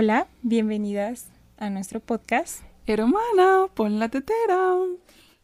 Hola, 0.00 0.28
bienvenidas 0.42 1.26
a 1.56 1.70
nuestro 1.70 1.98
podcast. 1.98 2.62
Hermana, 2.86 3.66
pon 3.74 3.98
la 3.98 4.08
tetera. 4.08 4.76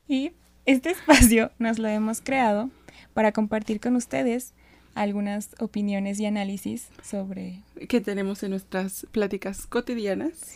Y 0.06 0.30
este 0.64 0.90
espacio 0.92 1.50
nos 1.58 1.80
lo 1.80 1.88
hemos 1.88 2.20
creado 2.20 2.70
para 3.14 3.32
compartir 3.32 3.80
con 3.80 3.96
ustedes 3.96 4.54
algunas 4.94 5.56
opiniones 5.58 6.20
y 6.20 6.26
análisis 6.26 6.86
sobre... 7.02 7.64
Que 7.88 8.00
tenemos 8.00 8.44
en 8.44 8.50
nuestras 8.50 9.08
pláticas 9.10 9.66
cotidianas. 9.66 10.54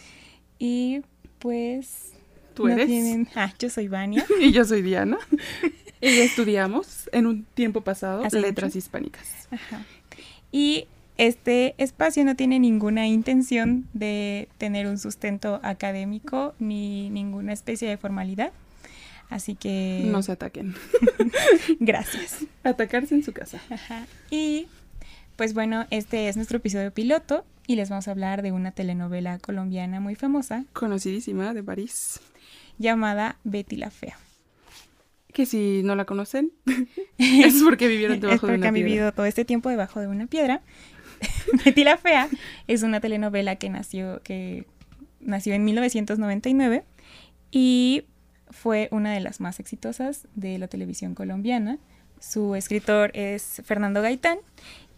Y 0.60 1.02
pues... 1.40 2.12
¿Tú 2.54 2.68
eres? 2.68 2.88
Ah, 3.34 3.52
yo 3.58 3.68
soy 3.68 3.88
Vania. 3.88 4.24
y 4.40 4.52
yo 4.52 4.64
soy 4.64 4.82
Diana. 4.82 5.18
y 6.00 6.20
estudiamos 6.20 7.10
en 7.10 7.26
un 7.26 7.42
tiempo 7.46 7.80
pasado 7.80 8.22
letras 8.30 8.76
hispánicas. 8.76 9.48
Ajá. 9.50 9.84
Y 10.52 10.86
este 11.18 11.74
espacio 11.78 12.24
no 12.24 12.36
tiene 12.36 12.60
ninguna 12.60 13.08
intención 13.08 13.88
de 13.92 14.48
tener 14.56 14.86
un 14.86 14.98
sustento 14.98 15.60
académico 15.64 16.54
ni 16.60 17.10
ninguna 17.10 17.52
especie 17.52 17.88
de 17.88 17.96
formalidad. 17.96 18.52
Así 19.28 19.56
que... 19.56 20.04
No 20.06 20.22
se 20.22 20.32
ataquen. 20.32 20.74
Gracias. 21.80 22.46
Atacarse 22.62 23.14
en 23.16 23.24
su 23.24 23.32
casa. 23.32 23.60
Y 24.30 24.68
pues 25.36 25.54
bueno, 25.54 25.86
este 25.90 26.28
es 26.28 26.36
nuestro 26.36 26.58
episodio 26.58 26.92
piloto 26.92 27.44
y 27.66 27.74
les 27.74 27.90
vamos 27.90 28.08
a 28.08 28.12
hablar 28.12 28.42
de 28.42 28.52
una 28.52 28.70
telenovela 28.70 29.38
colombiana 29.38 30.00
muy 30.00 30.14
famosa. 30.14 30.64
Conocidísima 30.72 31.52
de 31.52 31.62
París. 31.62 32.20
Llamada 32.78 33.36
Betty 33.42 33.76
la 33.76 33.90
Fea. 33.90 34.16
Que 35.32 35.46
si 35.46 35.82
no 35.82 35.94
la 35.94 36.04
conocen, 36.04 36.52
es 37.18 37.62
porque 37.62 37.88
vivieron 37.88 38.20
debajo 38.20 38.46
de 38.46 38.54
una 38.54 38.60
piedra. 38.60 38.68
han 38.68 38.74
vivido 38.74 39.12
todo 39.12 39.26
este 39.26 39.44
tiempo 39.44 39.68
debajo 39.68 40.00
de 40.00 40.06
una 40.06 40.26
piedra 40.26 40.62
Betty 41.64 41.84
la 41.84 41.96
Fea 41.96 42.28
es 42.66 42.82
una 42.82 43.00
telenovela 43.00 43.56
que 43.56 43.70
nació, 43.70 44.20
que 44.22 44.66
nació 45.20 45.54
en 45.54 45.64
1999 45.64 46.84
y 47.50 48.04
fue 48.50 48.88
una 48.90 49.12
de 49.12 49.20
las 49.20 49.40
más 49.40 49.60
exitosas 49.60 50.26
de 50.34 50.58
la 50.58 50.68
televisión 50.68 51.14
colombiana. 51.14 51.78
Su 52.20 52.54
escritor 52.54 53.10
es 53.14 53.62
Fernando 53.64 54.02
Gaitán, 54.02 54.38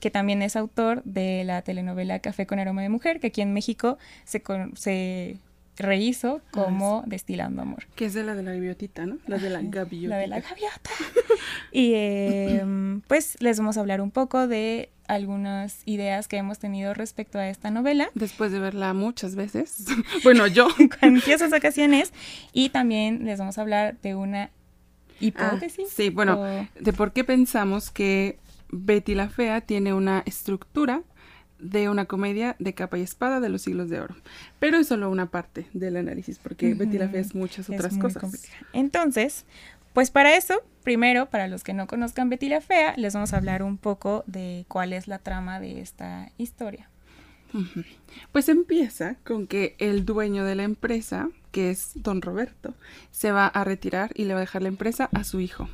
que 0.00 0.10
también 0.10 0.42
es 0.42 0.56
autor 0.56 1.02
de 1.04 1.44
la 1.44 1.62
telenovela 1.62 2.18
Café 2.20 2.46
con 2.46 2.58
aroma 2.58 2.82
de 2.82 2.88
mujer, 2.88 3.20
que 3.20 3.28
aquí 3.28 3.42
en 3.42 3.52
México 3.52 3.98
se, 4.24 4.42
se 4.74 5.36
rehizo 5.76 6.40
ah, 6.44 6.50
como 6.50 7.02
Destilando 7.06 7.62
Amor. 7.62 7.86
Que 7.94 8.06
es 8.06 8.14
de 8.14 8.22
la 8.22 8.34
de 8.34 8.42
la 8.42 8.52
gaviotita, 8.52 9.06
¿no? 9.06 9.18
La 9.26 9.38
de 9.38 9.50
la 9.50 9.60
gaviota. 9.62 10.08
La 10.08 10.16
de 10.18 10.26
la 10.26 10.40
gaviota. 10.40 10.90
y 11.72 11.92
em, 11.94 13.00
pues 13.02 13.36
les 13.40 13.58
vamos 13.58 13.76
a 13.76 13.80
hablar 13.80 14.00
un 14.00 14.10
poco 14.10 14.46
de 14.46 14.90
algunas 15.10 15.82
ideas 15.86 16.28
que 16.28 16.36
hemos 16.36 16.58
tenido 16.58 16.94
respecto 16.94 17.38
a 17.38 17.48
esta 17.48 17.70
novela. 17.70 18.10
Después 18.14 18.52
de 18.52 18.60
verla 18.60 18.94
muchas 18.94 19.34
veces. 19.34 19.86
bueno, 20.24 20.46
yo. 20.46 20.68
en 21.02 21.14
muchas 21.14 21.52
ocasiones. 21.52 22.12
Y 22.52 22.68
también 22.70 23.24
les 23.24 23.38
vamos 23.38 23.58
a 23.58 23.62
hablar 23.62 23.98
de 24.02 24.14
una 24.14 24.50
hipótesis. 25.18 25.88
Ah, 25.88 25.92
sí, 25.94 26.10
bueno, 26.10 26.40
de 26.78 26.92
por 26.92 27.12
qué 27.12 27.24
pensamos 27.24 27.90
que 27.90 28.38
Betty 28.70 29.14
la 29.14 29.28
Fea 29.28 29.60
tiene 29.60 29.92
una 29.92 30.22
estructura 30.26 31.02
de 31.58 31.90
una 31.90 32.06
comedia 32.06 32.56
de 32.58 32.72
capa 32.72 32.96
y 32.96 33.02
espada 33.02 33.40
de 33.40 33.48
los 33.48 33.62
siglos 33.62 33.90
de 33.90 34.00
oro. 34.00 34.16
Pero 34.60 34.78
es 34.78 34.86
solo 34.86 35.10
una 35.10 35.26
parte 35.26 35.66
del 35.74 35.96
análisis, 35.96 36.38
porque 36.38 36.74
Betty 36.74 36.98
la 36.98 37.08
Fea 37.08 37.20
es 37.20 37.34
muchas 37.34 37.68
otras 37.68 37.98
cosas. 37.98 38.48
Entonces, 38.72 39.44
pues 39.92 40.10
para 40.10 40.36
eso, 40.36 40.62
primero, 40.82 41.26
para 41.26 41.48
los 41.48 41.64
que 41.64 41.74
no 41.74 41.86
conozcan 41.86 42.28
Betty 42.30 42.48
la 42.48 42.60
Fea, 42.60 42.94
les 42.96 43.14
vamos 43.14 43.32
a 43.32 43.36
hablar 43.36 43.62
un 43.62 43.76
poco 43.76 44.24
de 44.26 44.64
cuál 44.68 44.92
es 44.92 45.08
la 45.08 45.18
trama 45.18 45.60
de 45.60 45.80
esta 45.80 46.30
historia. 46.38 46.88
Pues 48.30 48.48
empieza 48.48 49.16
con 49.24 49.48
que 49.48 49.74
el 49.78 50.04
dueño 50.04 50.44
de 50.44 50.54
la 50.54 50.62
empresa, 50.62 51.28
que 51.50 51.70
es 51.70 51.92
don 51.96 52.22
Roberto, 52.22 52.74
se 53.10 53.32
va 53.32 53.46
a 53.48 53.64
retirar 53.64 54.12
y 54.14 54.24
le 54.24 54.34
va 54.34 54.40
a 54.40 54.42
dejar 54.42 54.62
la 54.62 54.68
empresa 54.68 55.08
a 55.12 55.24
su 55.24 55.40
hijo. 55.40 55.68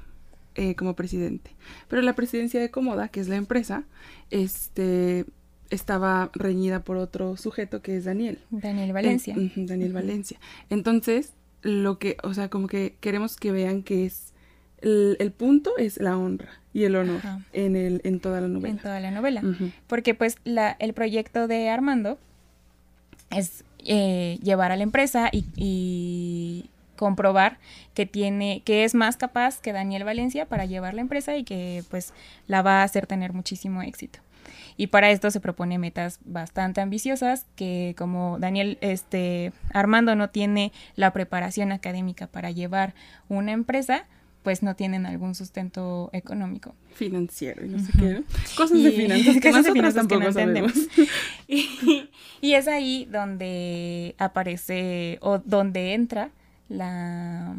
Eh, 0.59 0.75
como 0.75 0.97
presidente. 0.97 1.51
Pero 1.87 2.01
la 2.01 2.15
presidencia 2.15 2.59
de 2.59 2.71
Comoda, 2.71 3.09
que 3.09 3.21
es 3.21 3.29
la 3.29 3.37
empresa, 3.37 3.85
este 4.31 5.27
estaba 5.69 6.31
reñida 6.33 6.83
por 6.83 6.97
otro 6.97 7.37
sujeto 7.37 7.83
que 7.83 7.97
es 7.97 8.07
Daniel. 8.07 8.39
Daniel 8.49 8.95
Valencia. 8.95 9.35
Daniel 9.55 9.93
Valencia. 9.93 10.41
Entonces, 10.71 11.35
lo 11.67 11.99
que, 11.99 12.17
o 12.23 12.33
sea, 12.33 12.49
como 12.49 12.69
que 12.69 12.97
queremos 13.01 13.37
que 13.37 13.53
vean 13.53 13.83
que 13.83 14.07
es 14.07 14.33
el, 14.81 15.33
punto 15.33 15.77
es 15.79 15.99
la 15.99 16.17
honra 16.17 16.49
y 16.73 16.85
el 16.85 16.95
honor 16.97 17.21
en 17.53 17.77
el 17.77 18.01
en 18.05 18.21
toda 18.21 18.41
la 18.41 18.49
novela. 18.49 18.75
En 18.75 18.79
toda 18.79 19.01
la 19.01 19.11
novela. 19.11 19.43
Porque 19.87 20.15
pues 20.15 20.37
la, 20.45 20.77
el 20.79 20.93
proyecto 20.93 21.49
de 21.49 21.69
Armando 21.69 22.19
es 23.31 23.65
eh, 23.85 24.39
llevar 24.43 24.73
a 24.73 24.77
la 24.77 24.83
empresa 24.83 25.29
y, 25.33 25.45
y, 25.57 26.71
comprobar 26.97 27.59
que 27.93 28.07
tiene 28.07 28.63
que 28.65 28.85
es 28.85 28.95
más 28.95 29.19
capaz 29.19 29.61
que 29.61 29.75
Daniel 29.75 30.05
Valencia 30.05 30.47
para 30.47 30.65
llevar 30.65 30.95
la 30.95 31.03
empresa 31.03 31.37
y 31.37 31.45
que 31.45 31.85
pues 31.91 32.15
la 32.47 32.63
va 32.63 32.81
a 32.81 32.85
hacer 32.85 33.07
tener 33.07 33.35
muchísimo 33.35 33.83
éxito. 33.83 34.19
Y 34.77 34.89
para 34.89 35.11
esto 35.11 35.31
se 35.31 35.41
propone 35.41 35.79
metas 35.79 36.19
bastante 36.25 36.81
ambiciosas 36.81 37.47
que 37.57 37.95
como 37.97 38.39
Daniel, 38.39 38.79
este, 38.81 39.53
Armando 39.73 40.15
no 40.17 40.31
tiene 40.31 40.73
la 40.97 41.13
preparación 41.13 41.73
académica 41.73 42.27
para 42.27 42.51
llevar 42.51 42.95
una 43.29 43.53
empresa, 43.53 44.05
pues 44.47 44.63
no 44.63 44.77
tienen 44.77 45.07
algún 45.07 45.35
sustento 45.35 46.09
económico. 46.13 46.75
Financiero 46.95 47.67
y 47.67 47.69
no 47.69 47.79
sé 47.81 47.91
qué. 47.99 48.23
Cosas 48.57 48.81
de 48.81 48.93
finanzas 48.93 49.41
que 49.41 49.51
nosotros 49.53 49.95
tampoco 49.95 50.31
sabemos. 50.33 50.73
y, 51.49 52.09
es 52.41 52.69
ahí 52.69 53.09
donde 53.11 54.15
aparece 54.19 55.19
o 55.21 55.39
donde 55.39 55.95
entra 55.95 56.31
la 56.69 57.57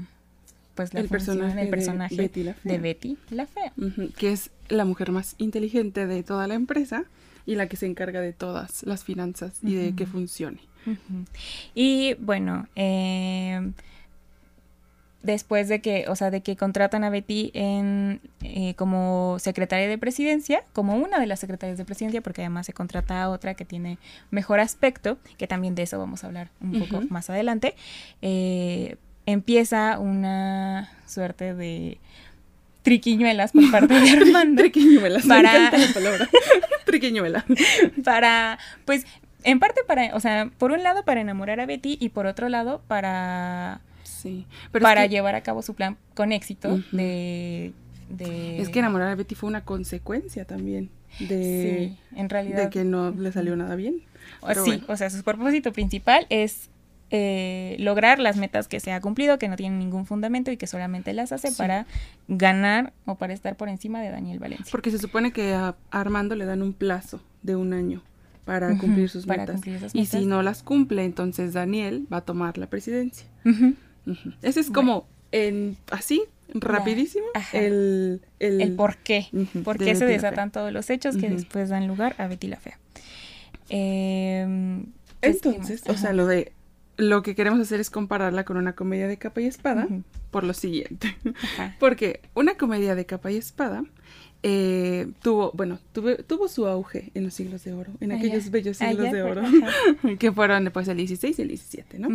pues 0.75 0.94
la 0.94 1.01
el 1.01 1.09
personaje, 1.09 1.66
personaje 1.66 2.16
de 2.16 2.22
Betty 2.22 2.44
la 2.44 2.53
Fea, 2.53 2.72
de 2.72 2.77
Betty 2.77 3.17
la 3.31 3.47
Fea. 3.47 3.73
que 4.16 4.31
es 4.31 4.51
la 4.69 4.85
mujer 4.85 5.11
más 5.11 5.35
inteligente 5.38 6.07
de 6.07 6.23
toda 6.23 6.47
la 6.47 6.53
empresa 6.53 7.05
y 7.45 7.55
la 7.55 7.67
que 7.67 7.78
se 7.78 7.85
encarga 7.85 8.22
de 8.22 8.33
todas 8.33 8.83
las 8.83 9.03
finanzas 9.03 9.59
y 9.63 9.75
de 9.75 9.95
que 9.95 10.05
funcione. 10.05 10.59
Y 11.73 12.13
bueno, 12.16 12.67
eh, 12.75 13.72
después 15.27 15.67
de 15.67 15.81
que, 15.81 16.06
o 16.07 16.16
sea, 16.16 16.31
de 16.31 16.41
que 16.41 16.56
contratan 16.56 17.03
a 17.03 17.09
Betty 17.09 17.51
en, 17.53 18.22
eh, 18.41 18.73
como 18.75 19.38
secretaria 19.39 19.88
de 19.88 19.97
presidencia, 19.97 20.63
como 20.73 20.95
una 20.95 21.19
de 21.19 21.27
las 21.27 21.39
secretarias 21.39 21.77
de 21.77 21.85
presidencia, 21.85 22.22
porque 22.22 22.41
además 22.41 22.66
se 22.66 22.73
contrata 22.73 23.22
a 23.22 23.29
otra 23.29 23.53
que 23.53 23.66
tiene 23.66 23.97
mejor 24.31 24.59
aspecto, 24.59 25.17
que 25.38 25.47
también 25.47 25.75
de 25.75 25.83
eso 25.83 26.00
vamos 26.00 26.23
a 26.23 26.27
hablar 26.27 26.50
un 26.61 26.79
poco 26.79 27.01
más 27.09 27.29
adelante, 27.29 27.75
eh, 28.22 28.95
empieza 29.25 30.00
una 30.00 30.89
suerte 31.06 31.53
de 31.53 32.00
triquiñuelas 32.87 33.51
por 33.51 33.69
parte 33.69 33.93
de 33.99 34.09
Armando. 34.11 34.61
triquiñuelas, 34.61 35.25
para... 35.25 35.71
la 35.71 35.93
palabra. 35.93 36.29
Triquiñuela. 36.85 37.45
para, 38.05 38.59
pues, 38.85 39.05
en 39.43 39.59
parte 39.59 39.81
para, 39.85 40.15
o 40.15 40.21
sea, 40.21 40.49
por 40.57 40.71
un 40.71 40.83
lado 40.83 41.03
para 41.03 41.19
enamorar 41.19 41.59
a 41.59 41.65
Betty 41.65 41.97
y 41.99 42.09
por 42.09 42.27
otro 42.27 42.47
lado 42.47 42.81
para... 42.87 43.81
Sí. 44.03 44.45
para 44.71 45.05
llevar 45.05 45.35
a 45.35 45.41
cabo 45.41 45.61
su 45.61 45.75
plan 45.75 45.97
con 46.15 46.31
éxito 46.31 46.81
de, 46.93 47.73
de... 48.09 48.61
Es 48.61 48.69
que 48.69 48.79
enamorar 48.79 49.09
a 49.09 49.15
Betty 49.15 49.35
fue 49.35 49.49
una 49.49 49.65
consecuencia 49.65 50.45
también 50.45 50.89
de... 51.19 51.91
Sí, 51.91 52.17
en 52.17 52.29
realidad. 52.29 52.63
De 52.63 52.69
que 52.69 52.85
no 52.85 53.11
le 53.11 53.33
salió 53.33 53.57
nada 53.57 53.75
bien. 53.75 54.01
sí, 54.63 54.81
o 54.87 54.95
sea, 54.95 55.09
su 55.09 55.23
propósito 55.23 55.73
principal 55.73 56.25
es 56.29 56.69
eh, 57.09 57.78
lograr 57.79 58.19
las 58.19 58.38
metas 58.38 58.68
que 58.68 58.79
se 58.79 58.91
ha 58.91 59.00
cumplido, 59.00 59.40
que 59.40 59.47
no 59.47 59.56
tienen 59.56 59.79
ningún 59.79 60.06
fundamento 60.06 60.51
y 60.51 60.57
que 60.57 60.68
solamente 60.68 61.13
las 61.13 61.31
hace 61.31 61.51
para 61.51 61.85
ganar 62.28 62.94
o 63.06 63.16
para 63.16 63.34
estar 63.34 63.56
por 63.56 63.69
encima 63.69 64.01
de 64.01 64.09
Daniel 64.09 64.40
Valencia. 64.40 64.68
Porque 64.72 64.91
se 64.91 65.00
supone 65.00 65.31
que 65.31 65.53
a 65.53 65.75
Armando 65.92 66.36
le 66.36 66.45
dan 66.45 66.62
un 66.62 66.74
plazo 66.74 67.21
de 67.44 67.56
un 67.56 67.74
año 67.74 68.04
para 68.44 68.77
cumplir 68.77 69.09
sus 69.09 69.27
metas. 69.27 69.62
Y 69.94 70.06
si 70.06 70.25
no 70.25 70.42
las 70.42 70.63
cumple, 70.63 71.04
entonces 71.04 71.54
Daniel 71.54 72.07
va 72.12 72.18
a 72.18 72.21
tomar 72.21 72.57
la 72.57 72.68
presidencia. 72.68 73.27
Ese 74.42 74.60
es 74.60 74.69
como 74.69 75.07
en 75.31 75.77
así 75.92 76.24
rapidísimo 76.53 77.25
el, 77.51 78.21
el, 78.39 78.75
por 78.75 78.98
qué. 78.98 79.27
por 79.63 79.77
qué 79.77 79.95
se 79.95 80.06
desatan 80.06 80.51
todos 80.51 80.71
los 80.71 80.89
hechos 80.89 81.18
que 81.18 81.30
después 81.30 81.69
dan 81.69 81.88
lugar 81.88 82.15
a 82.18 82.27
Betty 82.27 82.48
la 82.48 82.57
Fea. 82.57 82.80
Em, 83.69 84.86
entonces, 85.21 85.83
o 85.88 85.95
sea, 85.95 86.13
lo 86.13 86.25
de 86.25 86.53
lo 86.97 87.21
que 87.21 87.35
queremos 87.35 87.59
hacer 87.59 87.79
es 87.79 87.89
compararla 87.89 88.44
con 88.44 88.57
una 88.57 88.73
comedia 88.73 89.07
de 89.07 89.17
capa 89.17 89.41
y 89.41 89.45
espada 89.45 89.88
por 90.31 90.44
lo 90.44 90.53
siguiente. 90.53 91.15
Porque 91.79 92.21
una 92.33 92.55
comedia 92.55 92.95
de 92.95 93.05
capa 93.05 93.31
y 93.31 93.38
espada 93.38 93.83
eh, 94.44 95.07
tuvo, 95.21 95.51
bueno, 95.53 95.79
tuvo 95.94 96.47
su 96.47 96.67
auge 96.67 97.11
en 97.13 97.23
los 97.23 97.33
siglos 97.33 97.63
de 97.63 97.73
oro, 97.73 97.91
en 97.99 98.11
aquellos 98.11 98.49
bellos 98.51 98.77
siglos 98.77 99.11
de 99.11 99.23
oro, 99.23 99.44
que 100.19 100.31
fueron 100.31 100.63
después 100.63 100.88
el 100.88 100.97
16 100.97 101.38
y 101.38 101.41
el 101.41 101.47
17, 101.47 101.99
¿no? 101.99 102.09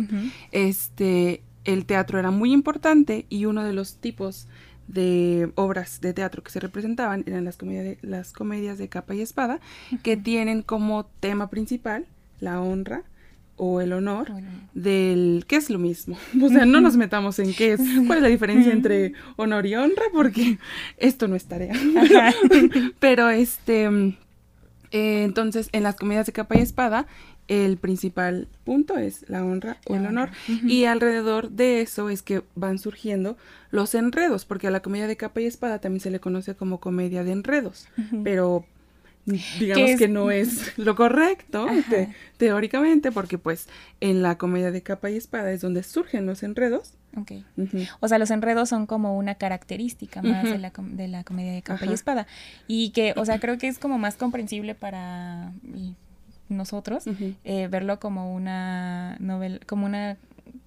Este, 0.51 1.41
el 1.65 1.85
teatro 1.85 2.19
era 2.19 2.31
muy 2.31 2.51
importante 2.51 3.25
y 3.29 3.45
uno 3.45 3.63
de 3.63 3.73
los 3.73 3.97
tipos 3.97 4.47
de 4.87 5.51
obras 5.55 6.01
de 6.01 6.13
teatro 6.13 6.43
que 6.43 6.51
se 6.51 6.59
representaban 6.59 7.23
eran 7.25 7.45
las, 7.45 7.57
de, 7.57 7.97
las 8.01 8.33
comedias 8.33 8.77
de 8.77 8.89
capa 8.89 9.15
y 9.15 9.21
espada, 9.21 9.59
que 10.01 10.17
tienen 10.17 10.61
como 10.61 11.05
tema 11.19 11.49
principal 11.49 12.05
la 12.39 12.61
honra, 12.61 13.03
o 13.57 13.81
el 13.81 13.93
honor 13.93 14.31
del 14.73 15.45
qué 15.47 15.57
es 15.57 15.69
lo 15.69 15.79
mismo. 15.79 16.17
O 16.41 16.49
sea, 16.49 16.65
no 16.65 16.81
nos 16.81 16.97
metamos 16.97 17.39
en 17.39 17.53
qué 17.53 17.73
es, 17.73 17.81
cuál 18.07 18.19
es 18.19 18.23
la 18.23 18.29
diferencia 18.29 18.71
entre 18.71 19.13
honor 19.35 19.65
y 19.65 19.75
honra, 19.75 20.03
porque 20.11 20.57
esto 20.97 21.27
no 21.27 21.35
es 21.35 21.45
tarea. 21.45 21.73
Pero, 22.99 23.29
este, 23.29 23.83
eh, 24.91 25.23
entonces, 25.23 25.69
en 25.71 25.83
las 25.83 25.95
comidas 25.95 26.25
de 26.25 26.33
capa 26.33 26.57
y 26.57 26.61
espada, 26.61 27.07
el 27.47 27.77
principal 27.77 28.47
punto 28.63 28.97
es 28.97 29.27
la 29.29 29.43
honra 29.43 29.77
o 29.85 29.95
el 29.95 30.05
honor. 30.05 30.29
Y 30.47 30.85
alrededor 30.85 31.51
de 31.51 31.81
eso 31.81 32.09
es 32.09 32.21
que 32.21 32.41
van 32.55 32.79
surgiendo 32.79 33.37
los 33.69 33.95
enredos, 33.95 34.45
porque 34.45 34.67
a 34.67 34.71
la 34.71 34.81
comedia 34.81 35.07
de 35.07 35.17
capa 35.17 35.41
y 35.41 35.45
espada 35.45 35.79
también 35.79 35.99
se 35.99 36.11
le 36.11 36.19
conoce 36.19 36.55
como 36.55 36.79
comedia 36.79 37.23
de 37.23 37.31
enredos. 37.31 37.87
Pero 38.23 38.65
digamos 39.59 39.97
que 39.97 40.07
no 40.07 40.31
es 40.31 40.77
lo 40.77 40.95
correcto 40.95 41.67
teóricamente 42.37 43.11
porque 43.11 43.37
pues 43.37 43.67
en 44.01 44.21
la 44.21 44.37
comedia 44.37 44.71
de 44.71 44.81
capa 44.81 45.09
y 45.09 45.15
espada 45.15 45.51
es 45.51 45.61
donde 45.61 45.83
surgen 45.83 46.25
los 46.25 46.43
enredos. 46.43 46.93
Ok. 47.15 47.31
O 47.99 48.07
sea, 48.07 48.17
los 48.17 48.31
enredos 48.31 48.69
son 48.69 48.85
como 48.85 49.17
una 49.17 49.35
característica 49.35 50.21
más 50.21 50.43
de, 50.43 50.57
la, 50.57 50.73
de 50.75 51.07
la 51.07 51.23
comedia 51.23 51.53
de 51.53 51.61
capa 51.61 51.85
y 51.85 51.93
espada. 51.93 52.27
Y 52.67 52.89
que, 52.89 53.13
o 53.15 53.23
sea, 53.23 53.39
creo 53.39 53.57
que 53.57 53.67
es 53.67 53.77
como 53.77 53.97
más 53.97 54.15
comprensible 54.15 54.75
para 54.75 55.51
nosotros 56.49 57.05
eh, 57.43 57.67
verlo 57.67 57.99
como 57.99 58.33
una 58.33 59.15
novela, 59.19 59.59
como 59.67 59.85
una, 59.85 60.17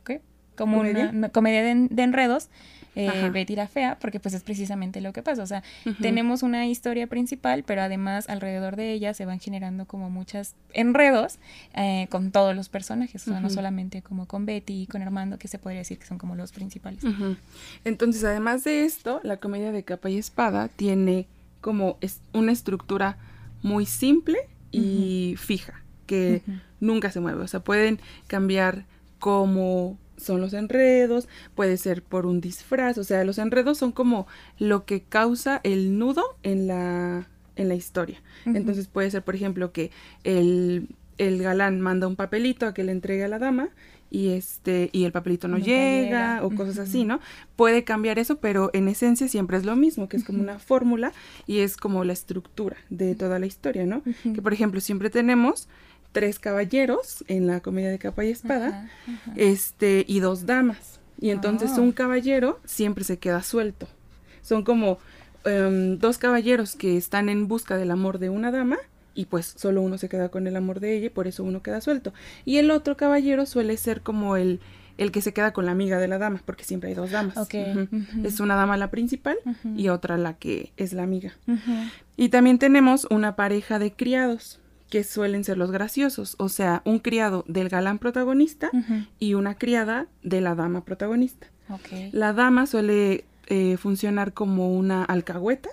¿qué? 0.04 0.22
Como 0.56 0.80
una 0.80 1.28
comedia 1.30 1.62
de 1.62 2.02
enredos 2.02 2.48
eh, 2.96 3.30
Betty 3.30 3.54
la 3.54 3.68
Fea, 3.68 3.98
porque 4.00 4.18
pues 4.20 4.34
es 4.34 4.42
precisamente 4.42 5.00
lo 5.00 5.12
que 5.12 5.22
pasa. 5.22 5.42
O 5.42 5.46
sea, 5.46 5.62
tenemos 6.00 6.42
una 6.42 6.66
historia 6.66 7.06
principal, 7.06 7.62
pero 7.62 7.82
además 7.82 8.28
alrededor 8.28 8.74
de 8.74 8.92
ella 8.92 9.14
se 9.14 9.26
van 9.26 9.38
generando 9.38 9.84
como 9.84 10.08
muchos 10.10 10.54
enredos 10.72 11.38
eh, 11.74 12.08
con 12.10 12.32
todos 12.32 12.56
los 12.56 12.68
personajes, 12.68 13.28
o 13.28 13.30
sea, 13.30 13.40
no 13.40 13.50
solamente 13.50 14.02
como 14.02 14.26
con 14.26 14.46
Betty 14.46 14.82
y 14.82 14.86
con 14.86 15.02
Armando, 15.02 15.38
que 15.38 15.46
se 15.46 15.58
podría 15.58 15.80
decir 15.80 15.98
que 15.98 16.06
son 16.06 16.18
como 16.18 16.34
los 16.34 16.52
principales. 16.52 17.04
Entonces, 17.84 18.24
además 18.24 18.64
de 18.64 18.84
esto, 18.84 19.20
la 19.22 19.36
comedia 19.36 19.72
de 19.72 19.82
capa 19.82 20.08
y 20.08 20.16
espada 20.16 20.68
tiene 20.68 21.26
como 21.60 21.98
es 22.00 22.20
una 22.32 22.52
estructura 22.52 23.18
muy 23.62 23.84
simple 23.84 24.38
y 24.72 25.34
fija, 25.38 25.82
que 26.06 26.42
nunca 26.80 27.10
se 27.10 27.20
mueve. 27.20 27.42
O 27.42 27.48
sea, 27.48 27.60
pueden 27.60 28.00
cambiar 28.26 28.86
como 29.18 29.98
son 30.16 30.40
los 30.40 30.52
enredos, 30.52 31.28
puede 31.54 31.76
ser 31.76 32.02
por 32.02 32.26
un 32.26 32.40
disfraz, 32.40 32.98
o 32.98 33.04
sea, 33.04 33.24
los 33.24 33.38
enredos 33.38 33.78
son 33.78 33.92
como 33.92 34.26
lo 34.58 34.84
que 34.84 35.02
causa 35.02 35.60
el 35.62 35.98
nudo 35.98 36.36
en 36.42 36.66
la, 36.66 37.28
en 37.56 37.68
la 37.68 37.74
historia. 37.74 38.22
Entonces 38.44 38.86
puede 38.88 39.10
ser, 39.10 39.22
por 39.22 39.34
ejemplo, 39.34 39.72
que 39.72 39.90
el, 40.24 40.88
el, 41.18 41.42
galán 41.42 41.80
manda 41.80 42.06
un 42.06 42.16
papelito 42.16 42.66
a 42.66 42.74
que 42.74 42.84
le 42.84 42.92
entregue 42.92 43.24
a 43.24 43.28
la 43.28 43.38
dama 43.38 43.70
y 44.10 44.28
este 44.28 44.88
y 44.92 45.04
el 45.04 45.12
papelito 45.12 45.48
no, 45.48 45.58
llega, 45.58 46.40
o 46.44 46.50
cosas 46.50 46.78
así, 46.78 47.04
¿no? 47.04 47.20
Puede 47.56 47.82
cambiar 47.82 48.18
eso, 48.18 48.36
pero 48.36 48.70
en 48.72 48.86
esencia 48.88 49.26
siempre 49.26 49.56
es 49.56 49.64
lo 49.64 49.74
mismo, 49.74 50.08
que 50.08 50.16
es 50.16 50.24
como 50.24 50.40
una 50.40 50.58
fórmula 50.58 51.12
y 51.46 51.58
es 51.58 51.76
como 51.76 52.04
la 52.04 52.12
estructura 52.12 52.76
de 52.88 53.14
toda 53.14 53.38
la 53.38 53.46
historia, 53.46 53.84
¿no? 53.84 54.02
Que 54.22 54.40
por 54.40 54.52
ejemplo, 54.52 54.80
siempre 54.80 55.10
tenemos 55.10 55.68
tres 56.16 56.38
caballeros 56.38 57.22
en 57.28 57.46
la 57.46 57.60
comedia 57.60 57.90
de 57.90 57.98
capa 57.98 58.24
y 58.24 58.30
espada, 58.30 58.88
este, 59.36 60.02
y 60.08 60.20
dos 60.20 60.46
damas. 60.46 60.98
Y 61.20 61.28
entonces 61.28 61.76
un 61.76 61.92
caballero 61.92 62.58
siempre 62.64 63.04
se 63.04 63.18
queda 63.18 63.42
suelto. 63.42 63.86
Son 64.40 64.64
como 64.64 64.96
em, 65.44 65.98
dos 65.98 66.16
caballeros 66.16 66.74
que 66.74 66.96
están 66.96 67.28
en 67.28 67.48
busca 67.48 67.76
del 67.76 67.90
amor 67.90 68.18
de 68.18 68.30
una 68.30 68.50
dama 68.50 68.78
y 69.14 69.26
pues 69.26 69.52
solo 69.58 69.82
uno 69.82 69.98
se 69.98 70.08
queda 70.08 70.30
con 70.30 70.46
el 70.46 70.56
amor 70.56 70.80
de 70.80 70.96
ella 70.96 71.06
y 71.08 71.10
por 71.10 71.26
eso 71.26 71.44
uno 71.44 71.62
queda 71.62 71.82
suelto. 71.82 72.14
Y 72.46 72.56
el 72.56 72.70
otro 72.70 72.96
caballero 72.96 73.44
suele 73.44 73.76
ser 73.76 74.00
como 74.00 74.38
el, 74.38 74.60
el 74.96 75.12
que 75.12 75.20
se 75.20 75.34
queda 75.34 75.52
con 75.52 75.66
la 75.66 75.72
amiga 75.72 75.98
de 75.98 76.08
la 76.08 76.16
dama, 76.16 76.40
porque 76.46 76.64
siempre 76.64 76.88
hay 76.88 76.94
dos 76.94 77.10
damas. 77.10 77.36
Es 78.24 78.40
una 78.40 78.54
dama 78.54 78.78
la 78.78 78.90
principal 78.90 79.36
y 79.76 79.90
otra 79.90 80.16
la 80.16 80.32
que 80.32 80.72
es 80.78 80.94
la 80.94 81.02
amiga. 81.02 81.34
Y 82.16 82.30
también 82.30 82.58
tenemos 82.58 83.06
una 83.10 83.36
pareja 83.36 83.78
de 83.78 83.92
criados 83.92 84.60
que 84.96 85.04
suelen 85.04 85.44
ser 85.44 85.58
los 85.58 85.72
graciosos, 85.72 86.36
o 86.38 86.48
sea, 86.48 86.80
un 86.86 87.00
criado 87.00 87.44
del 87.46 87.68
galán 87.68 87.98
protagonista 87.98 88.70
y 89.18 89.34
una 89.34 89.58
criada 89.58 90.06
de 90.22 90.40
la 90.40 90.54
dama 90.54 90.86
protagonista. 90.86 91.48
La 92.12 92.32
dama 92.32 92.64
suele 92.64 93.26
eh, 93.48 93.76
funcionar 93.76 94.32
como 94.32 94.74
una 94.74 95.04
alcahueta, 95.04 95.68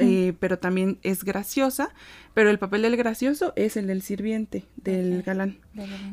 eh, 0.00 0.32
pero 0.40 0.58
también 0.58 0.98
es 1.04 1.22
graciosa, 1.22 1.90
pero 2.34 2.50
el 2.50 2.58
papel 2.58 2.82
del 2.82 2.96
gracioso 2.96 3.52
es 3.54 3.76
el 3.76 3.86
del 3.86 4.02
sirviente, 4.02 4.64
del 4.74 5.22
galán. 5.22 5.58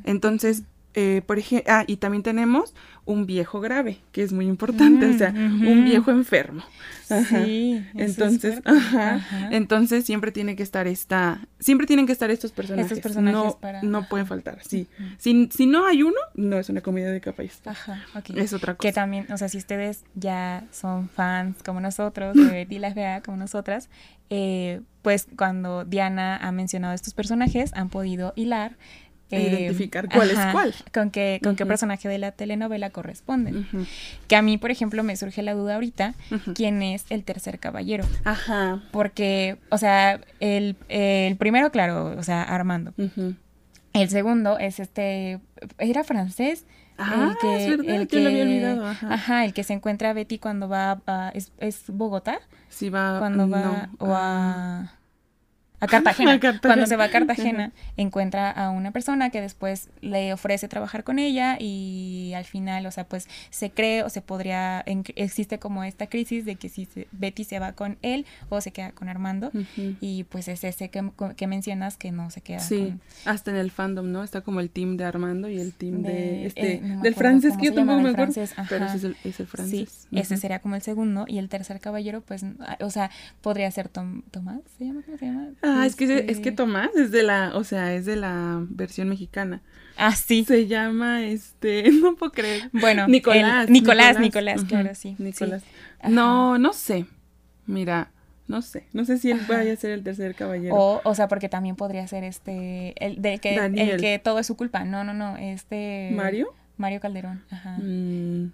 Entonces, 0.03 0.61
eh, 0.93 1.21
por 1.25 1.39
ejemplo, 1.39 1.71
ah, 1.71 1.83
y 1.87 1.97
también 1.97 2.23
tenemos 2.23 2.73
un 3.05 3.25
viejo 3.25 3.61
grave, 3.61 3.99
que 4.11 4.23
es 4.23 4.33
muy 4.33 4.47
importante, 4.47 5.05
o 5.05 5.17
sea, 5.17 5.31
mm, 5.31 5.67
un 5.67 5.85
viejo 5.85 6.11
enfermo. 6.11 6.63
Sí, 7.29 7.83
entonces, 7.93 8.61
entonces 9.51 10.05
siempre 10.05 10.31
tiene 10.31 10.55
que 10.55 10.63
estar 10.63 10.87
esta, 10.87 11.41
siempre 11.59 11.87
tienen 11.87 12.05
que 12.05 12.13
estar 12.13 12.29
estos 12.31 12.51
personajes. 12.51 12.91
Estos 12.91 13.03
personajes. 13.03 13.57
no, 13.83 14.01
no 14.01 14.07
pueden 14.07 14.27
faltar, 14.27 14.59
sí. 14.63 14.87
si, 15.17 15.49
si, 15.51 15.65
no 15.65 15.85
hay 15.85 16.03
uno, 16.03 16.17
no 16.35 16.57
es 16.57 16.69
una 16.69 16.81
comedia 16.81 17.09
de 17.09 17.19
capa 17.19 17.43
y 17.43 17.51
Ajá, 17.65 18.05
Es 18.35 18.53
otra 18.53 18.75
cosa. 18.75 18.87
Que 18.87 18.93
también, 18.93 19.31
o 19.31 19.37
sea, 19.37 19.49
si 19.49 19.57
ustedes 19.57 20.03
ya 20.15 20.65
son 20.71 21.09
fans 21.09 21.63
como 21.63 21.79
nosotros, 21.79 22.35
de 22.35 22.45
Betty 22.45 22.79
la 22.79 22.93
Fea 22.93 23.21
como 23.21 23.37
nosotras, 23.37 23.89
eh, 24.29 24.81
pues 25.01 25.27
cuando 25.35 25.83
Diana 25.83 26.37
ha 26.37 26.51
mencionado 26.51 26.93
estos 26.93 27.13
personajes, 27.13 27.71
han 27.73 27.89
podido 27.89 28.31
hilar 28.35 28.77
e 29.31 29.41
identificar 29.41 30.09
cuál 30.09 30.31
es 30.31 30.39
cuál. 30.51 30.73
Con 30.93 31.09
qué, 31.11 31.39
con 31.43 31.55
qué 31.55 31.65
personaje 31.65 32.07
de 32.09 32.17
la 32.17 32.31
telenovela 32.31 32.89
corresponden. 32.89 33.67
Que 34.27 34.35
a 34.35 34.41
mí, 34.41 34.57
por 34.57 34.71
ejemplo, 34.71 35.03
me 35.03 35.15
surge 35.15 35.41
la 35.41 35.53
duda 35.53 35.75
ahorita, 35.75 36.15
¿quién 36.55 36.81
es 36.81 37.05
el 37.09 37.23
tercer 37.23 37.59
caballero? 37.59 38.05
Ajá. 38.23 38.81
Porque, 38.91 39.57
o 39.69 39.77
sea, 39.77 40.19
el, 40.39 40.75
primero, 41.37 41.71
claro, 41.71 42.15
o 42.17 42.23
sea, 42.23 42.43
Armando. 42.43 42.93
El 43.93 44.09
segundo 44.09 44.57
es 44.57 44.79
este, 44.79 45.39
era 45.77 46.03
francés. 46.03 46.65
Ah, 46.97 47.31
el 47.31 47.37
que, 47.37 47.55
es 47.55 47.77
verdad, 47.77 47.95
el 47.95 48.07
que, 48.07 48.19
lo 48.19 48.29
había 48.29 48.43
olvidado. 48.43 48.85
Ajá. 48.85 49.45
el 49.45 49.53
que 49.53 49.63
se 49.63 49.73
encuentra 49.73 50.11
a 50.11 50.13
Betty 50.13 50.37
cuando 50.37 50.69
va 50.69 51.01
a, 51.07 51.31
¿es, 51.33 51.51
es 51.57 51.85
Bogotá? 51.87 52.39
Sí, 52.69 52.89
va. 52.89 53.17
Cuando 53.19 53.49
va, 53.49 53.89
o 53.97 54.13
a... 54.13 54.93
a 55.85 55.87
Cartagena. 55.87 56.39
Cuando 56.61 56.85
se 56.85 56.95
va 56.95 57.05
a 57.05 57.09
Cartagena, 57.09 57.71
encuentra 57.97 58.51
a 58.51 58.69
una 58.69 58.91
persona 58.91 59.31
que 59.31 59.41
después 59.41 59.89
le 60.01 60.31
ofrece 60.31 60.67
trabajar 60.67 61.03
con 61.03 61.17
ella 61.17 61.57
y 61.59 62.33
al 62.35 62.45
final, 62.45 62.85
o 62.85 62.91
sea, 62.91 63.05
pues 63.05 63.27
se 63.49 63.71
cree 63.71 64.03
o 64.03 64.09
se 64.09 64.21
podría, 64.21 64.83
existe 65.15 65.57
como 65.57 65.83
esta 65.83 66.07
crisis 66.07 66.45
de 66.45 66.55
que 66.55 66.69
si 66.69 66.87
Betty 67.11 67.43
se 67.43 67.57
va 67.57 67.73
con 67.73 67.97
él 68.03 68.27
o 68.49 68.61
se 68.61 68.71
queda 68.71 68.91
con 68.91 69.09
Armando 69.09 69.51
y 69.99 70.23
pues 70.25 70.47
es 70.47 70.63
ese 70.63 70.89
que, 70.89 71.47
mencionas 71.47 71.97
que 71.97 72.11
no 72.11 72.29
se 72.29 72.41
queda. 72.41 72.59
Sí, 72.59 72.93
hasta 73.25 73.49
en 73.49 73.57
el 73.57 73.71
fandom, 73.71 74.11
¿no? 74.11 74.23
Está 74.23 74.41
como 74.41 74.59
el 74.59 74.69
team 74.69 74.97
de 74.97 75.05
Armando 75.05 75.49
y 75.49 75.59
el 75.59 75.73
team 75.73 76.03
de, 76.03 76.45
este, 76.45 76.75
eh, 76.75 76.81
del 77.01 77.15
francés, 77.15 77.57
que 77.57 77.67
yo 77.67 77.73
tampoco 77.73 78.01
me 78.01 78.09
acuerdo, 78.11 78.33
pero 78.69 78.85
ese 78.85 78.97
es 78.97 79.03
el, 79.03 79.17
es 79.23 79.39
el 79.39 79.47
francés. 79.47 80.07
Sí, 80.09 80.19
ese 80.19 80.37
sería 80.37 80.59
como 80.59 80.75
el 80.75 80.83
segundo 80.83 81.25
y 81.27 81.39
el 81.39 81.49
tercer 81.49 81.79
caballero, 81.79 82.21
pues, 82.21 82.45
o 82.79 82.89
sea, 82.91 83.09
podría 83.41 83.69
ser 83.71 83.89
Tom, 83.89 84.21
Tomás, 84.29 84.61
¿se 84.77 84.85
llama? 84.85 85.01
¿Cómo 85.03 85.17
se 85.17 85.25
llama? 85.25 85.49
Ah, 85.63 85.70
es 85.85 85.95
que, 85.95 86.25
es 86.29 86.39
que 86.39 86.51
Tomás 86.51 86.89
es 86.95 87.11
de 87.11 87.23
la, 87.23 87.51
o 87.55 87.63
sea, 87.63 87.93
es 87.93 88.05
de 88.05 88.15
la 88.15 88.65
versión 88.69 89.09
mexicana. 89.09 89.61
Ah, 89.97 90.15
sí. 90.15 90.43
Se 90.45 90.67
llama, 90.67 91.23
este, 91.23 91.91
no 92.01 92.15
puedo 92.15 92.31
creer. 92.31 92.69
Bueno, 92.73 93.07
Nicolás. 93.07 93.69
Nicolás, 93.69 94.19
Nicolás, 94.19 94.63
claro, 94.65 94.95
sí. 94.95 95.15
Nicolás. 95.19 95.63
No, 96.07 96.57
no 96.57 96.73
sé. 96.73 97.05
Mira, 97.65 98.11
no 98.47 98.61
sé. 98.61 98.87
No 98.93 99.05
sé 99.05 99.17
si 99.17 99.31
él 99.31 99.39
vaya 99.47 99.73
a 99.73 99.75
ser 99.75 99.91
el 99.91 100.03
tercer 100.03 100.35
caballero. 100.35 100.75
O, 100.75 101.01
o 101.03 101.15
sea, 101.15 101.27
porque 101.27 101.49
también 101.49 101.75
podría 101.75 102.07
ser 102.07 102.23
este, 102.23 102.93
el 103.03 103.21
de 103.21 103.37
que, 103.39 103.55
el 103.55 104.01
que 104.01 104.19
todo 104.19 104.39
es 104.39 104.47
su 104.47 104.57
culpa. 104.57 104.83
No, 104.83 105.03
no, 105.03 105.13
no, 105.13 105.37
este. 105.37 106.11
¿Mario? 106.13 106.53
Mario 106.77 106.99
Calderón, 106.99 107.43
ajá. 107.51 107.77
Mm, 107.77 108.51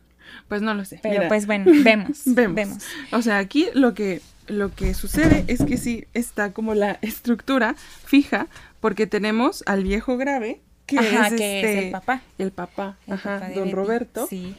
pues 0.50 0.62
no 0.62 0.74
lo 0.74 0.84
sé. 0.86 1.00
Pero 1.02 1.28
pues 1.30 1.46
bueno, 1.46 1.66
vemos, 1.84 2.24
vemos. 2.26 2.56
Vemos. 2.56 2.86
O 3.12 3.22
sea, 3.22 3.38
aquí 3.38 3.68
lo 3.74 3.94
que 3.94 4.22
lo 4.48 4.74
que 4.74 4.94
sucede 4.94 5.44
es 5.48 5.64
que 5.64 5.78
sí 5.78 6.06
está 6.14 6.54
como 6.54 6.74
la 6.74 7.00
estructura 7.02 7.76
fija, 8.06 8.48
porque 8.80 9.08
tenemos 9.08 9.64
al 9.66 9.84
viejo 9.84 10.18
grave, 10.18 10.62
que, 10.86 10.98
es, 10.98 11.34
que 11.34 11.60
este, 11.60 11.86
el 11.86 11.92
papá. 11.92 12.22
El 12.38 12.52
papá, 12.52 12.98
ajá, 13.08 13.50
don 13.54 13.72
Roberto. 13.72 14.28
Sí. 14.28 14.56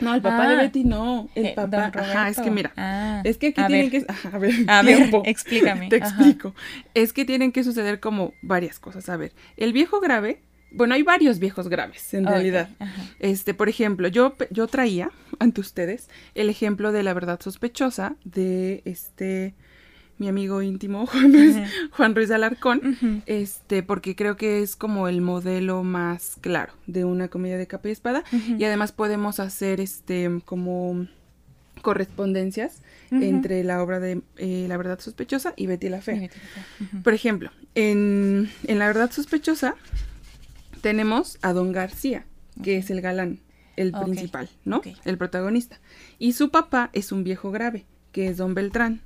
No, 0.00 0.14
el 0.14 0.22
papá 0.22 0.48
de 0.48 0.56
ah, 0.56 0.62
Betty 0.62 0.84
no, 0.84 1.28
el 1.34 1.46
eh, 1.46 1.52
papá. 1.54 1.92
Ajá, 1.94 2.28
es 2.28 2.40
que 2.40 2.50
mira, 2.50 2.72
ah, 2.76 3.20
es 3.24 3.38
que 3.38 3.48
aquí 3.48 3.62
tienen 3.66 3.90
que. 3.90 4.04
a 4.32 4.38
ver, 4.38 4.52
a 4.68 4.82
ver, 4.82 5.10
explícame. 5.24 5.88
Te 5.90 5.96
explico. 5.96 6.54
Es 6.94 7.12
que 7.12 7.24
tienen 7.24 7.52
que 7.52 7.62
suceder 7.62 8.00
como 8.00 8.34
varias 8.42 8.80
cosas. 8.80 9.08
A 9.08 9.16
ver, 9.16 9.32
el 9.56 9.72
viejo 9.72 10.00
grave 10.00 10.40
bueno, 10.74 10.94
hay 10.94 11.02
varios 11.02 11.38
viejos 11.38 11.68
graves, 11.68 12.14
en 12.14 12.26
realidad. 12.26 12.68
Este, 13.18 13.54
por 13.54 13.68
ejemplo, 13.68 14.08
yo, 14.08 14.34
yo 14.50 14.66
traía 14.66 15.10
ante 15.38 15.60
ustedes 15.60 16.08
el 16.34 16.50
ejemplo 16.50 16.92
de 16.92 17.02
la 17.02 17.14
verdad 17.14 17.40
sospechosa 17.40 18.16
de 18.24 18.82
este 18.84 19.54
mi 20.18 20.28
amigo 20.28 20.62
íntimo 20.62 21.06
Juan 21.08 21.32
Ruiz, 21.32 21.56
Juan 21.90 22.14
Ruiz 22.14 22.30
Alarcón, 22.30 23.22
este, 23.26 23.82
porque 23.82 24.14
creo 24.14 24.36
que 24.36 24.62
es 24.62 24.76
como 24.76 25.08
el 25.08 25.20
modelo 25.20 25.82
más 25.82 26.36
claro 26.40 26.72
de 26.86 27.04
una 27.04 27.28
comedia 27.28 27.58
de 27.58 27.66
capa 27.66 27.88
y 27.88 27.92
espada. 27.92 28.22
Y 28.30 28.62
además 28.64 28.92
podemos 28.92 29.40
hacer 29.40 29.80
este 29.80 30.30
como 30.44 31.06
correspondencias 31.82 32.82
entre 33.10 33.64
la 33.64 33.82
obra 33.82 33.98
de 33.98 34.22
eh, 34.36 34.66
La 34.68 34.76
verdad 34.76 35.00
sospechosa 35.00 35.54
y 35.56 35.66
Betty 35.66 35.88
la 35.88 36.00
Fe. 36.00 36.30
Por 37.02 37.14
ejemplo, 37.14 37.50
en, 37.74 38.48
en 38.64 38.78
La 38.78 38.86
verdad 38.86 39.10
sospechosa 39.10 39.74
tenemos 40.82 41.38
a 41.40 41.54
Don 41.54 41.72
García, 41.72 42.26
que 42.62 42.76
es 42.76 42.90
el 42.90 43.00
galán, 43.00 43.40
el 43.76 43.92
principal, 43.92 44.50
¿no? 44.66 44.82
El 45.06 45.16
protagonista. 45.16 45.80
Y 46.18 46.32
su 46.32 46.50
papá 46.50 46.90
es 46.92 47.12
un 47.12 47.24
viejo 47.24 47.50
grave, 47.50 47.86
que 48.10 48.28
es 48.28 48.36
Don 48.36 48.52
Beltrán. 48.52 49.00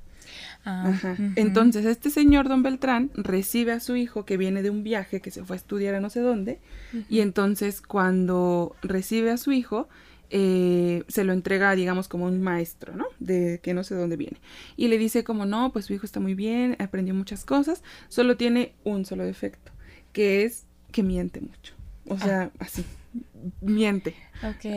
Ah, 0.65 0.89
Ajá. 0.89 1.15
Entonces, 1.37 1.85
este 1.85 2.09
señor 2.09 2.49
Don 2.49 2.63
Beltrán 2.63 3.11
recibe 3.13 3.71
a 3.71 3.79
su 3.79 3.95
hijo 3.95 4.25
que 4.25 4.35
viene 4.35 4.61
de 4.61 4.69
un 4.69 4.83
viaje 4.83 5.21
que 5.21 5.31
se 5.31 5.45
fue 5.45 5.55
a 5.55 5.57
estudiar 5.57 5.95
a 5.95 6.01
no 6.01 6.09
sé 6.09 6.19
dónde. 6.19 6.59
Y 7.09 7.21
entonces, 7.21 7.79
cuando 7.79 8.75
recibe 8.81 9.31
a 9.31 9.37
su 9.37 9.53
hijo, 9.53 9.87
eh, 10.29 11.03
se 11.07 11.23
lo 11.23 11.31
entrega, 11.31 11.73
digamos, 11.75 12.09
como 12.09 12.25
un 12.25 12.41
maestro, 12.41 12.97
¿no? 12.97 13.05
De 13.19 13.61
que 13.63 13.73
no 13.73 13.85
sé 13.85 13.95
dónde 13.95 14.17
viene. 14.17 14.41
Y 14.75 14.89
le 14.89 14.97
dice 14.97 15.23
como, 15.23 15.45
no, 15.45 15.71
pues 15.71 15.85
su 15.85 15.93
hijo 15.93 16.05
está 16.05 16.19
muy 16.19 16.33
bien, 16.33 16.75
aprendió 16.79 17.13
muchas 17.13 17.45
cosas, 17.45 17.81
solo 18.09 18.35
tiene 18.35 18.73
un 18.83 19.05
solo 19.05 19.23
defecto, 19.23 19.71
que 20.11 20.43
es 20.43 20.66
que 20.97 21.03
miente 21.03 21.41
mucho. 21.41 21.75
O 22.07 22.15
ah. 22.15 22.17
sea, 22.17 22.51
así, 22.57 22.83
miente. 23.61 24.15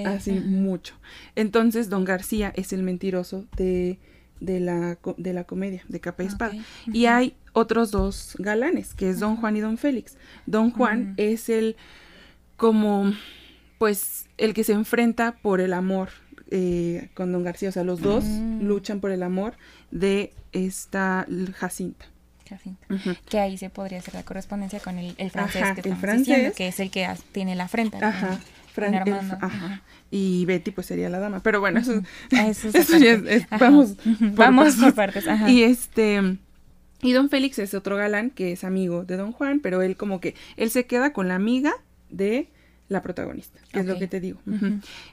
Así, 0.05 0.33
mucho. 0.33 0.95
Entonces, 1.35 1.89
don 1.89 2.05
García 2.05 2.53
es 2.57 2.75
el 2.75 2.83
mentiroso 2.83 3.47
de, 3.57 3.99
de, 4.39 4.61
la, 4.61 4.99
de 5.17 5.33
la 5.33 5.45
comedia, 5.45 5.83
de 5.89 5.99
capa 5.99 6.23
y 6.23 6.27
espada. 6.27 6.53
Y 6.93 7.07
hay 7.07 7.37
otros 7.55 7.91
dos 7.91 8.37
galanes, 8.39 8.93
que 8.93 9.09
es 9.09 9.19
don 9.19 9.37
Juan 9.37 9.57
y 9.57 9.61
don 9.61 9.79
Félix. 9.79 10.19
Don 10.45 10.73
Juan 10.73 11.15
es 11.17 11.49
el 11.49 11.77
como 12.59 13.15
pues 13.79 14.29
el 14.37 14.53
que 14.53 14.63
se 14.63 14.75
enfrenta 14.75 15.39
por 15.41 15.63
el 15.63 15.73
amor 15.73 16.11
eh, 16.51 17.09
con 17.15 17.33
Don 17.33 17.45
García. 17.45 17.71
O 17.71 17.73
sea, 17.73 17.83
los 17.85 18.03
dos 18.03 18.25
mm. 18.25 18.61
luchan 18.61 19.01
por 19.01 19.11
el 19.11 19.23
amor 19.23 19.55
de 19.91 20.35
esta 20.53 21.27
Jacinta. 21.55 22.05
Que 23.29 23.39
ahí 23.39 23.59
se 23.59 23.71
podría 23.71 23.99
hacer 23.99 24.15
la 24.15 24.23
correspondencia 24.23 24.81
con 24.81 24.99
el, 24.99 25.15
francés 25.31 25.63
que 25.75 25.89
el 25.89 25.97
francés. 25.97 26.55
que 26.55 26.69
es 26.69 26.81
el 26.81 26.91
que 26.91 27.09
tiene 27.33 27.55
la 27.55 27.69
frente. 27.69 27.99
Ajá. 28.03 28.39
ajá. 29.41 29.83
Y 30.11 30.45
Betty 30.47 30.71
pues 30.71 30.87
sería 30.87 31.09
la 31.09 31.19
dama. 31.19 31.41
Pero 31.43 31.61
bueno, 31.61 31.81
eso, 31.81 32.03
es, 32.31 33.47
vamos, 33.61 33.93
por 33.93 34.35
vamos 34.35 34.77
por 34.77 34.95
partes. 34.95 35.27
Ajá. 35.29 35.51
Y 35.51 35.63
este... 35.63 36.39
Y 37.03 37.13
don 37.13 37.31
Félix 37.31 37.59
es 37.59 37.73
otro 37.73 37.97
galán 37.97 38.31
que 38.31 38.53
es 38.53 38.63
amigo 38.63 39.05
de 39.05 39.17
don 39.17 39.33
Juan, 39.33 39.61
pero 39.61 39.81
él 39.81 39.97
como 39.97 40.21
que, 40.21 40.35
él 40.57 40.71
se 40.71 40.85
queda 40.85 41.15
con 41.15 41.29
la 41.29 41.35
amiga 41.35 41.73
de 42.11 42.49
la 42.91 43.03
protagonista, 43.03 43.61
que 43.73 43.81
es 43.81 43.87
lo 43.87 43.99
que 43.99 44.09
te 44.09 44.19
digo. 44.19 44.41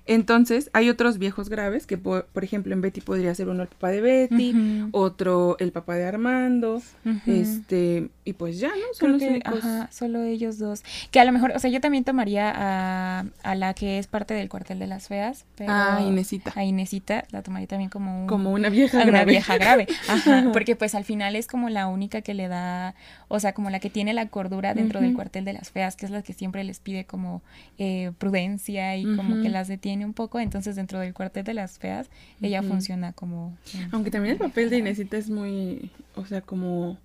Entonces, 0.08 0.72
hay 0.74 0.90
otros 0.90 1.20
viejos 1.20 1.48
graves, 1.48 1.86
que 1.86 1.98
por, 1.98 2.26
ejemplo 2.42 2.74
en 2.74 2.82
Betty 2.82 3.02
podría 3.02 3.34
ser 3.36 3.50
uno 3.50 3.62
el 3.62 3.70
papá 3.70 3.90
de 3.90 4.02
Betty, 4.02 4.90
otro 4.92 5.56
el 5.60 5.72
papá 5.72 5.96
de 5.96 6.06
Armando, 6.06 6.82
este, 7.28 8.10
y 8.26 8.34
pues 8.34 8.60
ya, 8.60 8.70
¿no? 8.70 8.94
Son 8.94 9.12
los 9.14 9.22
Ajá, 9.46 9.90
solo 9.92 10.24
ellos 10.24 10.58
dos. 10.58 10.84
Que 11.12 11.20
a 11.20 11.26
lo 11.26 11.32
mejor, 11.32 11.52
o 11.56 11.60
sea, 11.60 11.70
yo 11.70 11.80
también 11.80 12.04
tomaría 12.04 12.52
a, 12.54 13.26
a 13.44 13.56
la 13.56 13.76
que 13.76 14.00
es 14.00 14.08
parte 14.08 14.34
del 14.34 14.50
cuartel 14.50 14.80
de 14.80 14.88
las 14.88 15.08
feas, 15.08 15.46
pero... 15.56 15.72
Ah, 15.72 16.02
Inesita. 16.02 16.54
A 16.56 16.64
Inesita 16.64 17.26
la 17.30 17.44
tomaría 17.44 17.68
también 17.68 17.92
como 17.92 18.26
Como 18.26 18.52
una 18.52 18.70
vieja 18.70 18.98
grave. 18.98 19.12
Una 19.12 19.24
vieja 19.24 19.58
grave, 19.58 19.88
ajá, 20.10 20.50
porque 20.52 20.76
pues 20.76 20.96
al 20.96 21.04
final 21.04 21.36
es 21.36 21.46
como 21.46 21.70
la 21.70 21.86
única 21.86 22.22
que 22.22 22.34
le 22.34 22.48
da, 22.48 22.96
o 23.28 23.40
sea, 23.40 23.54
como 23.54 23.70
la 23.70 23.80
que 23.80 23.92
tiene 23.92 24.14
la 24.16 24.28
cordura 24.30 24.74
dentro 24.74 25.00
del 25.00 25.14
cuartel 25.14 25.46
de 25.46 25.54
las 25.54 25.70
feas, 25.70 25.96
que 25.96 26.08
es 26.08 26.12
la 26.12 26.24
que 26.24 26.34
siempre 26.34 26.64
les 26.64 26.80
pide 26.80 27.06
como 27.06 27.44
eh, 27.78 28.12
prudencia 28.18 28.98
y 28.98 29.16
como 29.16 29.42
que 29.42 29.50
las 29.50 29.68
detiene 29.68 30.06
un 30.06 30.14
poco. 30.14 30.40
Entonces, 30.40 30.76
dentro 30.76 31.00
del 31.00 31.14
cuartel 31.14 31.44
de 31.44 31.54
las 31.54 31.80
feas, 31.80 32.10
ella 32.42 32.64
funciona 32.64 33.14
como. 33.14 33.58
Aunque 33.92 34.12
también 34.12 34.34
el 34.34 34.40
papel 34.40 34.70
de 34.70 34.78
Inesita 34.78 35.18
es 35.18 35.30
muy. 35.30 35.92
O 36.16 36.26
sea, 36.26 36.42
como. 36.42 36.98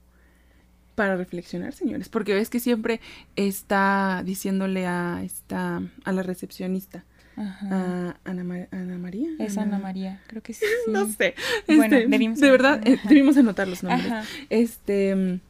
Para 0.94 1.16
reflexionar, 1.16 1.72
señores. 1.72 2.08
Porque 2.08 2.34
ves 2.34 2.50
que 2.50 2.60
siempre 2.60 3.00
está 3.36 4.22
diciéndole 4.24 4.86
a 4.86 5.22
esta. 5.24 5.82
a 6.04 6.12
la 6.12 6.22
recepcionista. 6.22 7.04
A 7.36 8.16
Ana, 8.24 8.44
María. 8.44 9.28
Es 9.38 9.56
Ana, 9.56 9.78
María, 9.78 10.20
creo 10.26 10.42
que 10.42 10.52
sí. 10.52 10.66
no 10.88 11.06
sé. 11.08 11.34
bueno, 11.66 11.96
este, 11.96 12.08
debimos 12.08 12.40
de 12.40 12.50
verdad, 12.50 12.86
eh, 12.86 12.98
debimos 13.08 13.36
anotar 13.36 13.68
los 13.68 13.82
nombres. 13.82 14.12
Este 14.50 15.40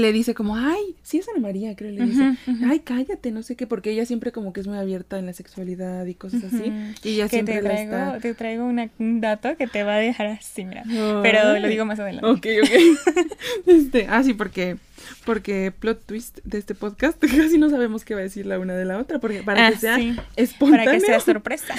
le 0.00 0.12
dice 0.12 0.34
como, 0.34 0.56
ay, 0.56 0.96
sí 1.02 1.18
es 1.18 1.28
Ana 1.28 1.40
María, 1.40 1.76
creo, 1.76 1.90
le 1.90 2.04
dice, 2.04 2.36
ay, 2.66 2.80
cállate, 2.80 3.30
no 3.30 3.42
sé 3.42 3.56
qué, 3.56 3.66
porque 3.66 3.90
ella 3.90 4.04
siempre 4.06 4.32
como 4.32 4.52
que 4.52 4.60
es 4.60 4.66
muy 4.66 4.78
abierta 4.78 5.18
en 5.18 5.26
la 5.26 5.32
sexualidad 5.32 6.04
y 6.06 6.14
cosas 6.14 6.44
así, 6.44 6.72
y 7.02 7.14
ella 7.14 7.28
siempre 7.28 7.56
te 7.56 7.62
traigo, 7.62 8.18
Te 8.20 8.34
traigo 8.34 8.64
un 8.64 9.20
dato 9.20 9.56
que 9.56 9.66
te 9.66 9.84
va 9.84 9.94
a 9.94 9.98
dejar 9.98 10.26
así, 10.26 10.64
mira, 10.64 10.84
pero 11.22 11.58
lo 11.58 11.68
digo 11.68 11.84
más 11.84 12.00
adelante. 12.00 12.26
Ok, 12.28 12.46
ok. 12.64 13.26
este, 13.66 14.06
ah, 14.08 14.22
sí, 14.22 14.34
porque, 14.34 14.76
porque 15.24 15.72
plot 15.78 16.04
twist 16.06 16.38
de 16.44 16.58
este 16.58 16.74
podcast, 16.74 17.18
casi 17.20 17.58
no 17.58 17.70
sabemos 17.70 18.04
qué 18.04 18.14
va 18.14 18.20
a 18.20 18.24
decir 18.24 18.46
la 18.46 18.58
una 18.58 18.74
de 18.74 18.84
la 18.84 18.98
otra, 18.98 19.18
porque 19.18 19.42
para 19.42 19.70
que 19.70 19.76
ah, 19.76 19.78
sea 19.78 19.98
espontáneo. 20.36 20.84
Para 20.84 20.98
que 20.98 21.00
sea 21.00 21.20
sorpresa. 21.20 21.74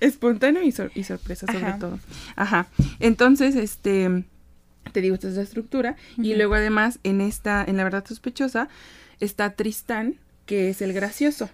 espontáneo 0.00 0.62
y, 0.62 0.74
y 0.94 1.04
sorpresa 1.04 1.46
sobre 1.46 1.72
todo. 1.78 1.98
Ajá, 2.36 2.68
entonces, 3.00 3.56
este 3.56 4.24
te 4.92 5.00
digo, 5.00 5.14
esta 5.14 5.28
es 5.28 5.34
la 5.34 5.42
estructura. 5.42 5.96
Y 6.16 6.34
luego 6.34 6.54
además 6.54 6.98
en 7.02 7.20
esta, 7.20 7.64
en 7.66 7.76
la 7.76 7.84
verdad 7.84 8.04
sospechosa, 8.06 8.68
está 9.20 9.54
Tristán, 9.54 10.16
que 10.46 10.70
es 10.70 10.82
el 10.82 10.92
gracioso. 10.92 11.48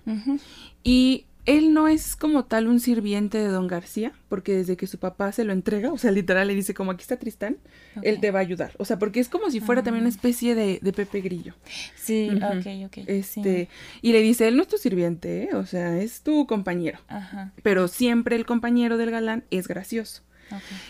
Y 0.82 1.26
él 1.46 1.72
no 1.72 1.88
es 1.88 2.16
como 2.16 2.44
tal 2.44 2.68
un 2.68 2.80
sirviente 2.80 3.38
de 3.38 3.48
don 3.48 3.66
García, 3.66 4.12
porque 4.28 4.54
desde 4.56 4.76
que 4.76 4.86
su 4.86 4.98
papá 4.98 5.32
se 5.32 5.44
lo 5.44 5.52
entrega, 5.52 5.92
o 5.92 5.98
sea, 5.98 6.10
literal 6.10 6.48
le 6.48 6.54
dice 6.54 6.74
como 6.74 6.90
aquí 6.90 7.02
está 7.02 7.18
Tristán, 7.18 7.56
él 8.02 8.20
te 8.20 8.30
va 8.30 8.40
a 8.40 8.42
ayudar. 8.42 8.72
O 8.78 8.84
sea, 8.84 8.98
porque 8.98 9.20
es 9.20 9.28
como 9.28 9.50
si 9.50 9.60
fuera 9.60 9.82
también 9.82 10.02
una 10.04 10.10
ah. 10.10 10.14
especie 10.14 10.54
de, 10.54 10.78
de, 10.82 10.92
Pepe 10.92 11.20
Grillo. 11.20 11.54
Sí, 11.96 12.28
ok, 12.30 12.86
ok. 12.86 13.04
Este, 13.06 13.68
y 14.02 14.12
le 14.12 14.20
dice, 14.20 14.48
él 14.48 14.56
no 14.56 14.62
es 14.62 14.68
tu 14.68 14.76
sirviente, 14.76 15.44
¿eh? 15.44 15.54
o 15.54 15.66
sea, 15.66 15.98
es 15.98 16.20
tu 16.20 16.46
compañero. 16.46 16.98
Ajá. 17.08 17.52
Pero 17.62 17.88
siempre 17.88 18.36
el 18.36 18.44
compañero 18.44 18.98
del 18.98 19.10
galán 19.10 19.44
es 19.50 19.66
gracioso. 19.66 20.22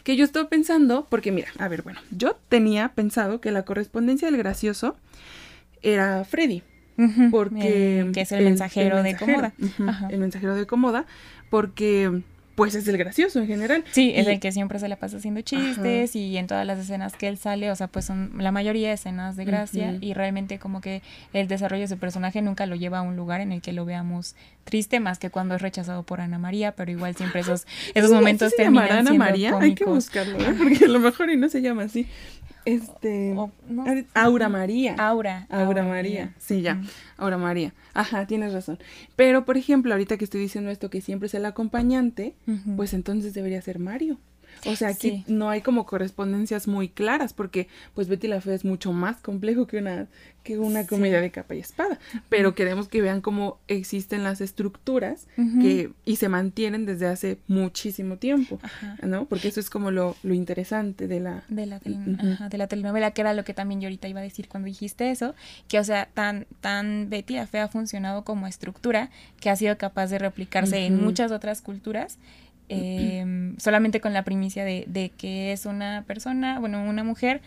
Que 0.04 0.16
yo 0.16 0.24
estaba 0.24 0.48
pensando, 0.48 1.06
porque 1.08 1.32
mira, 1.32 1.48
a 1.58 1.68
ver, 1.68 1.82
bueno, 1.82 2.00
yo 2.10 2.36
tenía 2.48 2.90
pensado 2.90 3.40
que 3.40 3.50
la 3.50 3.64
correspondencia 3.64 4.28
del 4.30 4.38
gracioso 4.38 4.96
era 5.82 6.24
Freddy. 6.24 6.62
Porque. 7.30 8.10
que 8.12 8.20
es 8.20 8.32
el, 8.32 8.44
mensajero, 8.44 9.02
de 9.02 9.16
Comoda. 9.16 9.54
El 10.10 10.18
mensajero 10.18 10.54
de 10.54 10.66
Comoda. 10.66 11.06
Porque 11.48 12.22
pues 12.60 12.74
es 12.74 12.86
el 12.88 12.98
gracioso 12.98 13.40
en 13.40 13.46
general. 13.46 13.84
Sí, 13.90 14.12
es 14.14 14.26
el 14.26 14.38
que 14.38 14.52
siempre 14.52 14.78
se 14.78 14.86
le 14.86 14.94
pasa 14.94 15.16
haciendo 15.16 15.40
chistes 15.40 16.14
y 16.14 16.36
en 16.36 16.46
todas 16.46 16.66
las 16.66 16.78
escenas 16.78 17.16
que 17.16 17.26
él 17.26 17.38
sale, 17.38 17.70
o 17.70 17.74
sea, 17.74 17.86
pues 17.86 18.04
son 18.04 18.32
la 18.36 18.52
mayoría 18.52 18.88
de 18.88 18.94
escenas 18.96 19.34
de 19.34 19.46
gracia 19.46 19.96
y 19.98 20.12
realmente 20.12 20.58
como 20.58 20.82
que 20.82 21.00
el 21.32 21.48
desarrollo 21.48 21.80
de 21.80 21.88
su 21.88 21.96
personaje 21.96 22.42
nunca 22.42 22.66
lo 22.66 22.76
lleva 22.76 22.98
a 22.98 23.02
un 23.02 23.16
lugar 23.16 23.40
en 23.40 23.52
el 23.52 23.62
que 23.62 23.72
lo 23.72 23.86
veamos 23.86 24.34
triste 24.64 25.00
más 25.00 25.18
que 25.18 25.30
cuando 25.30 25.54
es 25.54 25.62
rechazado 25.62 26.02
por 26.02 26.20
Ana 26.20 26.38
María, 26.38 26.72
pero 26.72 26.90
igual 26.90 27.16
siempre 27.16 27.40
esos 27.40 27.66
esos 27.94 28.10
momentos 28.10 28.50
se 28.50 28.56
terminan 28.56 28.90
Ana 28.90 29.14
María? 29.14 29.58
Hay 29.58 29.74
que 29.74 29.86
buscarlo, 29.86 30.38
¿eh? 30.38 30.54
porque 30.58 30.84
a 30.84 30.88
lo 30.88 31.00
mejor 31.00 31.30
y 31.30 31.38
no 31.38 31.48
se 31.48 31.62
llama 31.62 31.84
así. 31.84 32.06
Este. 32.64 33.36
Aura 34.14 34.48
María. 34.48 34.94
Aura. 34.98 35.46
Aura, 35.50 35.82
María. 35.82 36.34
Sí, 36.38 36.62
ya. 36.62 36.80
Aura 37.16 37.38
María. 37.38 37.74
Ajá, 37.94 38.26
tienes 38.26 38.52
razón. 38.52 38.78
Pero, 39.16 39.44
por 39.44 39.56
ejemplo, 39.56 39.92
ahorita 39.92 40.16
que 40.16 40.24
estoy 40.24 40.40
diciendo 40.40 40.70
esto, 40.70 40.90
que 40.90 41.00
siempre 41.00 41.26
es 41.26 41.34
el 41.34 41.44
acompañante, 41.44 42.34
pues 42.76 42.94
entonces 42.94 43.34
debería 43.34 43.60
ser 43.62 43.78
Mario. 43.78 44.18
O 44.66 44.76
sea, 44.76 44.88
aquí 44.88 45.24
no 45.26 45.50
hay 45.50 45.60
como 45.60 45.86
correspondencias 45.86 46.68
muy 46.68 46.88
claras 46.88 47.32
porque 47.32 47.68
pues 47.94 48.08
Betty 48.08 48.28
la 48.28 48.40
Fea 48.40 48.54
es 48.54 48.64
mucho 48.64 48.92
más 48.92 49.16
complejo 49.18 49.66
que 49.66 49.78
una 49.78 50.08
que 50.42 50.58
una 50.58 50.86
comedia 50.86 51.20
de 51.20 51.30
capa 51.30 51.54
y 51.54 51.58
espada, 51.58 51.98
pero 52.30 52.54
queremos 52.54 52.88
que 52.88 53.02
vean 53.02 53.20
cómo 53.20 53.58
existen 53.68 54.24
las 54.24 54.40
estructuras 54.40 55.26
que 55.36 55.90
y 56.06 56.16
se 56.16 56.28
mantienen 56.28 56.86
desde 56.86 57.06
hace 57.06 57.38
muchísimo 57.46 58.16
tiempo, 58.16 58.58
¿no? 59.02 59.26
Porque 59.26 59.48
eso 59.48 59.60
es 59.60 59.68
como 59.68 59.90
lo, 59.90 60.16
lo 60.22 60.32
interesante 60.32 61.08
de 61.08 61.20
la 61.20 61.44
de 61.48 61.66
la, 61.66 61.78
de 61.78 62.58
la 62.58 62.66
telenovela, 62.68 63.10
que 63.10 63.20
era 63.20 63.34
lo 63.34 63.44
que 63.44 63.52
también 63.52 63.80
yo 63.80 63.88
ahorita 63.88 64.08
iba 64.08 64.20
a 64.20 64.22
decir 64.22 64.48
cuando 64.48 64.66
dijiste 64.66 65.10
eso, 65.10 65.34
que 65.68 65.78
o 65.78 65.84
sea, 65.84 66.08
tan 66.14 66.46
tan 66.60 67.10
Betty 67.10 67.34
la 67.34 67.46
Fea 67.46 67.64
ha 67.64 67.68
funcionado 67.68 68.24
como 68.24 68.46
estructura 68.46 69.10
que 69.40 69.50
ha 69.50 69.56
sido 69.56 69.76
capaz 69.76 70.08
de 70.08 70.18
replicarse 70.18 70.86
en 70.86 71.02
muchas 71.02 71.32
otras 71.32 71.60
culturas 71.60 72.18
eh, 72.70 73.54
solamente 73.58 74.00
con 74.00 74.12
la 74.12 74.22
primicia 74.22 74.64
de, 74.64 74.84
de, 74.86 75.10
que 75.10 75.52
es 75.52 75.66
una 75.66 76.04
persona, 76.06 76.58
bueno, 76.58 76.82
una 76.82 77.04
mujer 77.04 77.40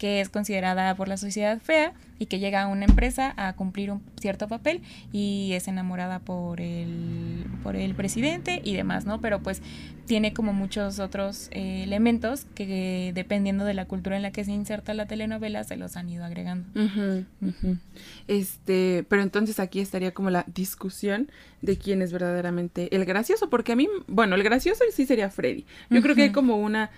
que 0.00 0.22
es 0.22 0.30
considerada 0.30 0.94
por 0.94 1.08
la 1.08 1.18
sociedad 1.18 1.60
fea 1.60 1.92
y 2.18 2.24
que 2.24 2.38
llega 2.38 2.62
a 2.62 2.68
una 2.68 2.86
empresa 2.86 3.34
a 3.36 3.52
cumplir 3.52 3.90
un 3.90 4.00
cierto 4.18 4.48
papel 4.48 4.80
y 5.12 5.50
es 5.52 5.68
enamorada 5.68 6.20
por 6.20 6.62
el, 6.62 7.44
por 7.62 7.76
el 7.76 7.94
presidente 7.94 8.62
y 8.64 8.74
demás, 8.74 9.04
¿no? 9.04 9.20
Pero 9.20 9.40
pues 9.40 9.60
tiene 10.06 10.32
como 10.32 10.54
muchos 10.54 11.00
otros 11.00 11.48
eh, 11.50 11.82
elementos 11.84 12.46
que 12.54 13.12
dependiendo 13.14 13.66
de 13.66 13.74
la 13.74 13.84
cultura 13.84 14.16
en 14.16 14.22
la 14.22 14.30
que 14.32 14.42
se 14.42 14.52
inserta 14.52 14.94
la 14.94 15.04
telenovela 15.04 15.64
se 15.64 15.76
los 15.76 15.98
han 15.98 16.08
ido 16.08 16.24
agregando. 16.24 16.66
Este, 18.26 19.04
pero 19.06 19.20
entonces 19.20 19.60
aquí 19.60 19.80
estaría 19.80 20.12
como 20.12 20.30
la 20.30 20.46
discusión 20.54 21.30
de 21.60 21.76
quién 21.76 22.00
es 22.00 22.10
verdaderamente 22.10 22.94
el 22.96 23.04
gracioso, 23.04 23.50
porque 23.50 23.72
a 23.72 23.76
mí, 23.76 23.86
bueno, 24.06 24.34
el 24.34 24.42
gracioso 24.42 24.82
sí 24.94 25.04
sería 25.04 25.28
Freddy. 25.28 25.66
Yo 25.90 26.00
creo 26.00 26.14
que 26.14 26.22
hay 26.22 26.32
como 26.32 26.56
una 26.56 26.90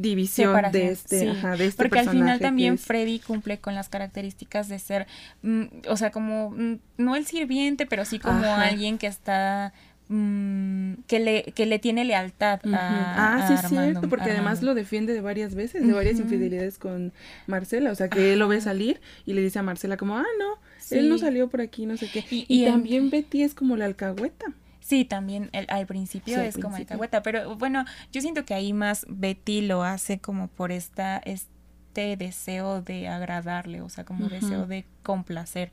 división 0.00 0.60
de 0.72 0.90
este, 0.90 1.30
ajá, 1.30 1.56
de 1.56 1.66
este 1.66 1.76
porque 1.82 1.98
al 1.98 2.08
final 2.08 2.40
también 2.40 2.78
Freddy 2.78 3.18
cumple 3.18 3.58
con 3.58 3.74
las 3.74 3.88
características 3.88 4.68
de 4.68 4.78
ser 4.78 5.06
mm, 5.42 5.64
o 5.88 5.96
sea 5.96 6.10
como 6.10 6.50
mm, 6.50 6.78
no 6.98 7.16
el 7.16 7.26
sirviente 7.26 7.86
pero 7.86 8.04
sí 8.04 8.18
como 8.18 8.46
alguien 8.46 8.98
que 8.98 9.06
está 9.06 9.72
mm, 10.08 10.94
que 11.06 11.20
le 11.20 11.42
que 11.54 11.66
le 11.66 11.78
tiene 11.78 12.04
lealtad 12.04 12.60
a, 12.72 13.36
ah 13.36 13.48
sí 13.48 13.68
cierto 13.68 14.08
porque 14.08 14.30
además 14.30 14.62
lo 14.62 14.74
defiende 14.74 15.12
de 15.12 15.20
varias 15.20 15.54
veces 15.54 15.86
de 15.86 15.92
varias 15.92 16.18
infidelidades 16.18 16.78
con 16.78 17.12
Marcela 17.46 17.90
o 17.90 17.94
sea 17.94 18.08
que 18.08 18.32
él 18.32 18.38
lo 18.38 18.48
ve 18.48 18.60
salir 18.60 19.00
y 19.26 19.34
le 19.34 19.42
dice 19.42 19.58
a 19.58 19.62
Marcela 19.62 19.96
como 19.96 20.16
ah 20.16 20.26
no 20.38 20.58
él 20.96 21.08
no 21.08 21.18
salió 21.18 21.48
por 21.48 21.60
aquí 21.60 21.86
no 21.86 21.96
sé 21.96 22.08
qué 22.10 22.24
y, 22.30 22.64
también 22.64 23.10
Betty 23.10 23.42
es 23.42 23.54
como 23.54 23.76
la 23.76 23.84
alcahueta 23.84 24.46
Sí, 24.90 25.04
también 25.04 25.50
el, 25.52 25.66
al 25.68 25.86
principio 25.86 26.40
es 26.40 26.58
como 26.58 26.74
alcahueta, 26.74 27.22
pero 27.22 27.54
bueno, 27.54 27.84
yo 28.10 28.20
siento 28.20 28.44
que 28.44 28.54
ahí 28.54 28.72
más 28.72 29.06
Betty 29.08 29.60
lo 29.60 29.84
hace 29.84 30.18
como 30.18 30.48
por 30.48 30.72
esta, 30.72 31.18
este 31.18 32.16
deseo 32.16 32.82
de 32.82 33.06
agradarle, 33.06 33.82
o 33.82 33.88
sea, 33.88 34.04
como 34.04 34.28
deseo 34.28 34.66
de 34.66 34.84
complacer 35.04 35.70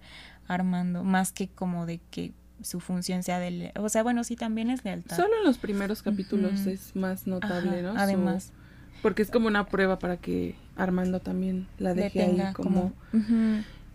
a 0.47 0.53
Armando, 0.53 1.03
más 1.03 1.31
que 1.31 1.47
como 1.47 1.87
de 1.87 1.99
que 2.11 2.31
su 2.61 2.79
función 2.79 3.23
sea 3.23 3.39
de, 3.39 3.71
o 3.79 3.89
sea, 3.89 4.03
bueno, 4.03 4.23
sí 4.23 4.35
también 4.35 4.69
es 4.69 4.85
lealtad. 4.85 5.15
Solo 5.15 5.33
en 5.39 5.45
los 5.45 5.57
primeros 5.57 6.03
capítulos 6.03 6.67
es 6.67 6.95
más 6.95 7.25
notable, 7.25 7.81
¿no? 7.81 7.95
Además. 7.97 8.51
porque 9.01 9.23
es 9.23 9.31
como 9.31 9.47
una 9.47 9.65
prueba 9.65 9.97
para 9.97 10.17
que 10.17 10.53
Armando 10.75 11.21
también 11.21 11.65
la 11.79 11.95
deje 11.95 12.21
ahí 12.21 12.53
como... 12.53 12.93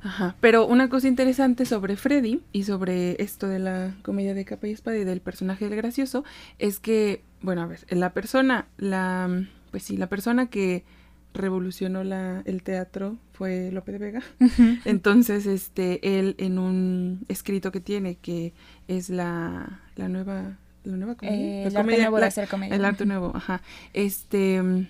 Ajá, 0.03 0.35
pero 0.41 0.67
una 0.67 0.89
cosa 0.89 1.07
interesante 1.07 1.65
sobre 1.65 1.97
Freddy 1.97 2.41
y 2.53 2.65
sobre 2.65 3.23
esto 3.23 3.47
de 3.49 3.61
la 3.61 3.95
comedia 4.03 4.35
de 4.35 4.45
capa 4.45 4.67
y 4.67 4.73
espada 4.73 4.97
y 4.97 5.05
del 5.05 5.21
personaje 5.21 5.69
del 5.69 5.77
gracioso 5.77 6.25
es 6.59 6.81
que, 6.81 7.23
bueno, 7.41 7.63
a 7.63 7.67
ver, 7.67 7.81
la 7.91 8.13
persona, 8.13 8.67
la, 8.79 9.47
pues 9.71 9.85
sí, 9.85 9.97
la 9.97 10.09
persona 10.09 10.47
que 10.47 10.85
revolucionó 11.35 12.05
la, 12.05 12.43
el 12.45 12.63
teatro 12.63 13.17
fue 13.33 13.71
Lope 13.73 13.93
de 13.93 13.99
Vega. 13.99 14.23
Entonces, 14.85 15.47
este, 15.47 16.19
él 16.19 16.35
en 16.39 16.59
un 16.59 17.25
escrito 17.29 17.73
que 17.73 17.81
tiene 17.81 18.17
que 18.17 18.53
es 18.89 19.09
la, 19.09 19.81
la 19.97 20.09
nueva, 20.09 20.59
la 20.85 20.97
nueva 20.97 21.15
comedia. 21.15 21.67
el 21.67 21.77
arte 21.77 21.99
nuevo 21.99 22.19
de 22.19 22.27
hacer 22.27 22.49
comedia. 22.49 22.75
El 22.75 22.85
arte 22.85 23.07
nuevo, 23.07 23.33
ajá. 23.35 23.63
Este, 23.93 24.89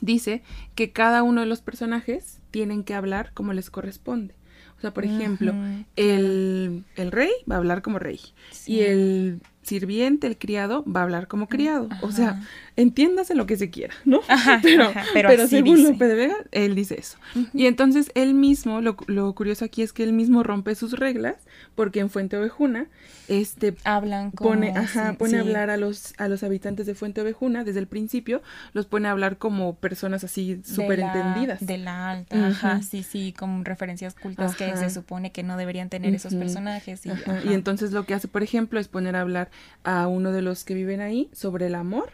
dice 0.00 0.42
que 0.74 0.92
cada 0.92 1.22
uno 1.22 1.42
de 1.42 1.46
los 1.46 1.62
personajes 1.62 2.41
tienen 2.52 2.84
que 2.84 2.94
hablar 2.94 3.32
como 3.34 3.52
les 3.52 3.70
corresponde. 3.70 4.34
O 4.78 4.80
sea, 4.80 4.92
por 4.92 5.04
ejemplo, 5.04 5.54
el, 5.96 6.84
el, 6.96 7.12
rey 7.12 7.30
va 7.50 7.56
a 7.56 7.58
hablar 7.58 7.82
como 7.82 7.98
rey 7.98 8.20
y 8.66 8.80
el 8.80 9.40
sirviente, 9.62 10.26
el 10.26 10.36
criado, 10.36 10.84
va 10.84 11.00
a 11.00 11.02
hablar 11.04 11.28
como 11.28 11.48
criado. 11.48 11.88
O 12.02 12.10
sea, 12.10 12.40
entiéndase 12.76 13.34
lo 13.34 13.46
que 13.46 13.56
se 13.56 13.70
quiera, 13.70 13.94
¿no? 14.04 14.20
pero, 14.62 14.92
pero, 15.12 15.46
según 15.46 15.84
Lope 15.84 16.06
de 16.06 16.14
Vega, 16.14 16.36
él 16.50 16.74
dice 16.74 16.96
eso. 16.98 17.18
Y 17.54 17.66
entonces 17.66 18.10
él 18.14 18.34
mismo, 18.34 18.80
lo, 18.80 18.96
lo, 19.06 19.32
curioso 19.34 19.64
aquí 19.64 19.82
es 19.82 19.92
que 19.92 20.02
él 20.02 20.12
mismo 20.12 20.42
rompe 20.42 20.74
sus 20.74 20.98
reglas, 20.98 21.36
porque 21.74 22.00
en 22.00 22.10
Fuente 22.10 22.36
Ovejuna, 22.36 22.88
este 23.28 23.74
hablan 23.84 24.32
como, 24.32 24.50
pone, 24.50 24.76
ajá, 24.76 25.14
pone 25.14 25.38
a 25.38 25.40
hablar 25.40 25.70
a 25.70 25.76
los, 25.76 26.14
a 26.18 26.28
los 26.28 26.42
habitantes 26.42 26.86
de 26.86 26.94
Fuente 26.94 27.20
Ovejuna, 27.20 27.62
desde 27.62 27.78
el 27.78 27.86
principio, 27.86 28.42
los 28.72 28.86
pone 28.86 29.08
a 29.08 29.12
hablar 29.12 29.38
como 29.38 29.76
personas 29.76 30.24
así 30.24 30.60
súper 30.64 31.00
entendidas. 31.00 31.64
De 31.64 31.78
la 31.78 32.10
alta, 32.10 32.48
ajá, 32.48 32.82
sí, 32.82 33.04
sí, 33.04 33.32
con 33.32 33.64
referencias 33.64 34.14
cultas 34.14 34.56
que 34.56 34.76
se 34.76 34.90
supone 34.90 35.30
que 35.30 35.44
no 35.44 35.56
deberían 35.56 35.88
tener 35.88 36.14
esos 36.14 36.34
personajes. 36.34 37.06
Y, 37.06 37.10
y 37.48 37.54
entonces 37.54 37.92
lo 37.92 38.04
que 38.06 38.14
hace, 38.14 38.26
por 38.26 38.42
ejemplo, 38.42 38.80
es 38.80 38.88
poner 38.88 39.14
a 39.14 39.20
hablar 39.20 39.51
a 39.84 40.06
uno 40.06 40.32
de 40.32 40.42
los 40.42 40.64
que 40.64 40.74
viven 40.74 41.00
ahí 41.00 41.28
sobre 41.32 41.66
el 41.66 41.74
amor 41.74 42.10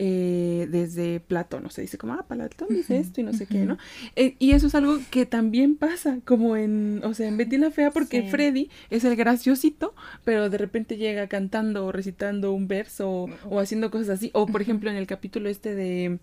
eh, 0.00 0.66
desde 0.70 1.20
Platón, 1.20 1.66
o 1.66 1.70
sea, 1.70 1.82
dice 1.82 1.98
como, 1.98 2.14
ah, 2.14 2.26
Platón 2.26 2.66
dice 2.68 2.98
esto 2.98 3.20
y 3.20 3.24
no 3.24 3.32
sé 3.32 3.46
qué, 3.46 3.58
¿no? 3.58 3.78
Eh, 4.16 4.34
y 4.40 4.50
eso 4.50 4.66
es 4.66 4.74
algo 4.74 4.98
que 5.12 5.24
también 5.24 5.76
pasa, 5.76 6.18
como 6.24 6.56
en, 6.56 7.00
o 7.04 7.14
sea, 7.14 7.28
en 7.28 7.36
Betty 7.36 7.58
la 7.58 7.70
Fea, 7.70 7.92
porque 7.92 8.24
Freddy 8.24 8.70
es 8.90 9.04
el 9.04 9.14
graciosito, 9.14 9.94
pero 10.24 10.50
de 10.50 10.58
repente 10.58 10.96
llega 10.96 11.28
cantando 11.28 11.86
o 11.86 11.92
recitando 11.92 12.52
un 12.52 12.66
verso 12.66 13.28
o, 13.48 13.60
haciendo 13.60 13.92
cosas 13.92 14.08
así, 14.08 14.30
o 14.34 14.46
por 14.46 14.62
ejemplo 14.62 14.90
en 14.90 14.96
el 14.96 15.06
capítulo 15.06 15.48
este 15.48 15.76
de, 15.76 16.18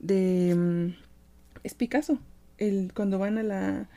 de, 0.00 0.54
mm, 0.56 0.94
es 1.62 1.74
Picasso, 1.74 2.18
el, 2.58 2.92
cuando 2.92 3.20
van 3.20 3.38
a 3.38 3.44
la, 3.44 3.88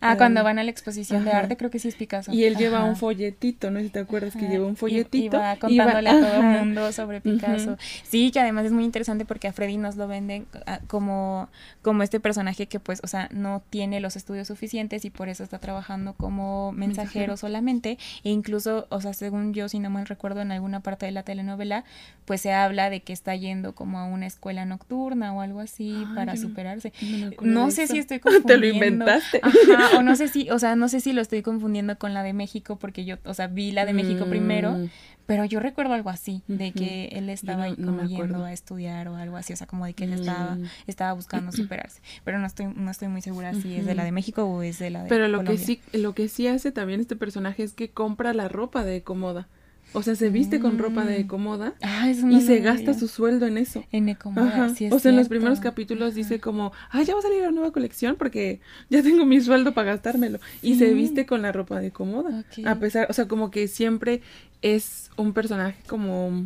Ah, 0.00 0.16
cuando 0.16 0.42
van 0.44 0.58
a 0.58 0.64
la 0.64 0.70
exposición 0.70 1.24
de 1.24 1.32
arte, 1.32 1.56
creo 1.56 1.70
que 1.70 1.78
sí 1.78 1.88
es 1.88 1.96
Picasso. 1.96 2.32
Y 2.32 2.44
él 2.44 2.56
lleva 2.56 2.84
un 2.84 2.96
folletito, 2.96 3.70
no 3.70 3.78
sé 3.78 3.86
si 3.86 3.90
te 3.90 4.00
acuerdas 4.00 4.34
que 4.34 4.48
lleva 4.48 4.66
un 4.66 4.76
folletito. 4.76 5.36
Y, 5.36 5.40
va 5.40 5.56
contándole 5.56 6.10
a 6.10 6.20
todo 6.20 6.34
el 6.34 6.42
mundo 6.42 6.92
sobre 6.92 7.20
Picasso. 7.20 7.76
Sí, 8.02 8.30
que 8.30 8.40
además 8.40 8.66
es 8.66 8.72
muy 8.72 8.84
interesante 8.84 9.24
porque 9.24 9.48
a 9.48 9.52
Freddy 9.52 9.76
nos 9.76 9.96
lo 9.96 10.08
venden 10.08 10.46
ah, 10.66 10.80
como, 10.86 11.48
como 11.82 12.02
este 12.02 12.20
personaje 12.20 12.66
que 12.66 12.80
pues, 12.80 13.00
o 13.02 13.06
sea, 13.06 13.28
no 13.32 13.62
tiene 13.70 14.00
los 14.00 14.16
estudios 14.16 14.48
suficientes 14.48 15.04
y 15.04 15.10
por 15.10 15.28
eso 15.28 15.42
está 15.42 15.58
trabajando 15.58 16.14
como 16.14 16.72
mensajero, 16.72 17.36
solamente. 17.36 17.98
E 18.22 18.30
incluso, 18.30 18.86
o 18.90 19.00
sea, 19.00 19.12
según 19.14 19.54
yo, 19.54 19.68
si 19.68 19.78
no 19.78 19.90
mal 19.90 20.06
recuerdo, 20.06 20.40
en 20.40 20.52
alguna 20.52 20.80
parte 20.80 21.06
de 21.06 21.12
la 21.12 21.22
telenovela, 21.22 21.84
pues 22.24 22.40
se 22.40 22.52
habla 22.52 22.90
de 22.90 23.02
que 23.02 23.12
está 23.12 23.34
yendo 23.34 23.74
como 23.74 23.98
a 23.98 24.04
una 24.04 24.26
escuela 24.26 24.64
nocturna 24.64 25.32
o 25.32 25.40
algo 25.40 25.60
así 25.60 26.04
para 26.14 26.36
superarse. 26.36 26.92
No, 27.40 27.70
sé 27.70 27.86
si 27.86 27.98
estoy 27.98 28.20
confundiendo. 28.20 28.48
Te 28.54 28.58
lo 28.58 28.66
inventaste. 28.66 29.40
Ajá, 29.42 29.83
o 29.96 30.02
no 30.02 30.16
sé 30.16 30.28
si, 30.28 30.50
o 30.50 30.58
sea, 30.58 30.76
no 30.76 30.88
sé 30.88 31.00
si 31.00 31.12
lo 31.12 31.20
estoy 31.20 31.42
confundiendo 31.42 31.98
con 31.98 32.14
la 32.14 32.22
de 32.22 32.32
México, 32.32 32.76
porque 32.76 33.04
yo, 33.04 33.16
o 33.24 33.34
sea, 33.34 33.46
vi 33.46 33.72
la 33.72 33.84
de 33.84 33.92
México 33.92 34.26
primero, 34.26 34.72
mm. 34.72 34.90
pero 35.26 35.44
yo 35.44 35.60
recuerdo 35.60 35.94
algo 35.94 36.10
así, 36.10 36.42
de 36.48 36.72
que 36.72 37.08
él 37.12 37.28
estaba 37.30 37.74
como 37.74 38.04
yendo 38.04 38.44
a 38.44 38.52
estudiar 38.52 39.08
o 39.08 39.16
algo 39.16 39.36
así, 39.36 39.52
o 39.52 39.56
sea, 39.56 39.66
como 39.66 39.86
de 39.86 39.94
que 39.94 40.04
él 40.04 40.12
estaba, 40.12 40.56
mm. 40.56 40.64
estaba 40.86 41.12
buscando 41.12 41.52
superarse. 41.52 42.00
Pero 42.24 42.38
no 42.38 42.46
estoy, 42.46 42.66
no 42.66 42.90
estoy 42.90 43.08
muy 43.08 43.22
segura 43.22 43.54
si 43.54 43.74
es 43.74 43.86
de 43.86 43.94
la 43.94 44.04
de 44.04 44.12
México 44.12 44.44
o 44.44 44.62
es 44.62 44.78
de 44.78 44.90
la 44.90 45.02
de 45.02 45.08
Pero 45.08 45.28
lo 45.28 45.44
que 45.44 45.58
sí, 45.58 45.80
lo 45.92 46.14
que 46.14 46.28
sí 46.28 46.46
hace 46.46 46.72
también 46.72 47.00
este 47.00 47.16
personaje 47.16 47.62
es 47.62 47.72
que 47.72 47.90
compra 47.90 48.32
la 48.34 48.48
ropa 48.48 48.84
de 48.84 49.02
cómoda. 49.02 49.48
O 49.94 50.02
sea, 50.02 50.16
se 50.16 50.28
viste 50.28 50.58
con 50.58 50.76
ropa 50.78 51.04
de 51.04 51.22
mm. 51.22 51.26
Comoda 51.28 51.74
ah, 51.80 52.10
y 52.10 52.40
se 52.40 52.58
gasta 52.58 52.94
su 52.94 53.06
sueldo 53.06 53.46
en 53.46 53.58
eso. 53.58 53.84
En 53.92 54.08
Ecomoda, 54.08 54.74
sí 54.74 54.86
es 54.86 54.92
O 54.92 54.98
sea, 54.98 55.12
en 55.12 55.16
los 55.16 55.28
primeros 55.28 55.60
capítulos 55.60 56.14
dice 56.14 56.40
como, 56.40 56.72
ah, 56.90 57.02
ya 57.02 57.14
va 57.14 57.20
a 57.20 57.22
salir 57.22 57.42
la 57.42 57.52
nueva 57.52 57.70
colección 57.70 58.16
porque 58.16 58.60
ya 58.90 59.02
tengo 59.02 59.24
mi 59.24 59.40
sueldo 59.40 59.72
para 59.72 59.92
gastármelo. 59.92 60.40
Y 60.62 60.74
se 60.74 60.92
viste 60.92 61.26
con 61.26 61.42
la 61.42 61.52
ropa 61.52 61.80
de 61.80 61.92
Comoda. 61.92 62.44
A 62.66 62.74
pesar, 62.74 63.06
o 63.08 63.12
sea, 63.12 63.28
como 63.28 63.50
que 63.52 63.68
siempre 63.68 64.20
es 64.62 65.10
un 65.16 65.32
personaje 65.32 65.80
como 65.86 66.44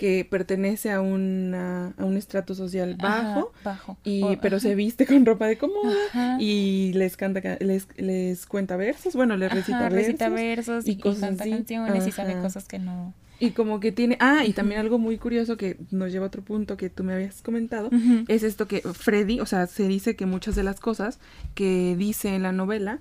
que 0.00 0.24
pertenece 0.24 0.90
a, 0.90 1.02
una, 1.02 1.92
a 1.98 2.06
un 2.06 2.16
estrato 2.16 2.54
social 2.54 2.96
bajo, 2.98 3.52
bajo. 3.62 3.98
Y, 4.02 4.38
pero 4.40 4.58
se 4.58 4.74
viste 4.74 5.04
con 5.04 5.26
ropa 5.26 5.46
de 5.46 5.58
cómoda 5.58 6.38
y 6.40 6.94
les 6.94 7.18
canta, 7.18 7.58
les, 7.60 7.86
les 7.98 8.46
cuenta 8.46 8.78
versos, 8.78 9.14
bueno, 9.14 9.36
les 9.36 9.52
recita 9.52 9.90
versos. 9.90 10.06
Recita 10.06 10.28
versos 10.30 10.88
y, 10.88 10.96
cosas 10.96 11.20
canta 11.20 11.44
canciones 11.44 12.06
y 12.06 12.12
sabe 12.12 12.40
cosas 12.40 12.66
que 12.66 12.78
no... 12.78 13.12
Y 13.40 13.50
como 13.50 13.78
que 13.78 13.92
tiene, 13.92 14.16
ah, 14.20 14.46
y 14.46 14.54
también 14.54 14.80
algo 14.80 14.98
muy 14.98 15.18
curioso 15.18 15.58
que 15.58 15.76
nos 15.90 16.10
lleva 16.10 16.24
a 16.24 16.28
otro 16.28 16.40
punto 16.40 16.78
que 16.78 16.88
tú 16.88 17.04
me 17.04 17.12
habías 17.12 17.42
comentado, 17.42 17.90
es 18.26 18.42
esto 18.42 18.66
que 18.66 18.80
Freddy, 18.80 19.40
o 19.40 19.46
sea, 19.46 19.66
se 19.66 19.86
dice 19.86 20.16
que 20.16 20.24
muchas 20.24 20.56
de 20.56 20.62
las 20.62 20.80
cosas 20.80 21.18
que 21.54 21.94
dice 21.94 22.34
en 22.34 22.42
la 22.42 22.52
novela 22.52 23.00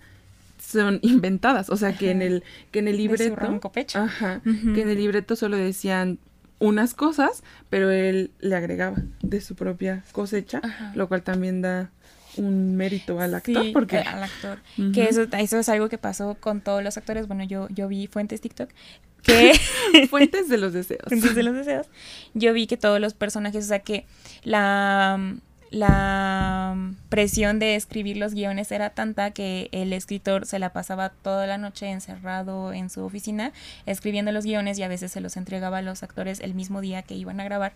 son 0.62 1.00
inventadas, 1.02 1.70
o 1.70 1.78
sea, 1.78 1.96
que 1.98 2.12
en 2.12 2.22
el 2.22 2.44
que 2.72 2.80
en 2.80 2.90
el 2.90 2.98
libreto, 2.98 3.62
ajá, 3.94 4.42
que 4.44 4.82
en 4.82 4.90
el 4.90 4.98
libreto 4.98 5.38
solo 5.38 5.56
decían 5.56 6.20
unas 6.60 6.94
cosas, 6.94 7.44
pero 7.70 7.90
él 7.90 8.32
le 8.40 8.56
agregaba 8.56 8.98
de 9.22 9.42
su 9.42 9.56
propia 9.56 10.04
cosecha, 10.12 10.62
lo 10.96 11.08
cual 11.08 11.24
también 11.24 11.62
da 11.62 11.92
un 12.38 12.76
mérito 12.76 13.20
al 13.20 13.34
actor 13.34 13.66
porque 13.74 13.98
eh, 13.98 14.04
al 14.06 14.24
actor. 14.24 14.60
Que 14.94 15.06
eso 15.06 15.24
eso 15.32 15.60
es 15.60 15.70
algo 15.70 15.90
que 15.90 15.98
pasó 15.98 16.36
con 16.40 16.62
todos 16.62 16.84
los 16.84 16.98
actores. 16.98 17.28
Bueno 17.28 17.44
yo 17.44 17.68
yo 17.70 17.88
vi 17.88 18.08
fuentes 18.08 18.42
TikTok 18.42 18.70
que 19.24 19.54
fuentes 20.10 20.48
de 20.48 20.58
los 20.58 20.74
deseos. 20.74 21.02
Fuentes 21.08 21.36
de 21.36 21.44
los 21.44 21.56
deseos. 21.56 21.88
Yo 22.34 22.54
vi 22.54 22.68
que 22.68 22.78
todos 22.78 23.00
los 23.00 23.14
personajes 23.14 23.66
o 23.66 23.68
sea 23.68 23.80
que 23.80 24.06
la 24.44 25.20
la 25.72 26.76
presión 27.10 27.60
de 27.60 27.76
escribir 27.76 28.18
los 28.18 28.34
guiones 28.34 28.72
era 28.72 28.90
tanta 28.90 29.32
que 29.32 29.70
el 29.72 29.94
escritor 29.94 30.46
se 30.46 30.60
la 30.60 30.74
pasaba 30.74 31.10
toda 31.10 31.46
la 31.48 31.58
noche 31.58 31.90
encerrado 31.92 32.74
en 32.74 32.90
su 32.90 33.04
oficina 33.04 33.52
escribiendo 33.86 34.32
los 34.32 34.46
guiones 34.46 34.80
y 34.80 34.84
a 34.84 34.88
veces 34.88 35.12
se 35.12 35.22
los 35.22 35.38
entregaba 35.38 35.80
a 35.80 35.82
los 35.82 36.04
actores 36.04 36.40
el 36.40 36.54
mismo 36.54 36.82
día 36.82 37.04
que 37.04 37.16
iban 37.16 37.40
a 37.40 37.44
grabar. 37.44 37.74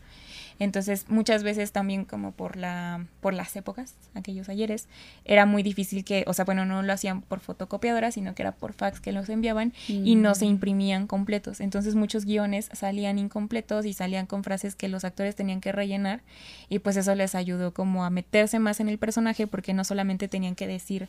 Entonces, 0.60 1.06
muchas 1.10 1.44
veces 1.44 1.72
también 1.72 2.06
como 2.06 2.32
por 2.32 2.58
la 2.58 3.06
por 3.22 3.34
las 3.34 3.56
épocas, 3.56 3.96
aquellos 4.14 4.50
ayeres, 4.50 4.88
era 5.26 5.46
muy 5.46 5.64
difícil 5.64 6.04
que, 6.04 6.24
o 6.28 6.34
sea, 6.34 6.46
bueno, 6.46 6.66
no 6.66 6.82
lo 6.84 6.94
hacían 6.94 7.22
por 7.22 7.40
fotocopiadora, 7.40 8.12
sino 8.12 8.36
que 8.36 8.44
era 8.44 8.52
por 8.52 8.74
fax 8.74 9.00
que 9.00 9.12
los 9.12 9.30
enviaban 9.30 9.74
y 9.88 10.16
no 10.16 10.36
se 10.36 10.46
mm. 10.46 10.50
imprimían 10.50 11.08
completos. 11.08 11.60
Entonces, 11.60 11.96
muchos 11.96 12.26
guiones 12.26 12.70
salían 12.74 13.20
incompletos 13.20 13.86
y 13.86 13.94
salían 13.94 14.26
con 14.26 14.44
frases 14.44 14.76
que 14.76 14.88
los 14.88 15.04
actores 15.04 15.36
tenían 15.36 15.62
que 15.62 15.72
rellenar 15.72 16.22
y 16.70 16.80
pues 16.80 16.98
eso 16.98 17.16
les 17.16 17.36
ayudó 17.36 17.74
como 17.74 18.04
a 18.06 18.10
meterse 18.10 18.60
más 18.60 18.80
en 18.80 18.90
el 18.90 18.98
personaje 18.98 19.48
porque 19.48 19.74
no 19.74 19.84
solamente 19.84 20.28
tenían 20.28 20.56
que 20.56 20.68
decir 20.68 21.08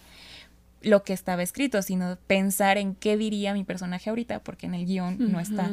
lo 0.85 1.03
que 1.03 1.13
estaba 1.13 1.43
escrito, 1.43 1.83
sino 1.83 2.17
pensar 2.27 2.79
en 2.79 2.95
qué 2.95 3.17
diría 3.17 3.55
mi 3.55 3.65
personaje 3.65 4.11
ahorita, 4.11 4.41
porque 4.41 4.67
en 4.67 4.75
el 4.75 4.87
guion 4.87 5.17
no 5.19 5.41
está 5.41 5.71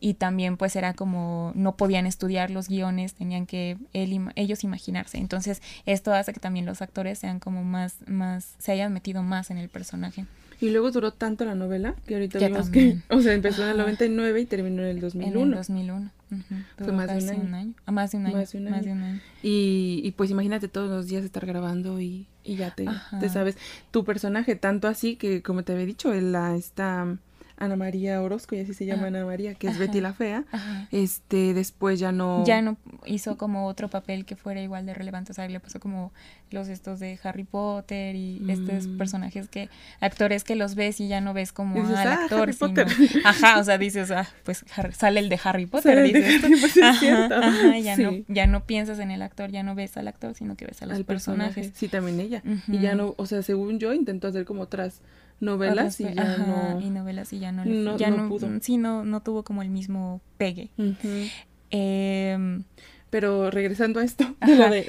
y 0.00 0.14
también 0.14 0.56
pues 0.56 0.74
era 0.76 0.94
como 0.94 1.52
no 1.54 1.76
podían 1.76 2.06
estudiar 2.06 2.50
los 2.50 2.68
guiones, 2.68 3.14
tenían 3.14 3.46
que 3.46 3.76
ellos 3.92 4.64
imaginarse. 4.64 5.18
Entonces 5.18 5.62
esto 5.86 6.12
hace 6.12 6.32
que 6.32 6.40
también 6.40 6.66
los 6.66 6.82
actores 6.82 7.18
sean 7.18 7.38
como 7.38 7.62
más, 7.62 7.96
más, 8.06 8.54
se 8.58 8.72
hayan 8.72 8.92
metido 8.92 9.22
más 9.22 9.50
en 9.50 9.58
el 9.58 9.68
personaje. 9.68 10.26
Y 10.60 10.70
luego 10.70 10.90
duró 10.90 11.12
tanto 11.12 11.44
la 11.46 11.54
novela 11.54 11.94
que 12.06 12.14
ahorita 12.14 12.38
vimos 12.38 12.68
que, 12.68 12.98
o 13.08 13.20
sea, 13.20 13.32
empezó 13.32 13.62
en 13.62 13.70
el 13.70 13.78
99 13.78 14.40
y 14.40 14.46
terminó 14.46 14.82
en 14.82 14.88
el 14.88 15.00
2001. 15.00 15.40
En 15.40 15.48
el 15.48 15.54
2001. 15.54 16.10
Fue 16.78 16.92
más 16.92 17.26
de 17.26 17.34
un 17.34 17.54
año. 17.54 17.74
Ah, 17.86 17.92
más 17.92 18.12
de 18.12 18.18
un 18.18 18.26
año. 18.26 18.36
Más 18.36 18.52
de 18.52 18.58
un 18.58 18.68
año. 18.68 19.20
Y, 19.42 20.00
y, 20.04 20.12
pues 20.12 20.30
imagínate 20.30 20.68
todos 20.68 20.90
los 20.90 21.08
días 21.08 21.24
estar 21.24 21.46
grabando 21.46 21.98
y, 22.00 22.26
y 22.44 22.56
ya 22.56 22.74
te, 22.74 22.86
te, 23.18 23.28
sabes 23.30 23.56
tu 23.90 24.04
personaje, 24.04 24.54
tanto 24.54 24.86
así 24.86 25.16
que 25.16 25.42
como 25.42 25.64
te 25.64 25.72
había 25.72 25.86
dicho, 25.86 26.12
la, 26.12 26.54
esta 26.54 27.16
Ana 27.60 27.76
María 27.76 28.22
Orozco, 28.22 28.56
y 28.56 28.60
así 28.60 28.72
se 28.72 28.86
llama 28.86 29.08
Ana 29.08 29.24
María, 29.26 29.54
que 29.54 29.68
es 29.68 29.78
Betty 29.78 30.00
la 30.00 30.14
Fea, 30.14 30.44
este, 30.90 31.52
después 31.52 32.00
ya 32.00 32.10
no... 32.10 32.42
Ya 32.46 32.62
no 32.62 32.78
hizo 33.04 33.36
como 33.36 33.66
otro 33.66 33.88
papel 33.88 34.24
que 34.24 34.34
fuera 34.34 34.62
igual 34.62 34.86
de 34.86 34.94
relevante, 34.94 35.32
o 35.32 35.34
sea, 35.34 35.46
le 35.46 35.60
pasó 35.60 35.78
como 35.78 36.10
los 36.50 36.68
estos 36.68 37.00
de 37.00 37.18
Harry 37.22 37.44
Potter 37.44 38.16
y 38.16 38.42
estos 38.48 38.86
mm. 38.86 38.96
personajes 38.96 39.48
que, 39.48 39.68
actores 40.00 40.42
que 40.42 40.56
los 40.56 40.74
ves 40.74 41.00
y 41.00 41.08
ya 41.08 41.20
no 41.20 41.34
ves 41.34 41.52
como 41.52 41.86
al 41.86 41.94
ah, 41.94 42.24
actor, 42.24 42.52
sino, 42.54 42.82
ajá, 43.24 43.58
o 43.58 43.64
sea, 43.64 43.76
dices, 43.76 44.10
ah, 44.10 44.26
pues 44.42 44.64
sale 44.92 45.20
el 45.20 45.28
de 45.28 45.38
Harry 45.44 45.66
Potter, 45.66 46.02
dices, 46.02 46.42
ya, 47.02 47.96
no, 47.98 48.24
ya 48.26 48.46
no 48.46 48.64
piensas 48.64 48.98
en 49.00 49.10
el 49.10 49.20
actor, 49.20 49.50
ya 49.50 49.62
no 49.62 49.74
ves 49.74 49.98
al 49.98 50.08
actor, 50.08 50.34
sino 50.34 50.56
que 50.56 50.64
ves 50.64 50.80
a 50.80 50.86
los 50.86 51.02
personajes. 51.04 51.72
Sí, 51.74 51.88
también 51.88 52.20
ella, 52.20 52.42
y 52.68 52.78
ya 52.78 52.94
no, 52.94 53.14
o 53.18 53.26
sea, 53.26 53.42
según 53.42 53.78
yo, 53.78 53.92
intentó 53.92 54.28
hacer 54.28 54.46
como 54.46 54.62
otras 54.62 55.02
novelas 55.40 56.00
y 56.00 56.04
ya 56.04 56.36
no 56.38 56.80
y 56.80 56.90
novelas 56.90 57.32
y 57.32 57.38
ya 57.38 57.50
no, 57.52 57.96
ya 57.96 58.10
no, 58.10 58.28
pudo. 58.28 58.48
sí 58.60 58.76
no 58.76 59.04
no 59.04 59.22
tuvo 59.22 59.42
como 59.42 59.62
el 59.62 59.70
mismo 59.70 60.20
pegue. 60.36 60.70
Em, 61.70 62.64
pero 63.10 63.50
regresando 63.50 64.00
a 64.00 64.04
esto 64.04 64.24
a 64.40 64.48
lo 64.48 64.70
de, 64.70 64.86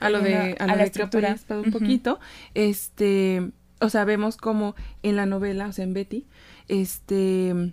a 0.00 0.10
lo 0.10 0.20
de 0.20 0.56
a 0.58 0.66
la 0.76 0.84
estructura. 0.84 1.36
un 1.50 1.70
poquito 1.70 2.18
este 2.54 3.50
o 3.80 3.88
sea 3.88 4.04
vemos 4.04 4.36
como 4.36 4.74
en 5.02 5.16
la 5.16 5.26
novela 5.26 5.68
o 5.68 5.72
sea 5.72 5.84
en 5.84 5.92
Betty 5.92 6.26
este 6.68 7.72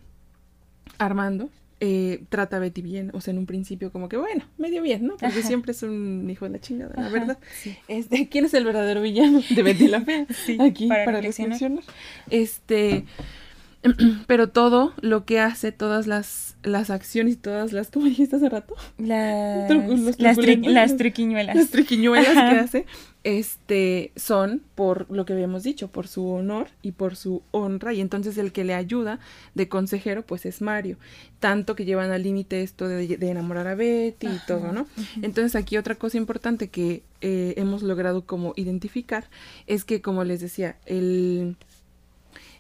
Armando 0.98 1.50
eh, 1.80 2.24
trata 2.30 2.58
a 2.58 2.60
Betty 2.60 2.82
bien, 2.82 3.12
o 3.14 3.22
sea, 3.22 3.32
en 3.32 3.38
un 3.38 3.46
principio 3.46 3.92
como 3.92 4.08
que, 4.08 4.18
bueno, 4.18 4.46
medio 4.58 4.82
bien, 4.82 5.06
¿no? 5.06 5.18
Porque 5.18 5.44
siempre 5.44 5.72
es 5.74 5.84
un 5.84 6.30
hijo 6.30 6.46
de 6.46 6.52
la 6.52 6.60
chingada, 6.60 6.94
la 6.96 7.10
verdad. 7.10 7.38
Este, 7.88 8.30
¿Quién 8.30 8.46
es 8.46 8.54
el 8.54 8.64
verdadero 8.64 9.02
villano 9.02 9.42
de 9.50 9.64
Betty 9.64 9.88
la 9.88 10.02
Fea? 10.02 10.26
Aquí, 10.60 10.88
para, 10.88 11.06
para 11.06 11.22
reflexionar. 11.22 11.84
Este, 12.30 13.04
pero 14.28 14.50
todo 14.50 14.94
lo 15.02 15.26
que 15.26 15.40
hace, 15.40 15.72
todas 15.72 16.08
las, 16.08 16.58
las 16.64 16.90
acciones 16.90 17.34
y 17.34 17.38
todas 17.38 17.74
las, 17.74 17.90
¿cómo 17.90 18.06
dijiste 18.06 18.36
hace 18.36 18.50
rato? 18.50 18.76
Las, 18.98 19.70
las, 19.70 20.20
las, 20.20 20.38
triquiñuelas. 20.96 21.56
Las 21.56 21.70
triquiñuelas 21.70 22.34
que 22.34 22.60
hace, 22.60 22.86
este, 23.24 24.12
son 24.16 24.62
por 24.76 25.10
lo 25.12 25.26
que 25.26 25.34
habíamos 25.34 25.64
dicho, 25.64 25.88
por 25.88 26.08
su 26.08 26.28
honor 26.28 26.68
y 26.82 26.92
por 26.92 27.16
su 27.16 27.42
honra, 27.52 27.94
y 27.94 28.02
entonces 28.02 28.38
el 28.38 28.52
que 28.52 28.64
le 28.64 28.74
ayuda 28.74 29.20
de 29.54 29.68
consejero, 29.68 30.26
pues 30.26 30.46
es 30.46 30.62
Mario, 30.62 30.98
tanto 31.40 31.76
que 31.76 31.86
llevan 31.86 32.12
al 32.12 32.24
límite 32.24 32.62
esto 32.62 32.88
de, 32.88 33.18
enamorar 33.22 33.68
a 33.68 33.76
Betty 33.76 34.28
y 34.28 34.40
todo, 34.48 34.72
¿no? 34.72 34.88
Entonces 35.22 35.56
aquí 35.56 35.78
otra 35.78 35.96
cosa 35.96 36.18
importante 36.18 36.70
que 36.70 37.04
eh, 37.22 37.54
hemos 37.58 37.84
logrado 37.84 38.26
como 38.26 38.54
identificar 38.56 39.26
es 39.68 39.86
que, 39.86 40.02
como 40.02 40.24
les 40.24 40.42
decía, 40.42 40.78
el... 40.86 41.56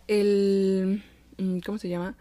el 0.07 1.03
¿cómo 1.65 1.77
se 1.77 1.89
llama? 1.89 2.15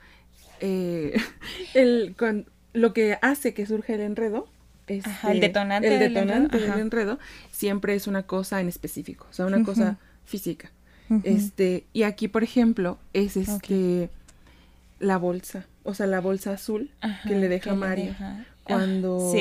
Eh, 0.60 1.16
el, 1.74 2.14
con, 2.16 2.46
lo 2.72 2.92
que 2.92 3.18
hace 3.22 3.54
que 3.54 3.66
surja 3.66 3.94
el 3.94 4.00
enredo 4.00 4.48
el 4.86 4.98
este, 4.98 5.40
detonante, 5.40 5.94
el 5.94 5.98
detonante 5.98 6.58
del, 6.58 6.78
enredo, 6.78 7.18
siempre 7.50 7.94
es 7.94 8.06
una 8.06 8.24
cosa 8.24 8.60
en 8.60 8.68
específico, 8.68 9.26
o 9.30 9.32
sea, 9.32 9.46
una 9.46 9.62
cosa 9.64 9.96
física. 10.26 10.70
Este, 11.22 11.84
y 11.92 12.02
aquí, 12.02 12.28
por 12.28 12.42
ejemplo, 12.42 12.98
es 13.12 13.36
este 13.36 14.10
la 15.00 15.18
bolsa, 15.18 15.66
o 15.82 15.94
sea, 15.94 16.06
la 16.06 16.20
bolsa 16.20 16.52
azul 16.52 16.90
que 17.26 17.34
le 17.34 17.48
deja 17.48 17.74
Mario 17.74 18.14
ah, 18.20 18.44
cuando, 18.62 19.32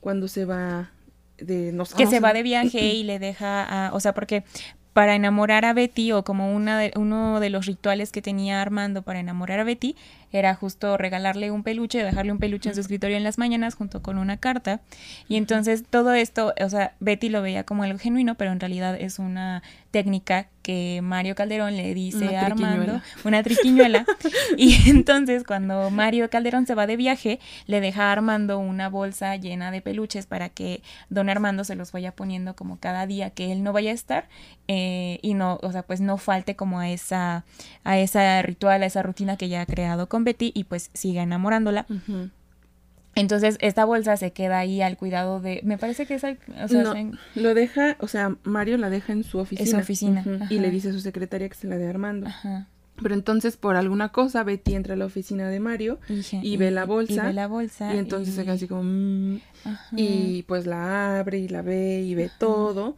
cuando 0.00 0.28
se 0.28 0.44
va 0.44 0.90
de 1.38 1.72
no, 1.72 1.84
que 1.84 2.06
se 2.06 2.20
va 2.20 2.32
de 2.32 2.42
viaje 2.42 2.80
y 2.94 3.04
le 3.04 3.18
deja 3.18 3.88
a, 3.88 3.94
o 3.94 4.00
sea, 4.00 4.14
porque 4.14 4.44
para 4.92 5.14
enamorar 5.14 5.64
a 5.64 5.72
Betty 5.72 6.12
o 6.12 6.22
como 6.22 6.54
una 6.54 6.78
de, 6.78 6.92
uno 6.96 7.40
de 7.40 7.50
los 7.50 7.66
rituales 7.66 8.12
que 8.12 8.22
tenía 8.22 8.60
Armando 8.60 9.02
para 9.02 9.20
enamorar 9.20 9.60
a 9.60 9.64
Betty 9.64 9.96
era 10.32 10.54
justo 10.54 10.96
regalarle 10.96 11.50
un 11.50 11.62
peluche, 11.62 12.02
dejarle 12.02 12.32
un 12.32 12.38
peluche 12.38 12.70
en 12.70 12.74
su 12.74 12.80
escritorio 12.80 13.16
en 13.16 13.24
las 13.24 13.38
mañanas 13.38 13.74
junto 13.74 14.02
con 14.02 14.18
una 14.18 14.38
carta. 14.38 14.80
Y 15.28 15.36
entonces 15.36 15.84
todo 15.88 16.12
esto, 16.14 16.54
o 16.60 16.68
sea, 16.68 16.94
Betty 17.00 17.28
lo 17.28 17.42
veía 17.42 17.64
como 17.64 17.82
algo 17.82 17.98
genuino, 17.98 18.36
pero 18.36 18.52
en 18.52 18.60
realidad 18.60 18.96
es 18.98 19.18
una 19.18 19.62
técnica 19.90 20.48
que 20.62 21.00
Mario 21.02 21.34
Calderón 21.34 21.76
le 21.76 21.92
dice 21.92 22.36
a 22.36 22.46
Armando, 22.46 23.02
una 23.24 23.42
triquiñuela. 23.42 24.06
y 24.56 24.88
entonces 24.88 25.44
cuando 25.44 25.90
Mario 25.90 26.30
Calderón 26.30 26.66
se 26.66 26.74
va 26.74 26.86
de 26.86 26.96
viaje, 26.96 27.40
le 27.66 27.80
deja 27.80 28.04
a 28.04 28.12
Armando 28.12 28.58
una 28.58 28.88
bolsa 28.88 29.36
llena 29.36 29.70
de 29.70 29.80
peluches 29.80 30.26
para 30.26 30.48
que 30.48 30.82
don 31.10 31.28
Armando 31.28 31.64
se 31.64 31.74
los 31.74 31.92
vaya 31.92 32.12
poniendo 32.14 32.54
como 32.54 32.78
cada 32.78 33.06
día 33.06 33.30
que 33.30 33.52
él 33.52 33.62
no 33.62 33.72
vaya 33.72 33.90
a 33.90 33.94
estar 33.94 34.28
eh, 34.68 35.18
y 35.20 35.34
no, 35.34 35.58
o 35.62 35.72
sea, 35.72 35.82
pues 35.82 36.00
no 36.00 36.16
falte 36.16 36.56
como 36.56 36.78
a 36.78 36.88
esa, 36.88 37.44
a 37.84 37.98
esa 37.98 38.40
ritual, 38.42 38.82
a 38.82 38.86
esa 38.86 39.02
rutina 39.02 39.36
que 39.36 39.48
ya 39.48 39.62
ha 39.62 39.66
creado 39.66 40.08
con 40.08 40.21
Betty 40.24 40.52
y 40.54 40.64
pues 40.64 40.90
siga 40.94 41.22
enamorándola. 41.22 41.86
Entonces, 43.14 43.58
esta 43.60 43.84
bolsa 43.84 44.16
se 44.16 44.32
queda 44.32 44.58
ahí 44.58 44.80
al 44.80 44.96
cuidado 44.96 45.40
de. 45.40 45.60
Me 45.64 45.76
parece 45.76 46.06
que 46.06 46.14
es. 46.14 46.24
o 46.24 46.68
sea, 46.68 46.94
lo 47.34 47.54
deja, 47.54 47.96
o 48.00 48.08
sea, 48.08 48.36
Mario 48.42 48.78
la 48.78 48.88
deja 48.88 49.12
en 49.12 49.22
su 49.22 49.38
oficina. 49.38 49.68
En 49.68 49.70
su 49.70 49.76
oficina. 49.76 50.24
Y 50.48 50.58
le 50.58 50.70
dice 50.70 50.90
a 50.90 50.92
su 50.92 51.00
secretaria 51.00 51.48
que 51.48 51.54
se 51.54 51.66
la 51.66 51.76
dé 51.76 51.86
Armando. 51.86 52.30
Pero 53.02 53.14
entonces, 53.14 53.56
por 53.56 53.76
alguna 53.76 54.10
cosa, 54.10 54.44
Betty 54.44 54.74
entra 54.74 54.94
a 54.94 54.96
la 54.96 55.06
oficina 55.06 55.48
de 55.48 55.60
Mario 55.60 55.98
y, 56.08 56.56
ve 56.56 56.70
la 56.70 56.84
bolsa. 56.84 57.24
Y 57.24 57.26
ve 57.26 57.32
la 57.32 57.48
bolsa. 57.48 57.94
Y 57.94 57.98
entonces 57.98 58.34
se 58.34 58.44
queda 58.44 58.54
así 58.54 58.68
como. 58.68 58.82
Mm", 58.84 59.40
y 59.96 60.42
pues 60.44 60.66
la 60.66 61.18
abre 61.18 61.38
y 61.38 61.48
la 61.48 61.62
ve 61.62 62.00
y 62.00 62.14
ve 62.14 62.30
todo. 62.38 62.96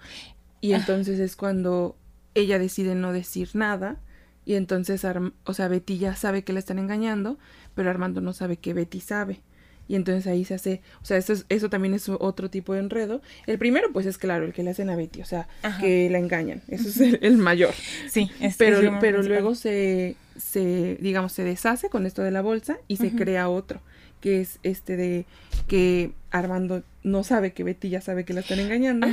Y 0.60 0.72
entonces 0.72 1.18
es 1.18 1.36
cuando 1.36 1.96
ella 2.34 2.58
decide 2.58 2.94
no 2.94 3.12
decir 3.12 3.50
nada 3.54 3.98
y 4.46 4.54
entonces, 4.54 5.04
o 5.44 5.54
sea, 5.54 5.68
Betty 5.68 5.98
ya 5.98 6.14
sabe 6.16 6.42
que 6.42 6.52
la 6.52 6.58
están 6.58 6.78
engañando, 6.78 7.38
pero 7.74 7.90
Armando 7.90 8.20
no 8.20 8.32
sabe 8.32 8.56
que 8.56 8.74
Betty 8.74 9.00
sabe. 9.00 9.40
Y 9.86 9.96
entonces 9.96 10.26
ahí 10.26 10.44
se 10.44 10.54
hace, 10.54 10.80
o 11.02 11.04
sea, 11.04 11.18
eso, 11.18 11.34
eso 11.50 11.68
también 11.68 11.92
es 11.92 12.08
otro 12.08 12.48
tipo 12.48 12.72
de 12.72 12.80
enredo. 12.80 13.20
El 13.46 13.58
primero, 13.58 13.92
pues 13.92 14.06
es 14.06 14.16
claro, 14.16 14.46
el 14.46 14.52
que 14.54 14.62
le 14.62 14.70
hacen 14.70 14.88
a 14.88 14.96
Betty, 14.96 15.20
o 15.20 15.26
sea, 15.26 15.46
que 15.80 16.08
la 16.08 16.18
engañan. 16.18 16.62
Eso 16.68 16.88
es 16.88 17.18
el, 17.20 17.36
mayor. 17.36 17.74
Sí, 18.08 18.30
es 18.40 18.56
pero, 18.56 18.98
pero 19.00 19.22
luego 19.22 19.54
se, 19.54 20.16
se, 20.38 20.96
digamos, 21.00 21.32
se 21.32 21.44
deshace 21.44 21.90
con 21.90 22.06
esto 22.06 22.22
de 22.22 22.30
la 22.30 22.40
bolsa 22.40 22.78
y 22.88 22.96
se 22.96 23.14
crea 23.14 23.48
otro, 23.50 23.80
que 24.20 24.40
es 24.40 24.58
este 24.62 24.96
de 24.96 25.26
que 25.66 26.12
Armando 26.30 26.82
no 27.04 27.22
sabe 27.22 27.52
que 27.52 27.62
Betty 27.62 27.90
ya 27.90 28.00
sabe 28.00 28.24
que 28.24 28.32
la 28.32 28.40
están 28.40 28.58
engañando 28.58 29.06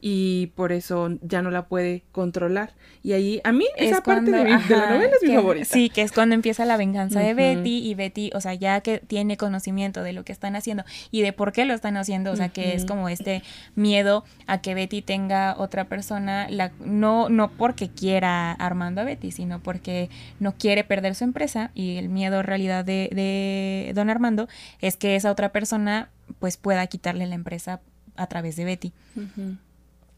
y 0.00 0.48
por 0.56 0.72
eso 0.72 1.10
ya 1.20 1.42
no 1.42 1.50
la 1.50 1.66
puede 1.66 2.02
controlar. 2.10 2.72
Y 3.02 3.12
ahí, 3.12 3.40
a 3.44 3.52
mí 3.52 3.66
esa 3.76 4.02
parte 4.02 4.30
de, 4.30 4.44
la 4.44 4.58
novela 4.58 5.12
es 5.14 5.28
mi 5.28 5.34
favorita. 5.34 5.66
Sí, 5.66 5.90
que 5.90 6.00
es 6.00 6.10
cuando 6.10 6.34
empieza 6.34 6.64
la 6.64 6.78
venganza 6.78 7.20
de 7.20 7.34
Betty 7.34 7.86
y 7.86 7.94
Betty, 7.94 8.30
o 8.34 8.40
sea, 8.40 8.54
ya 8.54 8.80
que 8.80 8.98
tiene 8.98 9.36
conocimiento 9.36 10.02
de 10.02 10.14
lo 10.14 10.24
que 10.24 10.32
están 10.32 10.56
haciendo 10.56 10.84
y 11.10 11.20
de 11.20 11.34
por 11.34 11.52
qué 11.52 11.66
lo 11.66 11.74
están 11.74 11.98
haciendo, 11.98 12.32
o 12.32 12.36
sea, 12.36 12.48
que 12.48 12.74
es 12.74 12.86
como 12.86 13.10
este 13.10 13.42
miedo 13.74 14.24
a 14.46 14.62
que 14.62 14.74
Betty 14.74 15.02
tenga 15.02 15.54
otra 15.58 15.84
persona, 15.84 16.48
la, 16.48 16.72
no, 16.82 17.28
no 17.28 17.50
porque 17.50 17.90
quiera 17.90 18.52
Armando 18.52 19.02
a 19.02 19.04
Betty, 19.04 19.32
sino 19.32 19.62
porque 19.62 20.08
no 20.40 20.54
quiere 20.56 20.82
perder 20.82 21.14
su 21.14 21.24
empresa 21.24 21.72
y 21.74 21.98
el 21.98 22.08
miedo 22.08 22.40
en 22.40 22.46
realidad 22.46 22.86
de, 22.86 23.10
de 23.12 23.92
don 23.94 24.08
Armando 24.08 24.48
es 24.80 24.96
que 24.96 25.14
esa 25.14 25.30
otra 25.30 25.52
persona 25.52 26.08
pues 26.44 26.58
pueda 26.58 26.86
quitarle 26.88 27.26
la 27.26 27.36
empresa 27.36 27.80
a 28.16 28.26
través 28.26 28.54
de 28.54 28.66
Betty. 28.66 28.92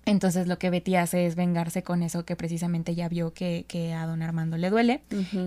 Entonces 0.05 0.49
lo 0.49 0.59
que 0.59 0.71
Betty 0.71 0.97
hace 0.97 1.25
es 1.25 1.37
vengarse 1.37 1.85
con 1.85 2.03
eso 2.03 2.25
que 2.25 2.35
precisamente 2.35 2.97
ya 2.97 3.09
vio 3.09 3.33
que, 3.33 3.65
que 3.69 3.93
a 3.93 4.07
don 4.07 4.23
Armando 4.23 4.57
le 4.57 4.69
duele 4.69 5.03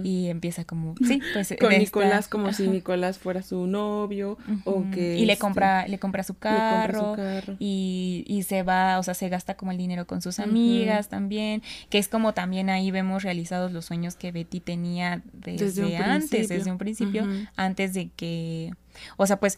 y 0.06 0.28
empieza 0.28 0.64
como, 0.64 0.96
sí, 1.06 1.22
pues 1.34 1.54
con 1.60 1.78
Nicolás 1.78 2.30
como 2.30 2.54
si 2.54 2.70
Nicolás 2.70 3.18
fuera 3.18 3.42
su 3.42 3.68
novio 3.68 4.38
o 4.64 4.86
que... 4.90 5.18
Y 5.18 5.26
le 5.26 5.34
este, 5.34 5.42
compra, 5.42 5.86
le 5.86 6.00
compra 6.00 6.24
su 6.24 6.36
carro, 6.36 7.18
Y, 7.60 8.24
y, 8.26 8.44
se 8.44 8.64
va, 8.64 9.00
o 9.00 9.04
sea, 9.04 9.16
se 9.16 9.28
gasta 9.28 9.58
como 9.58 9.74
el 9.74 9.78
dinero 9.78 10.08
con 10.08 10.22
sus 10.22 10.40
amigas 10.40 11.10
también, 11.10 11.62
que 11.90 11.98
es 11.98 12.08
como 12.08 12.34
también 12.34 12.70
ahí 12.70 12.90
vemos 12.90 13.24
realizados 13.24 13.74
los 13.74 13.84
sueños 13.84 14.16
que 14.16 14.32
Betty 14.32 14.62
tenía 14.62 15.24
desde, 15.34 15.98
antes, 15.98 16.48
desde 16.48 16.72
un 16.72 16.78
principio, 16.78 17.28
antes 17.58 17.94
de 17.94 18.12
que, 18.16 18.72
o 19.18 19.28
sea, 19.28 19.40
pues 19.42 19.58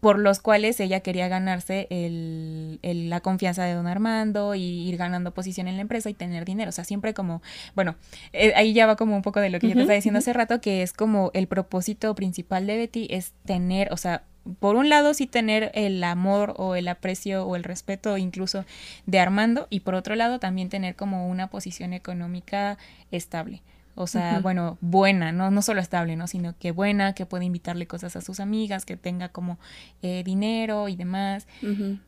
por 0.00 0.18
los 0.18 0.40
cuales 0.40 0.78
ella 0.80 1.00
quería 1.00 1.28
ganarse 1.28 1.86
el, 1.90 2.78
la 2.82 3.20
confianza 3.20 3.64
de 3.64 3.74
don 3.74 3.86
Armando 3.86 4.54
y 4.54 4.62
ir 4.62 4.96
ganando 4.96 5.32
posición 5.32 5.68
en 5.68 5.76
la 5.76 5.82
empresa 5.82 6.10
y 6.10 6.14
tener 6.14 6.44
dinero. 6.44 6.68
O 6.68 6.72
sea, 6.72 6.84
siempre 6.84 7.14
como, 7.14 7.42
bueno, 7.74 7.96
eh, 8.32 8.52
ahí 8.56 8.72
ya 8.72 8.86
va 8.86 8.96
como 8.96 9.16
un 9.16 9.22
poco 9.22 9.40
de 9.40 9.50
lo 9.50 9.58
que 9.58 9.68
yo 9.68 9.74
te 9.74 9.80
estaba 9.80 9.96
diciendo 9.96 10.18
hace 10.18 10.32
rato, 10.32 10.60
que 10.60 10.82
es 10.82 10.92
como 10.92 11.30
el 11.34 11.46
propósito 11.46 12.14
principal 12.14 12.66
de 12.66 12.76
Betty 12.76 13.06
es 13.10 13.32
tener, 13.44 13.92
o 13.92 13.96
sea, 13.96 14.24
por 14.58 14.76
un 14.76 14.88
lado 14.88 15.14
sí 15.14 15.26
tener 15.26 15.70
el 15.74 16.02
amor 16.02 16.54
o 16.56 16.74
el 16.74 16.88
aprecio 16.88 17.44
o 17.44 17.56
el 17.56 17.64
respeto 17.64 18.16
incluso 18.16 18.64
de 19.06 19.18
Armando 19.18 19.66
y 19.70 19.80
por 19.80 19.94
otro 19.94 20.14
lado 20.14 20.38
también 20.38 20.68
tener 20.68 20.96
como 20.96 21.28
una 21.28 21.48
posición 21.48 21.92
económica 21.92 22.78
estable. 23.10 23.62
O 23.94 24.06
sea, 24.06 24.40
bueno, 24.40 24.78
buena, 24.80 25.32
¿no? 25.32 25.50
No 25.50 25.62
solo 25.62 25.80
estable, 25.80 26.16
¿no? 26.16 26.26
Sino 26.26 26.56
que 26.58 26.72
buena, 26.72 27.14
que 27.14 27.26
puede 27.26 27.44
invitarle 27.44 27.86
cosas 27.86 28.16
a 28.16 28.20
sus 28.20 28.40
amigas, 28.40 28.86
que 28.86 28.96
tenga 28.96 29.28
como 29.28 29.58
eh, 30.02 30.22
dinero 30.24 30.88
y 30.88 30.96
demás. 30.96 31.46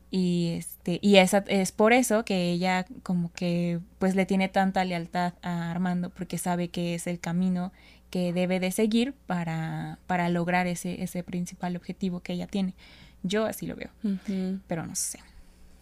Y 0.09 0.55
este, 0.57 0.99
y 1.01 1.17
esa, 1.17 1.43
es 1.47 1.71
por 1.71 1.93
eso 1.93 2.25
que 2.25 2.51
ella 2.51 2.85
como 3.03 3.31
que 3.33 3.79
pues 3.99 4.15
le 4.15 4.25
tiene 4.25 4.49
tanta 4.49 4.83
lealtad 4.85 5.33
a 5.41 5.71
Armando, 5.71 6.09
porque 6.09 6.37
sabe 6.37 6.69
que 6.69 6.95
es 6.95 7.07
el 7.07 7.19
camino 7.19 7.71
que 8.09 8.31
debe 8.31 8.59
de 8.59 8.71
seguir 8.71 9.13
para, 9.25 9.97
para 10.05 10.29
lograr 10.29 10.67
ese, 10.67 11.01
ese 11.01 11.23
principal 11.23 11.75
objetivo 11.75 12.19
que 12.19 12.33
ella 12.33 12.47
tiene. 12.47 12.75
Yo 13.23 13.45
así 13.45 13.65
lo 13.65 13.75
veo, 13.75 13.89
pero 14.67 14.85
no 14.85 14.95
sé. 14.95 15.19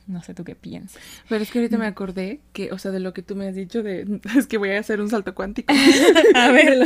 No 0.07 0.21
sé 0.23 0.33
tú 0.33 0.43
qué 0.43 0.55
piensas. 0.55 1.01
Pero 1.29 1.43
es 1.43 1.51
que 1.51 1.59
ahorita 1.59 1.77
me 1.77 1.85
mm. 1.85 1.91
acordé 1.91 2.39
que, 2.53 2.71
o 2.71 2.77
sea, 2.77 2.91
de 2.91 2.99
lo 2.99 3.13
que 3.13 3.21
tú 3.21 3.35
me 3.35 3.47
has 3.47 3.55
dicho 3.55 3.83
de, 3.83 4.19
es 4.37 4.47
que 4.47 4.57
voy 4.57 4.71
a 4.71 4.79
hacer 4.79 5.01
un 5.01 5.09
salto 5.09 5.35
cuántico. 5.35 5.73
a 6.35 6.51
ver. 6.51 6.79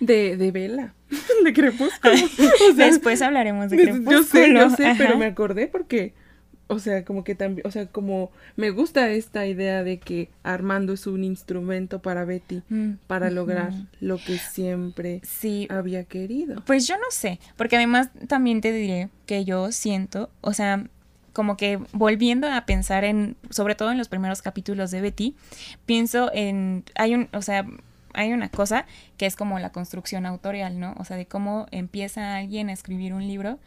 De, 0.00 0.36
de, 0.36 0.50
vela, 0.50 0.94
de 1.44 1.52
crepúsculo. 1.52 2.14
Después 2.76 3.20
hablaremos 3.22 3.70
de 3.70 3.76
crepúsculo. 3.76 4.10
Yo 4.10 4.22
sé, 4.22 4.52
yo 4.52 4.70
sé, 4.70 4.94
pero 4.96 5.18
me 5.18 5.26
acordé 5.26 5.66
porque, 5.66 6.14
o 6.68 6.78
sea, 6.78 7.04
como 7.04 7.24
que 7.24 7.34
también, 7.34 7.66
o 7.66 7.70
sea, 7.70 7.86
como 7.86 8.30
me 8.56 8.70
gusta 8.70 9.10
esta 9.10 9.46
idea 9.46 9.82
de 9.82 9.98
que 9.98 10.30
Armando 10.42 10.92
es 10.92 11.06
un 11.06 11.24
instrumento 11.24 12.00
para 12.00 12.24
Betty 12.24 12.62
mm, 12.68 12.92
para 13.06 13.30
lograr 13.30 13.72
lo 14.00 14.18
que 14.18 14.38
siempre 14.38 15.20
sí. 15.24 15.66
había 15.70 16.04
querido. 16.04 16.62
Pues 16.66 16.86
yo 16.86 16.96
no 16.96 17.10
sé, 17.10 17.40
porque 17.56 17.76
además 17.76 18.10
también 18.28 18.60
te 18.60 18.72
diré 18.72 19.08
que 19.26 19.44
yo 19.44 19.72
siento, 19.72 20.30
o 20.40 20.52
sea, 20.52 20.86
como 21.32 21.56
que 21.56 21.78
volviendo 21.92 22.50
a 22.50 22.64
pensar 22.66 23.04
en, 23.04 23.36
sobre 23.50 23.74
todo 23.74 23.90
en 23.90 23.98
los 23.98 24.08
primeros 24.08 24.42
capítulos 24.42 24.90
de 24.90 25.00
Betty, 25.00 25.36
pienso 25.86 26.30
en, 26.32 26.84
hay 26.94 27.14
un, 27.14 27.28
o 27.32 27.42
sea, 27.42 27.66
hay 28.14 28.32
una 28.32 28.48
cosa 28.48 28.86
que 29.16 29.26
es 29.26 29.36
como 29.36 29.58
la 29.58 29.70
construcción 29.70 30.26
autorial, 30.26 30.80
¿no? 30.80 30.94
O 30.98 31.04
sea, 31.04 31.16
de 31.16 31.26
cómo 31.26 31.66
empieza 31.70 32.36
alguien 32.36 32.68
a 32.68 32.72
escribir 32.72 33.14
un 33.14 33.26
libro 33.26 33.58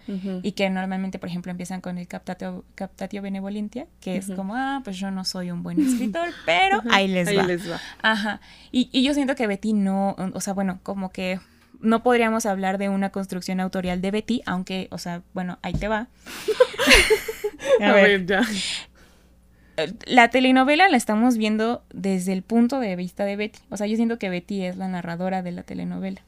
y 0.41 0.51
que 0.53 0.69
normalmente, 0.69 1.19
por 1.19 1.29
ejemplo, 1.29 1.51
empiezan 1.51 1.81
con 1.81 1.97
el 1.97 2.07
captatio, 2.07 2.65
captatio 2.75 3.21
benevolentia, 3.21 3.87
que 4.01 4.17
es 4.17 4.31
como, 4.31 4.55
ah, 4.55 4.81
pues 4.83 4.97
yo 4.97 5.11
no 5.11 5.23
soy 5.23 5.51
un 5.51 5.63
buen 5.63 5.79
escritor, 5.79 6.29
pero 6.45 6.81
ahí 6.91 7.07
les 7.07 7.27
va. 7.27 7.41
Ahí 7.41 7.47
les 7.47 7.71
va. 7.71 7.79
Ajá. 8.01 8.41
Y, 8.71 8.89
y 8.91 9.03
yo 9.03 9.13
siento 9.13 9.35
que 9.35 9.47
Betty 9.47 9.73
no, 9.73 10.15
o 10.33 10.41
sea, 10.41 10.53
bueno, 10.53 10.79
como 10.83 11.09
que 11.09 11.39
no 11.79 12.01
podríamos 12.01 12.45
hablar 12.45 12.77
de 12.77 12.89
una 12.89 13.11
construcción 13.11 13.59
autorial 13.59 14.01
de 14.01 14.11
Betty, 14.11 14.41
aunque, 14.45 14.87
o 14.91 14.97
sea, 14.97 15.21
bueno, 15.33 15.59
ahí 15.61 15.73
te 15.73 15.87
va. 15.87 16.07
A, 17.79 17.93
ver, 17.93 18.25
ya. 18.25 18.41
La 20.05 20.29
telenovela 20.29 20.87
la 20.89 20.97
estamos 20.97 21.37
viendo 21.37 21.83
desde 21.93 22.33
el 22.33 22.43
punto 22.43 22.79
de 22.79 22.95
vista 22.95 23.25
de 23.25 23.35
Betty. 23.35 23.59
O 23.69 23.77
sea, 23.77 23.87
yo 23.87 23.95
siento 23.95 24.19
que 24.19 24.29
Betty 24.29 24.63
es 24.63 24.77
la 24.77 24.87
narradora 24.87 25.41
de 25.41 25.51
la 25.51 25.63
telenovela. 25.63 26.21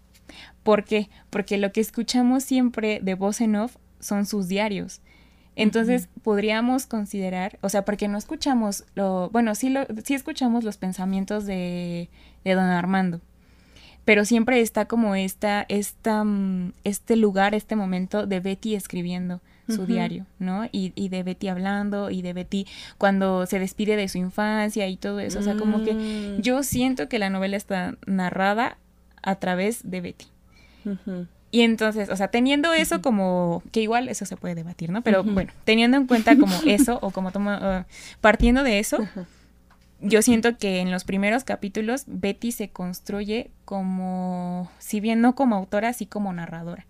¿Por 0.63 0.83
qué? 0.83 1.09
Porque 1.29 1.57
lo 1.57 1.71
que 1.71 1.81
escuchamos 1.81 2.43
siempre 2.43 2.99
de 3.01 3.13
voz 3.13 3.41
en 3.41 3.55
off 3.55 3.75
son 3.99 4.25
sus 4.25 4.47
diarios. 4.47 5.01
Entonces 5.55 6.09
podríamos 6.21 6.85
considerar, 6.85 7.57
o 7.61 7.69
sea, 7.69 7.85
porque 7.85 8.09
no 8.09 8.17
escuchamos 8.17 8.83
lo, 8.93 9.29
bueno, 9.29 9.55
sí, 9.55 9.69
lo, 9.69 9.85
sí 10.03 10.13
escuchamos 10.13 10.65
los 10.65 10.75
pensamientos 10.75 11.45
de, 11.45 12.09
de 12.43 12.53
don 12.55 12.65
Armando, 12.65 13.21
pero 14.03 14.25
siempre 14.25 14.59
está 14.59 14.85
como 14.85 15.15
esta, 15.15 15.65
esta, 15.69 16.25
mm, 16.25 16.73
este 16.83 17.15
lugar, 17.15 17.55
este 17.55 17.77
momento 17.77 18.27
de 18.27 18.41
Betty 18.41 18.75
escribiendo 18.75 19.39
su 19.67 19.85
diario, 19.85 20.25
¿no? 20.39 20.65
Y, 20.71 20.93
y, 20.95 21.09
de 21.09 21.23
Betty 21.23 21.47
hablando 21.47 22.09
y 22.11 22.21
de 22.21 22.33
Betty 22.33 22.67
cuando 22.97 23.45
se 23.45 23.59
despide 23.59 23.95
de 23.95 24.07
su 24.07 24.17
infancia 24.17 24.87
y 24.87 24.97
todo 24.97 25.19
eso. 25.19 25.39
O 25.39 25.41
sea, 25.41 25.55
como 25.55 25.83
que 25.83 25.93
mm. 25.93 26.41
yo 26.41 26.63
siento 26.63 27.09
que 27.09 27.19
la 27.19 27.29
novela 27.29 27.57
está 27.57 27.95
narrada 28.05 28.77
a 29.23 29.35
través 29.35 29.89
de 29.89 30.01
Betty. 30.01 30.25
Y 31.51 31.61
entonces, 31.61 32.09
o 32.09 32.15
sea, 32.15 32.27
teniendo 32.27 32.73
eso 32.73 33.01
como, 33.01 33.63
que 33.71 33.81
igual 33.81 34.09
eso 34.09 34.25
se 34.25 34.35
puede 34.35 34.55
debatir, 34.55 34.91
¿no? 34.91 35.01
Pero 35.03 35.23
bueno, 35.23 35.51
teniendo 35.63 35.97
en 35.97 36.05
cuenta 36.05 36.37
como 36.37 36.53
eso 36.67 36.99
o 37.01 37.11
como 37.11 37.31
toma, 37.31 37.85
uh, 37.87 38.19
partiendo 38.19 38.63
de 38.63 38.79
eso, 38.79 39.07
yo 40.01 40.21
siento 40.21 40.57
que 40.57 40.79
en 40.79 40.91
los 40.91 41.05
primeros 41.05 41.43
capítulos 41.43 42.03
Betty 42.07 42.51
se 42.51 42.69
construye 42.69 43.51
como, 43.63 44.69
si 44.79 44.99
bien 44.99 45.21
no 45.21 45.33
como 45.33 45.55
autora, 45.55 45.93
sí 45.93 46.05
como 46.05 46.33
narradora. 46.33 46.85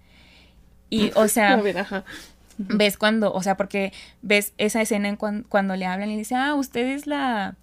Y, 0.89 1.11
o 1.15 1.27
sea, 1.27 1.61
ves 2.57 2.97
cuando, 2.97 3.33
o 3.33 3.43
sea, 3.43 3.57
porque 3.57 3.93
ves 4.21 4.53
esa 4.57 4.81
escena 4.81 5.09
en 5.09 5.15
cuando 5.15 5.75
le 5.75 5.85
hablan 5.85 6.11
y 6.11 6.17
dice, 6.17 6.35
ah, 6.35 6.55
usted 6.55 6.87
es 6.87 7.07
la, 7.07 7.55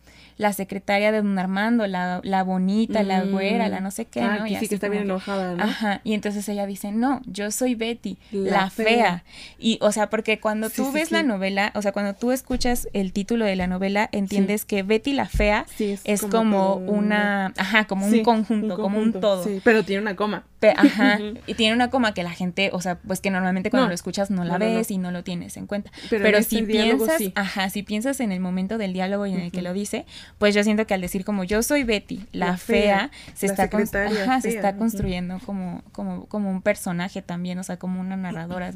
la 0.42 0.52
secretaria 0.52 1.12
de 1.12 1.22
don 1.22 1.38
Armando, 1.38 1.86
la, 1.86 2.20
la 2.24 2.42
bonita, 2.42 3.02
la 3.02 3.22
güera, 3.22 3.68
la 3.68 3.80
mm. 3.80 3.82
no 3.82 3.90
sé 3.90 4.06
qué, 4.06 4.20
ah, 4.20 4.38
¿no? 4.40 4.46
Y 4.46 4.56
sí 4.56 4.68
que 4.68 4.74
está 4.74 4.88
bien 4.88 5.04
enojada, 5.04 5.54
¿no? 5.54 5.62
Ajá, 5.62 6.00
y 6.04 6.14
entonces 6.14 6.48
ella 6.48 6.66
dice, 6.66 6.90
no, 6.90 7.22
yo 7.26 7.50
soy 7.50 7.76
Betty, 7.76 8.18
la, 8.32 8.68
fea. 8.68 9.24
Y, 9.58 9.78
o 9.80 9.92
sea, 9.92 10.10
porque 10.10 10.40
cuando 10.40 10.68
tú 10.68 10.90
ves 10.92 11.12
la 11.12 11.22
novela, 11.22 11.72
o 11.74 11.82
sea, 11.82 11.92
cuando 11.92 12.14
tú 12.14 12.32
escuchas 12.32 12.88
el 12.92 13.12
título 13.12 13.44
de 13.44 13.56
la 13.56 13.68
novela, 13.68 14.08
entiendes 14.12 14.64
que 14.64 14.82
Betty 14.82 15.12
la 15.12 15.26
fea 15.26 15.64
es, 15.78 16.22
como, 16.22 16.74
una, 16.74 17.52
ajá, 17.56 17.86
como 17.86 18.06
un 18.06 18.22
conjunto, 18.22 18.76
como 18.76 18.98
un 18.98 19.12
todo. 19.12 19.44
Sí, 19.44 19.60
pero 19.62 19.84
tiene 19.84 20.02
una 20.02 20.16
coma. 20.16 20.44
ajá, 20.76 21.18
y 21.46 21.54
tiene 21.54 21.74
una 21.74 21.90
coma 21.90 22.14
que 22.14 22.22
la 22.22 22.30
gente, 22.30 22.70
o 22.72 22.80
sea, 22.80 22.98
pues 22.98 23.20
que 23.20 23.30
normalmente 23.30 23.70
cuando 23.70 23.88
lo 23.88 23.94
escuchas 23.94 24.30
no 24.30 24.44
la 24.44 24.58
ves 24.58 24.90
y 24.90 24.98
no 24.98 25.10
lo 25.10 25.24
tienes 25.24 25.56
en 25.56 25.66
cuenta. 25.66 25.90
Pero, 26.10 26.42
si 26.42 26.62
piensas, 26.62 27.20
ajá, 27.34 27.70
si 27.70 27.82
piensas 27.82 28.20
en 28.20 28.32
el 28.32 28.40
momento 28.40 28.78
del 28.78 28.92
diálogo 28.92 29.26
y 29.26 29.32
en 29.32 29.40
el 29.40 29.52
que 29.52 29.62
lo 29.62 29.72
dice, 29.72 30.06
pues 30.38 30.54
yo 30.54 30.64
siento 30.64 30.86
que 30.86 30.94
al 30.94 31.00
decir 31.00 31.24
como 31.24 31.44
yo 31.44 31.62
soy 31.62 31.84
Betty, 31.84 32.24
la, 32.32 32.56
fea, 32.56 33.10
se, 33.34 33.46
está, 33.46 33.68
se 34.40 34.48
está 34.48 34.76
construyendo 34.76 35.38
como, 35.44 35.82
como, 35.92 36.26
como 36.26 36.50
un 36.50 36.62
personaje 36.62 37.22
también, 37.22 37.58
o 37.58 37.62
sea, 37.62 37.78
como 37.78 38.00
una 38.00 38.16
narradora. 38.16 38.72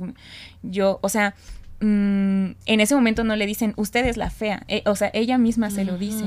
Yo, 0.62 0.98
o 1.02 1.08
sea, 1.08 1.34
mm, 1.80 2.50
en 2.66 2.80
ese 2.80 2.94
momento 2.94 3.24
no 3.24 3.36
le 3.36 3.46
dicen, 3.46 3.72
usted 3.76 4.06
es 4.06 4.16
la 4.16 4.30
fea, 4.30 4.62
eh, 4.68 4.82
o 4.86 4.94
sea, 4.94 5.10
ella 5.12 5.38
misma 5.38 5.70
se 5.70 5.84
lo 5.84 5.98
dice. 5.98 6.24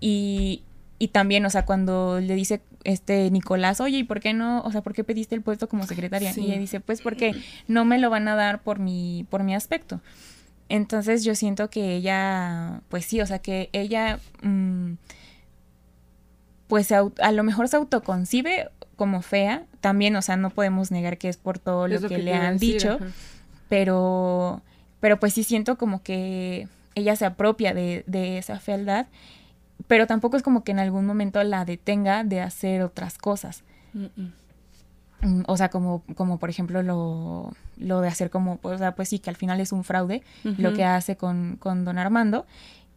Y, 0.00 0.62
y 0.98 1.08
también, 1.08 1.44
o 1.46 1.50
sea, 1.50 1.64
cuando 1.64 2.20
le 2.20 2.34
dice 2.34 2.60
este 2.84 3.30
Nicolás, 3.30 3.80
oye, 3.80 3.98
¿y 3.98 4.04
por 4.04 4.20
qué 4.20 4.32
no, 4.32 4.62
o 4.62 4.72
sea, 4.72 4.82
por 4.82 4.94
qué 4.94 5.04
pediste 5.04 5.34
el 5.34 5.42
puesto 5.42 5.68
como 5.68 5.86
secretaria? 5.86 6.32
Y 6.36 6.46
ella 6.46 6.58
dice, 6.58 6.80
pues 6.80 7.00
porque 7.00 7.34
no 7.68 7.84
me 7.84 7.98
lo 7.98 8.10
van 8.10 8.28
a 8.28 8.34
dar 8.34 8.62
por 8.62 8.78
mi, 8.78 9.26
por 9.30 9.44
mi 9.44 9.54
aspecto. 9.54 10.00
Entonces 10.68 11.24
yo 11.24 11.34
siento 11.34 11.70
que 11.70 11.94
ella, 11.94 12.82
pues 12.88 13.04
sí, 13.04 13.20
o 13.20 13.26
sea, 13.26 13.38
que 13.38 13.70
ella, 13.72 14.20
mm, 14.42 14.94
pues 16.66 16.92
a 16.92 17.32
lo 17.32 17.44
mejor 17.44 17.68
se 17.68 17.76
autoconcibe 17.76 18.70
como 18.96 19.22
fea, 19.22 19.64
también, 19.80 20.16
o 20.16 20.22
sea, 20.22 20.36
no 20.36 20.50
podemos 20.50 20.90
negar 20.90 21.18
que 21.18 21.28
es 21.28 21.36
por 21.36 21.58
todo 21.58 21.88
lo, 21.88 22.00
que, 22.08 22.18
le 22.18 22.34
han 22.34 22.58
dicho, 22.58 22.98
pero, 23.68 24.60
pero 25.00 25.18
pues 25.20 25.32
sí 25.32 25.44
siento 25.44 25.78
como 25.78 26.02
que 26.02 26.68
ella 26.94 27.16
se 27.16 27.24
apropia 27.24 27.72
de, 27.72 28.04
de 28.06 28.38
esa 28.38 28.58
fealdad, 28.58 29.06
pero 29.86 30.06
tampoco 30.06 30.36
es 30.36 30.42
como 30.42 30.64
que 30.64 30.72
en 30.72 30.80
algún 30.80 31.06
momento 31.06 31.42
la 31.44 31.64
detenga 31.64 32.24
de 32.24 32.40
hacer 32.40 32.82
otras 32.82 33.16
cosas. 33.16 33.62
Mm, 33.94 34.06
o 35.46 35.56
sea, 35.56 35.68
como, 35.68 36.02
como 36.14 36.38
por 36.38 36.50
ejemplo 36.50 36.82
lo, 36.82 37.52
lo 37.76 38.00
de 38.00 38.08
hacer 38.08 38.30
como, 38.30 38.58
o 38.62 38.78
sea, 38.78 38.94
pues 38.94 39.08
sí, 39.08 39.18
que 39.18 39.30
al 39.30 39.36
final 39.36 39.60
es 39.60 39.72
un 39.72 39.84
fraude 39.84 40.22
lo 40.44 40.72
que 40.74 40.84
hace 40.84 41.16
con, 41.16 41.56
con 41.58 41.84
don 41.84 41.98
Armando. 41.98 42.46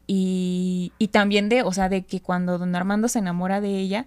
Y, 0.08 0.92
y 0.98 1.08
también 1.08 1.48
de, 1.48 1.64
o 1.64 1.72
sea, 1.72 1.88
de 1.88 2.04
que 2.04 2.20
cuando 2.20 2.58
don 2.58 2.76
Armando 2.76 3.08
se 3.08 3.20
enamora 3.20 3.62
de 3.62 3.78
ella, 3.78 4.06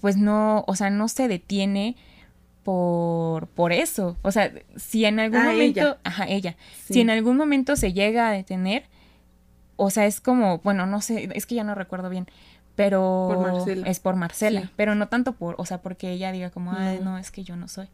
pues 0.00 0.16
no, 0.16 0.64
o 0.66 0.74
sea, 0.74 0.90
no 0.90 1.08
se 1.08 1.28
detiene 1.28 1.96
por, 2.64 3.46
por 3.46 3.72
eso. 3.72 4.16
O 4.22 4.32
sea, 4.32 4.52
si 4.74 5.04
en 5.04 5.20
algún 5.20 5.40
ah, 5.40 5.52
momento, 5.52 5.98
ajá, 6.02 6.26
ella, 6.28 6.56
si 6.84 7.00
en 7.00 7.10
algún 7.10 7.36
momento 7.36 7.76
se 7.76 7.92
llega 7.92 8.28
a 8.28 8.32
detener, 8.32 8.84
o 9.76 9.90
sea, 9.90 10.06
es 10.06 10.20
como, 10.20 10.58
bueno, 10.58 10.86
no 10.86 11.00
sé, 11.00 11.28
es 11.34 11.46
que 11.46 11.54
ya 11.54 11.64
no 11.64 11.74
recuerdo 11.74 12.10
bien, 12.10 12.26
pero 12.76 13.64
es 13.66 14.00
por 14.00 14.16
Marcela, 14.16 14.70
pero 14.76 14.94
no 14.94 15.08
tanto 15.08 15.32
por, 15.32 15.54
o 15.58 15.64
sea, 15.66 15.80
porque 15.82 16.12
ella 16.12 16.30
diga 16.30 16.50
como, 16.50 16.72
ay, 16.72 17.00
no, 17.02 17.18
es 17.18 17.30
que 17.30 17.42
yo 17.42 17.56
no 17.56 17.68
soy. 17.68 17.88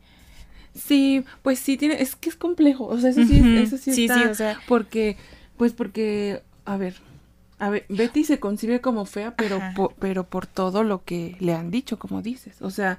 Sí, 0.74 1.24
pues 1.42 1.58
sí 1.58 1.76
tiene, 1.76 2.00
es 2.02 2.16
que 2.16 2.28
es 2.28 2.36
complejo, 2.36 2.86
o 2.86 2.98
sea, 2.98 3.10
eso 3.10 3.24
sí, 3.24 3.42
eso 3.56 3.76
sí, 3.76 3.92
sí, 3.92 4.08
sí 4.08 4.24
o 4.24 4.34
sea, 4.34 4.58
porque, 4.66 5.16
pues 5.56 5.72
porque, 5.72 6.42
a 6.64 6.76
ver, 6.76 6.94
a 7.58 7.70
ver, 7.70 7.84
Betty 7.88 8.24
se 8.24 8.40
concibe 8.40 8.80
como 8.80 9.04
fea, 9.04 9.36
pero 9.36 9.60
por, 9.76 9.94
pero 9.94 10.24
por 10.24 10.46
todo 10.46 10.82
lo 10.82 11.04
que 11.04 11.36
le 11.40 11.54
han 11.54 11.70
dicho, 11.70 11.98
como 11.98 12.22
dices, 12.22 12.60
o 12.60 12.70
sea, 12.70 12.98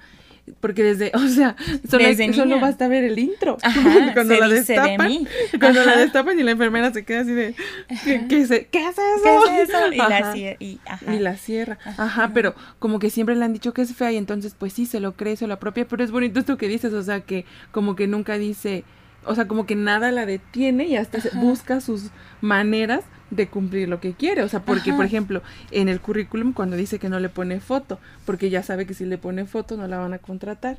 porque 0.59 0.83
desde, 0.83 1.11
o 1.15 1.27
sea, 1.27 1.55
solo, 1.89 2.05
solo 2.33 2.59
basta 2.59 2.87
ver 2.87 3.03
el 3.03 3.19
intro. 3.19 3.57
cuando 4.13 4.35
la 4.35 4.47
destapan, 4.47 5.27
cuando 5.59 5.83
la 5.83 5.97
destapan 5.97 6.39
y 6.39 6.43
la 6.43 6.51
enfermera 6.51 6.91
se 6.91 7.05
queda 7.05 7.21
así 7.21 7.31
de, 7.31 7.55
¿qué, 8.03 8.25
qué, 8.27 8.41
es 8.41 8.51
eso? 8.51 8.65
¿Qué 8.71 8.87
es 8.87 9.69
eso? 9.69 9.93
Y 9.93 9.97
la, 9.97 10.35
y, 10.59 10.79
y 11.07 11.19
la 11.19 11.37
cierra. 11.37 11.77
Ajá, 11.97 12.31
pero 12.33 12.55
como 12.79 12.99
que 12.99 13.09
siempre 13.09 13.35
le 13.35 13.45
han 13.45 13.53
dicho 13.53 13.73
que 13.73 13.81
es 13.81 13.95
fea 13.95 14.11
y 14.11 14.17
entonces 14.17 14.55
pues 14.57 14.73
sí, 14.73 14.85
se 14.85 14.99
lo 14.99 15.13
cree, 15.13 15.35
se 15.35 15.47
lo 15.47 15.53
apropia, 15.53 15.87
pero 15.87 16.03
es 16.03 16.11
bonito 16.11 16.39
esto 16.39 16.57
que 16.57 16.67
dices, 16.67 16.93
o 16.93 17.03
sea, 17.03 17.21
que 17.21 17.45
como 17.71 17.95
que 17.95 18.07
nunca 18.07 18.37
dice, 18.37 18.83
o 19.25 19.35
sea, 19.35 19.47
como 19.47 19.65
que 19.65 19.75
nada 19.75 20.11
la 20.11 20.25
detiene 20.25 20.85
y 20.85 20.97
hasta 20.97 21.19
busca 21.35 21.79
sus 21.79 22.09
maneras 22.41 23.05
de 23.35 23.47
cumplir 23.47 23.89
lo 23.89 23.99
que 23.99 24.13
quiere. 24.13 24.43
O 24.43 24.49
sea, 24.49 24.61
porque, 24.61 24.93
por 24.93 25.05
ejemplo, 25.05 25.41
en 25.71 25.89
el 25.89 25.99
currículum 25.99 26.53
cuando 26.53 26.75
dice 26.75 26.99
que 26.99 27.09
no 27.09 27.19
le 27.19 27.29
pone 27.29 27.59
foto, 27.59 27.99
porque 28.25 28.49
ya 28.49 28.63
sabe 28.63 28.85
que 28.85 28.93
si 28.93 29.05
le 29.05 29.17
pone 29.17 29.45
foto 29.45 29.77
no 29.77 29.87
la 29.87 29.97
van 29.97 30.13
a 30.13 30.19
contratar. 30.19 30.77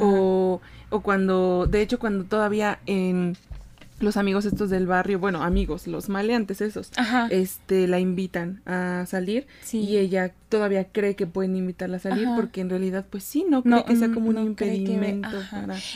O, 0.00 0.60
o 0.90 1.00
cuando, 1.00 1.66
de 1.66 1.82
hecho, 1.82 1.98
cuando 1.98 2.24
todavía 2.24 2.78
en 2.86 3.36
los 4.00 4.16
amigos 4.16 4.44
estos 4.44 4.70
del 4.70 4.86
barrio, 4.86 5.18
bueno, 5.18 5.42
amigos, 5.42 5.86
los 5.86 6.08
maleantes 6.08 6.60
esos, 6.60 6.90
este, 7.30 7.86
la 7.86 8.00
invitan 8.00 8.60
a 8.66 9.04
salir 9.06 9.46
y 9.72 9.96
ella 9.98 10.32
todavía 10.48 10.84
cree 10.84 11.16
que 11.16 11.26
pueden 11.26 11.56
invitarla 11.56 11.96
a 11.96 12.00
salir 12.00 12.28
porque 12.36 12.60
en 12.60 12.70
realidad, 12.70 13.04
pues 13.08 13.24
sí, 13.24 13.44
no 13.48 13.62
cree 13.62 13.84
que 13.84 13.96
sea 13.96 14.10
como 14.12 14.30
un 14.30 14.38
impedimento. 14.38 15.28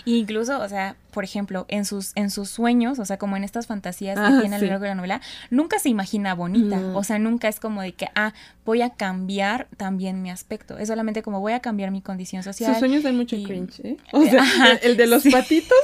incluso, 0.05 0.61
o 0.61 0.69
sea, 0.69 0.97
por 1.13 1.25
ejemplo, 1.25 1.67
en 1.69 1.85
sus, 1.85 2.13
en 2.15 2.31
sus 2.31 2.49
sueños, 2.49 2.99
o 2.99 3.05
sea, 3.05 3.19
como 3.19 3.37
en 3.37 3.45
estas 3.45 3.67
fantasías 3.67 4.19
que 4.19 4.25
ah, 4.25 4.39
tiene 4.41 4.57
a 4.57 4.59
lo 4.59 4.67
largo 4.67 4.83
de 4.83 4.89
la 4.89 4.95
novela, 4.95 5.21
nunca 5.51 5.79
se 5.79 5.89
imagina 5.89 6.35
bonita, 6.35 6.81
o 6.95 7.03
sea, 7.03 7.19
nunca 7.19 7.49
es 7.49 7.59
como 7.59 7.83
de 7.83 7.93
que, 7.93 8.07
ah, 8.15 8.33
voy 8.65 8.83
a 8.83 8.91
cambiar 8.91 9.69
también 9.77 10.23
mi 10.23 10.31
aspecto, 10.31 10.79
es 10.79 10.89
solamente 10.89 11.23
como 11.23 11.41
voy 11.41 11.53
a 11.53 11.61
cambiar 11.61 11.91
mi 11.91 12.01
condición 12.01 12.43
social. 12.43 12.73
Sus 12.73 12.79
sueños 12.79 13.03
dan 13.03 13.17
mucho 13.17 13.37
cringe, 13.43 13.81
¿eh? 13.81 13.97
O 14.13 14.25
sea, 14.25 14.45
el 14.83 14.97
de 14.97 15.07
los 15.07 15.25
patitos 15.25 15.79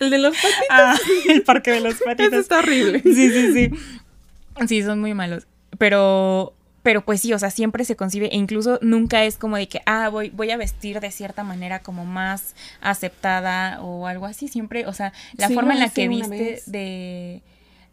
el 0.00 0.10
de 0.10 0.18
los 0.18 0.34
patitos. 0.34 0.66
Ah, 0.70 0.96
el 1.28 1.42
parque 1.42 1.70
de 1.72 1.80
los 1.80 1.94
patitos. 1.94 2.32
Eso 2.32 2.40
está 2.40 2.58
horrible. 2.58 3.00
Sí, 3.02 3.30
sí, 3.30 3.52
sí. 3.52 3.70
Sí, 4.66 4.82
son 4.82 5.00
muy 5.00 5.14
malos. 5.14 5.46
Pero, 5.78 6.52
pero 6.82 7.02
pues 7.02 7.22
sí, 7.22 7.32
o 7.32 7.38
sea, 7.38 7.50
siempre 7.50 7.84
se 7.86 7.96
concibe 7.96 8.26
e 8.26 8.36
incluso 8.36 8.78
nunca 8.82 9.24
es 9.24 9.38
como 9.38 9.56
de 9.56 9.68
que, 9.68 9.80
ah, 9.86 10.10
voy, 10.10 10.28
voy 10.30 10.50
a 10.50 10.58
vestir 10.58 11.00
de 11.00 11.10
cierta 11.10 11.44
manera 11.44 11.78
como 11.78 12.04
más 12.04 12.54
aceptada 12.82 13.80
o 13.80 14.06
algo 14.06 14.26
así. 14.26 14.48
Siempre, 14.48 14.86
o 14.86 14.92
sea, 14.92 15.14
la 15.36 15.48
forma 15.48 15.72
en 15.72 15.80
la 15.80 15.88
que 15.88 16.08
viste 16.08 16.62
de 16.66 17.42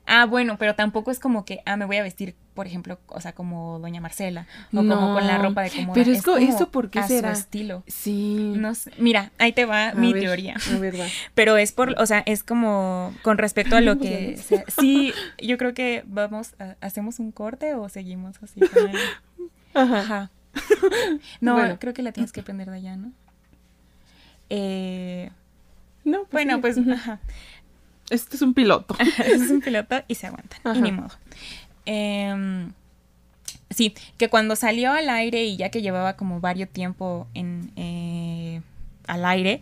Ah, 0.10 0.26
bueno, 0.26 0.58
pero 0.58 0.74
tampoco 0.74 1.12
es 1.12 1.20
como 1.20 1.44
que, 1.44 1.62
ah, 1.66 1.76
me 1.76 1.84
voy 1.84 1.98
a 1.98 2.04
vestir, 2.04 2.34
por 2.54 2.66
ejemplo, 2.66 2.98
o 3.08 3.20
sea, 3.20 3.34
como 3.34 3.78
Doña 3.80 4.00
Marcela, 4.00 4.48
o 4.72 4.78
como 4.78 5.14
con 5.14 5.28
la 5.28 5.38
ropa 5.38 5.64
de 5.64 5.70
cómoda. 5.70 5.94
Pero 5.94 6.12
es, 6.14 6.24
como 6.24 6.38
eso 6.38 6.72
porque 6.72 7.00
a 7.00 7.08
será? 7.08 7.36
su 7.36 7.42
estilo. 7.42 7.84
Sí. 7.88 8.54
No 8.56 8.74
sé. 8.74 8.92
Mira, 8.98 9.34
ahí 9.38 9.52
te 9.52 9.66
va 9.66 9.94
mi 9.94 10.14
teoría. 10.14 10.56
A 10.74 10.78
ver, 10.78 10.98
va. 10.98 11.06
Pero 11.36 11.58
es 11.58 11.74
por, 11.74 11.94
o 12.00 12.06
sea, 12.06 12.24
es 12.26 12.42
como 12.44 13.14
con 13.22 13.38
respecto 13.38 13.76
a 13.76 13.82
lo 13.82 14.00
que... 14.00 14.40
sí, 14.80 15.14
yo 15.40 15.58
creo 15.58 15.74
que 15.74 16.04
vamos, 16.08 16.56
¿hacemos 16.80 17.20
un 17.20 17.34
corte 17.34 17.76
o 17.76 17.90
seguimos 17.90 18.42
así? 18.42 18.62
Ajá. 19.74 20.00
Ajá. 20.00 20.32
No, 21.42 21.78
creo 21.80 21.94
que 21.94 22.02
la 22.02 22.14
tienes 22.14 22.32
que 22.32 22.40
aprender 22.40 22.70
de 22.70 22.78
allá, 22.78 22.96
¿no? 22.96 23.12
Eh... 24.50 25.32
No, 26.08 26.20
pues 26.20 26.32
bueno, 26.32 26.62
pues, 26.62 26.78
ajá. 26.78 27.20
Este 28.10 28.36
es 28.36 28.42
un 28.42 28.54
piloto. 28.54 28.96
este 29.00 29.34
es 29.34 29.50
un 29.50 29.62
piloto 29.62 30.04
y 30.08 30.16
se 30.16 30.28
aguantan. 30.28 30.76
Y 30.76 30.82
ni 30.82 30.92
modo. 30.92 31.12
Em, 31.86 32.74
sí, 33.70 33.94
que 34.18 34.30
cuando 34.30 34.56
salió 34.56 34.92
al 34.92 35.10
aire 35.10 35.44
y 35.46 35.58
ya 35.58 35.70
que 35.70 35.82
llevaba 35.82 36.14
como 36.16 36.40
varios 36.40 36.70
tiempo 36.70 37.28
en, 37.34 37.72
eh, 37.76 38.62
al 39.08 39.26
aire, 39.26 39.62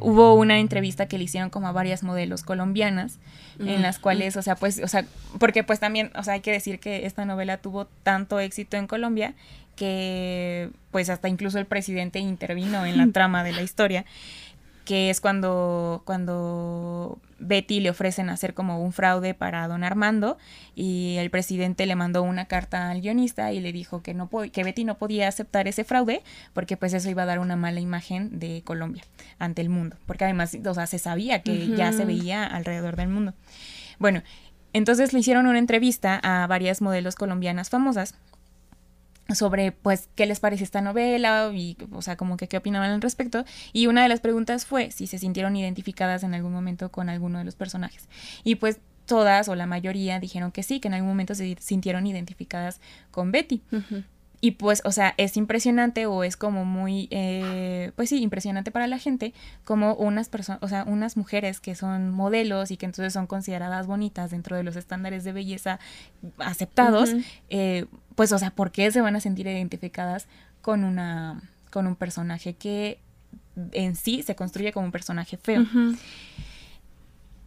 hubo 0.00 0.34
una 0.34 0.58
entrevista 0.58 1.06
que 1.06 1.18
le 1.18 1.24
hicieron 1.24 1.50
como 1.50 1.68
a 1.68 1.72
varias 1.72 2.02
modelos 2.02 2.42
colombianas 2.42 3.18
en 3.58 3.82
las 3.82 3.98
cuales, 3.98 4.38
o 4.38 4.42
sea, 4.42 4.56
pues, 4.56 4.80
o 4.82 4.88
sea, 4.88 5.04
porque 5.38 5.62
pues 5.62 5.80
también, 5.80 6.10
o 6.16 6.22
sea, 6.22 6.34
hay 6.34 6.40
que 6.40 6.50
decir 6.50 6.80
que 6.80 7.04
esta 7.04 7.26
novela 7.26 7.58
tuvo 7.58 7.86
tanto 8.02 8.40
éxito 8.40 8.78
en 8.78 8.86
Colombia 8.86 9.34
que 9.76 10.70
pues 10.90 11.10
hasta 11.10 11.28
incluso 11.28 11.58
el 11.58 11.66
presidente 11.66 12.18
intervino 12.18 12.86
en 12.86 12.96
la 12.96 13.06
trama 13.12 13.44
de 13.44 13.52
la 13.52 13.62
historia 13.62 14.04
que 14.90 15.08
es 15.08 15.20
cuando, 15.20 16.02
cuando 16.04 17.20
Betty 17.38 17.78
le 17.78 17.90
ofrecen 17.90 18.28
hacer 18.28 18.54
como 18.54 18.82
un 18.82 18.92
fraude 18.92 19.34
para 19.34 19.68
don 19.68 19.84
Armando 19.84 20.36
y 20.74 21.14
el 21.18 21.30
presidente 21.30 21.86
le 21.86 21.94
mandó 21.94 22.24
una 22.24 22.46
carta 22.46 22.90
al 22.90 23.00
guionista 23.00 23.52
y 23.52 23.60
le 23.60 23.72
dijo 23.72 24.02
que, 24.02 24.14
no 24.14 24.28
que 24.28 24.64
Betty 24.64 24.82
no 24.82 24.98
podía 24.98 25.28
aceptar 25.28 25.68
ese 25.68 25.84
fraude 25.84 26.24
porque 26.54 26.76
pues 26.76 26.92
eso 26.92 27.08
iba 27.08 27.22
a 27.22 27.26
dar 27.26 27.38
una 27.38 27.54
mala 27.54 27.78
imagen 27.78 28.40
de 28.40 28.62
Colombia 28.64 29.04
ante 29.38 29.62
el 29.62 29.68
mundo, 29.68 29.96
porque 30.06 30.24
además, 30.24 30.58
o 30.66 30.74
sea, 30.74 30.88
se 30.88 30.98
sabía 30.98 31.40
que 31.44 31.68
ya 31.68 31.92
se 31.92 32.04
veía 32.04 32.44
alrededor 32.44 32.96
del 32.96 33.10
mundo. 33.10 33.32
Bueno, 34.00 34.24
entonces 34.72 35.12
le 35.12 35.20
hicieron 35.20 35.46
una 35.46 35.60
entrevista 35.60 36.18
a 36.20 36.48
varias 36.48 36.82
modelos 36.82 37.14
colombianas 37.14 37.70
famosas 37.70 38.16
sobre 39.34 39.72
pues 39.72 40.08
qué 40.14 40.26
les 40.26 40.40
parece 40.40 40.64
esta 40.64 40.80
novela 40.80 41.50
y 41.54 41.76
o 41.92 42.02
sea 42.02 42.16
como 42.16 42.36
que 42.36 42.48
qué 42.48 42.56
opinaban 42.56 42.90
al 42.90 43.00
respecto. 43.00 43.44
Y 43.72 43.86
una 43.86 44.02
de 44.02 44.08
las 44.08 44.20
preguntas 44.20 44.66
fue 44.66 44.90
si 44.90 45.06
se 45.06 45.18
sintieron 45.18 45.56
identificadas 45.56 46.22
en 46.22 46.34
algún 46.34 46.52
momento 46.52 46.90
con 46.90 47.08
alguno 47.08 47.38
de 47.38 47.44
los 47.44 47.54
personajes. 47.54 48.08
Y 48.44 48.56
pues 48.56 48.80
todas 49.06 49.48
o 49.48 49.56
la 49.56 49.66
mayoría 49.66 50.20
dijeron 50.20 50.52
que 50.52 50.62
sí 50.62 50.78
que 50.78 50.88
en 50.88 50.94
algún 50.94 51.08
momento 51.08 51.34
se 51.34 51.56
sintieron 51.60 52.06
identificadas 52.06 52.80
con 53.10 53.32
Betty 53.32 53.60
y 54.42 54.52
pues, 54.52 54.80
o 54.84 54.92
sea, 54.92 55.14
es 55.18 55.36
impresionante 55.36 56.06
o 56.06 56.24
es 56.24 56.36
como 56.36 56.64
muy, 56.64 57.08
eh, 57.10 57.92
pues 57.96 58.08
sí, 58.08 58.22
impresionante 58.22 58.70
para 58.70 58.86
la 58.86 58.98
gente 58.98 59.34
como 59.64 59.94
unas 59.94 60.30
personas, 60.30 60.62
o 60.62 60.68
sea, 60.68 60.84
unas 60.84 61.18
mujeres 61.18 61.60
que 61.60 61.74
son 61.74 62.10
modelos 62.10 62.70
y 62.70 62.78
que 62.78 62.86
entonces 62.86 63.12
son 63.12 63.26
consideradas 63.26 63.86
bonitas 63.86 64.30
dentro 64.30 64.56
de 64.56 64.62
los 64.62 64.76
estándares 64.76 65.24
de 65.24 65.32
belleza 65.32 65.78
aceptados, 66.38 67.10
eh, 67.50 67.84
pues, 68.14 68.32
o 68.32 68.38
sea, 68.38 68.50
¿por 68.50 68.72
qué 68.72 68.90
se 68.90 69.02
van 69.02 69.14
a 69.14 69.20
sentir 69.20 69.46
identificadas 69.46 70.26
con 70.62 70.84
una, 70.84 71.42
con 71.70 71.86
un 71.86 71.96
personaje 71.96 72.54
que 72.54 72.98
en 73.72 73.94
sí 73.94 74.22
se 74.22 74.36
construye 74.36 74.72
como 74.72 74.86
un 74.86 74.92
personaje 74.92 75.36
feo? 75.36 75.66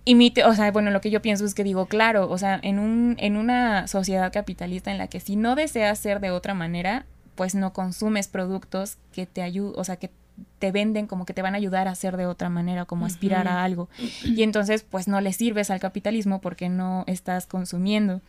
Y 0.06 0.16
mi, 0.16 0.34
o 0.46 0.54
sea, 0.54 0.72
bueno, 0.72 0.92
lo 0.92 1.02
que 1.02 1.12
yo 1.12 1.22
pienso 1.22 1.46
es 1.46 1.54
que 1.54 1.63
digo, 1.63 1.86
claro, 1.86 2.30
o 2.30 2.38
sea, 2.38 2.60
en, 2.62 2.80
un, 2.80 3.16
en 3.20 3.38
una 3.38 3.88
sociedad 3.88 4.32
capitalista 4.34 4.92
en 4.92 4.98
la 4.98 5.08
que 5.08 5.20
si 5.20 5.36
no 5.36 5.56
deseas 5.56 5.98
ser 5.98 6.20
de 6.20 6.32
otra 6.32 6.54
manera, 6.54 7.06
pues 7.36 7.56
no 7.56 7.74
consumes 7.74 8.28
productos 8.28 8.98
que 9.13 9.26
te 9.26 9.42
ayuden, 9.42 9.74
o 9.78 9.84
sea, 9.84 9.96
que 9.96 10.12
te 10.60 10.72
venden 10.72 11.08
como 11.08 11.26
que 11.26 11.34
te 11.34 11.42
van 11.42 11.54
a 11.54 11.58
ayudar 11.58 11.88
a 11.88 11.96
ser 11.96 12.18
de 12.18 12.26
otra 12.26 12.50
manera, 12.50 12.86
como 12.86 13.06
aspirar 13.06 13.48
a 13.48 13.63
algo. 13.63 13.88
Y 14.24 14.44
entonces, 14.44 14.84
pues 14.84 15.08
no 15.08 15.22
le 15.22 15.32
sirves 15.32 15.70
al 15.70 15.80
capitalismo 15.80 16.42
porque 16.42 16.70
no 16.70 17.04
estás 17.08 17.46
consumiendo. 17.46 18.22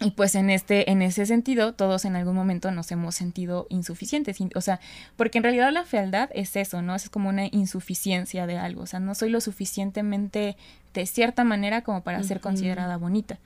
Y 0.00 0.12
pues 0.12 0.34
en 0.36 0.48
este, 0.48 0.90
en 0.90 1.02
ese 1.02 1.26
sentido, 1.26 1.74
todos 1.74 2.04
en 2.04 2.14
algún 2.14 2.36
momento 2.36 2.70
nos 2.70 2.90
hemos 2.92 3.16
sentido 3.16 3.66
insuficientes. 3.68 4.38
O 4.54 4.60
sea, 4.60 4.78
porque 5.16 5.38
en 5.38 5.44
realidad 5.44 5.72
la 5.72 5.84
fealdad 5.84 6.30
es 6.34 6.54
eso, 6.54 6.82
¿no? 6.82 6.94
Es 6.94 7.10
como 7.10 7.28
una 7.28 7.46
insuficiencia 7.46 8.46
de 8.46 8.58
algo. 8.58 8.82
O 8.82 8.86
sea, 8.86 9.00
no 9.00 9.14
soy 9.14 9.30
lo 9.30 9.40
suficientemente 9.40 10.56
de 10.94 11.06
cierta 11.06 11.42
manera 11.42 11.82
como 11.82 12.02
para 12.02 12.22
ser 12.22 12.40
considerada 12.40 12.96
bonita. 12.96 13.38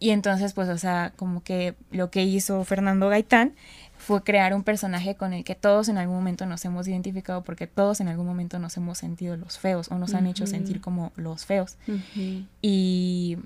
Y 0.00 0.10
entonces, 0.10 0.52
pues, 0.52 0.68
o 0.68 0.78
sea, 0.78 1.12
como 1.16 1.42
que 1.42 1.74
lo 1.90 2.10
que 2.10 2.22
hizo 2.22 2.64
Fernando 2.64 3.08
Gaitán 3.08 3.54
fue 3.98 4.22
crear 4.22 4.54
un 4.54 4.62
personaje 4.62 5.16
con 5.16 5.32
el 5.32 5.44
que 5.44 5.56
todos 5.56 5.88
en 5.88 5.98
algún 5.98 6.16
momento 6.16 6.46
nos 6.46 6.64
hemos 6.64 6.86
identificado 6.86 7.42
porque 7.42 7.66
todos 7.66 8.00
en 8.00 8.08
algún 8.08 8.26
momento 8.26 8.58
nos 8.60 8.76
hemos 8.76 8.96
sentido 8.96 9.36
los 9.36 9.58
feos 9.58 9.90
o 9.90 9.98
nos 9.98 10.14
han 10.14 10.26
hecho 10.26 10.46
sentir 10.46 10.80
como 10.80 11.12
los 11.16 11.44
feos. 11.44 11.76
Y 12.62 13.38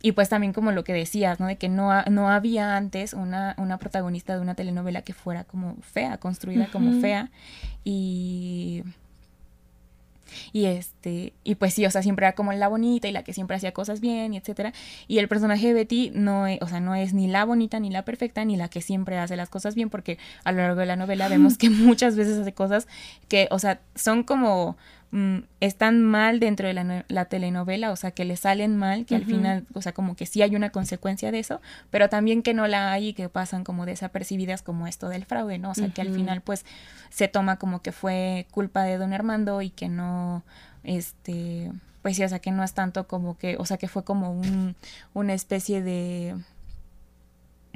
y 0.00 0.12
pues 0.12 0.28
también 0.28 0.52
como 0.52 0.70
lo 0.72 0.84
que 0.84 0.92
decías, 0.92 1.40
¿no? 1.40 1.46
De 1.46 1.56
que 1.56 1.68
no, 1.68 1.90
no 2.04 2.28
había 2.30 2.76
antes 2.76 3.14
una, 3.14 3.54
una 3.58 3.78
protagonista 3.78 4.34
de 4.34 4.40
una 4.40 4.54
telenovela 4.54 5.02
que 5.02 5.12
fuera 5.12 5.44
como 5.44 5.76
fea, 5.82 6.18
construida 6.18 6.68
como 6.70 7.00
fea. 7.00 7.30
Y... 7.84 8.84
Y 10.52 10.66
este, 10.66 11.32
y 11.42 11.54
pues 11.54 11.72
sí, 11.72 11.86
o 11.86 11.90
sea, 11.90 12.02
siempre 12.02 12.26
era 12.26 12.34
como 12.34 12.52
la 12.52 12.68
bonita 12.68 13.08
y 13.08 13.12
la 13.12 13.22
que 13.22 13.32
siempre 13.32 13.56
hacía 13.56 13.72
cosas 13.72 14.00
bien 14.00 14.34
y 14.34 14.36
etcétera. 14.36 14.74
Y 15.06 15.20
el 15.20 15.26
personaje 15.26 15.68
de 15.68 15.72
Betty 15.72 16.10
no 16.14 16.46
es, 16.46 16.60
o 16.60 16.68
sea, 16.68 16.80
no 16.80 16.94
es 16.94 17.14
ni 17.14 17.28
la 17.28 17.46
bonita 17.46 17.80
ni 17.80 17.88
la 17.88 18.04
perfecta 18.04 18.44
ni 18.44 18.58
la 18.58 18.68
que 18.68 18.82
siempre 18.82 19.16
hace 19.18 19.36
las 19.36 19.48
cosas 19.48 19.74
bien, 19.74 19.88
porque 19.88 20.18
a 20.44 20.52
lo 20.52 20.58
largo 20.58 20.80
de 20.80 20.86
la 20.86 20.96
novela 20.96 21.28
vemos 21.28 21.56
que 21.56 21.70
muchas 21.70 22.14
veces 22.14 22.38
hace 22.38 22.52
cosas 22.52 22.88
que, 23.28 23.48
o 23.50 23.58
sea, 23.58 23.80
son 23.94 24.22
como 24.22 24.76
mm, 25.10 25.38
están 25.60 26.02
mal 26.02 26.40
dentro 26.40 26.68
de 26.68 26.74
la, 26.74 27.04
la, 27.08 27.24
telenovela, 27.26 27.90
o 27.90 27.96
sea, 27.96 28.10
que 28.10 28.24
le 28.24 28.36
salen 28.36 28.76
mal, 28.76 29.06
que 29.06 29.16
al 29.16 29.24
final, 29.24 29.66
o 29.74 29.82
sea, 29.82 29.92
como 29.92 30.16
que 30.16 30.26
sí 30.26 30.42
hay 30.42 30.54
una 30.56 30.70
consecuencia 30.70 31.30
de 31.32 31.38
eso, 31.38 31.60
pero 31.90 32.08
también 32.08 32.42
que 32.42 32.54
no 32.54 32.66
la 32.66 32.92
hay 32.92 33.08
y 33.08 33.12
que 33.12 33.28
pasan 33.28 33.64
como 33.64 33.86
desapercibidas 33.86 34.62
como 34.62 34.86
esto 34.86 35.08
del 35.08 35.24
fraude, 35.24 35.58
¿no? 35.58 35.70
O 35.70 35.74
sea, 35.74 35.88
que 35.88 36.00
al 36.00 36.10
final 36.10 36.40
pues 36.42 36.64
se 37.10 37.28
toma 37.28 37.58
como 37.58 37.82
que 37.82 37.92
fue 37.92 38.46
culpa 38.50 38.82
de 38.82 38.98
don 38.98 39.12
Armando 39.12 39.62
y 39.62 39.70
que 39.70 39.88
no, 39.88 40.44
este, 40.84 41.72
pues 42.02 42.16
sí, 42.16 42.24
o 42.24 42.28
sea, 42.28 42.38
que 42.38 42.50
no 42.50 42.64
es 42.64 42.74
tanto 42.74 43.06
como 43.06 43.36
que, 43.36 43.56
o 43.58 43.66
sea, 43.66 43.76
que 43.76 43.88
fue 43.88 44.04
como 44.04 44.32
un, 44.32 44.76
una 45.14 45.34
especie 45.34 45.82
de 45.82 46.36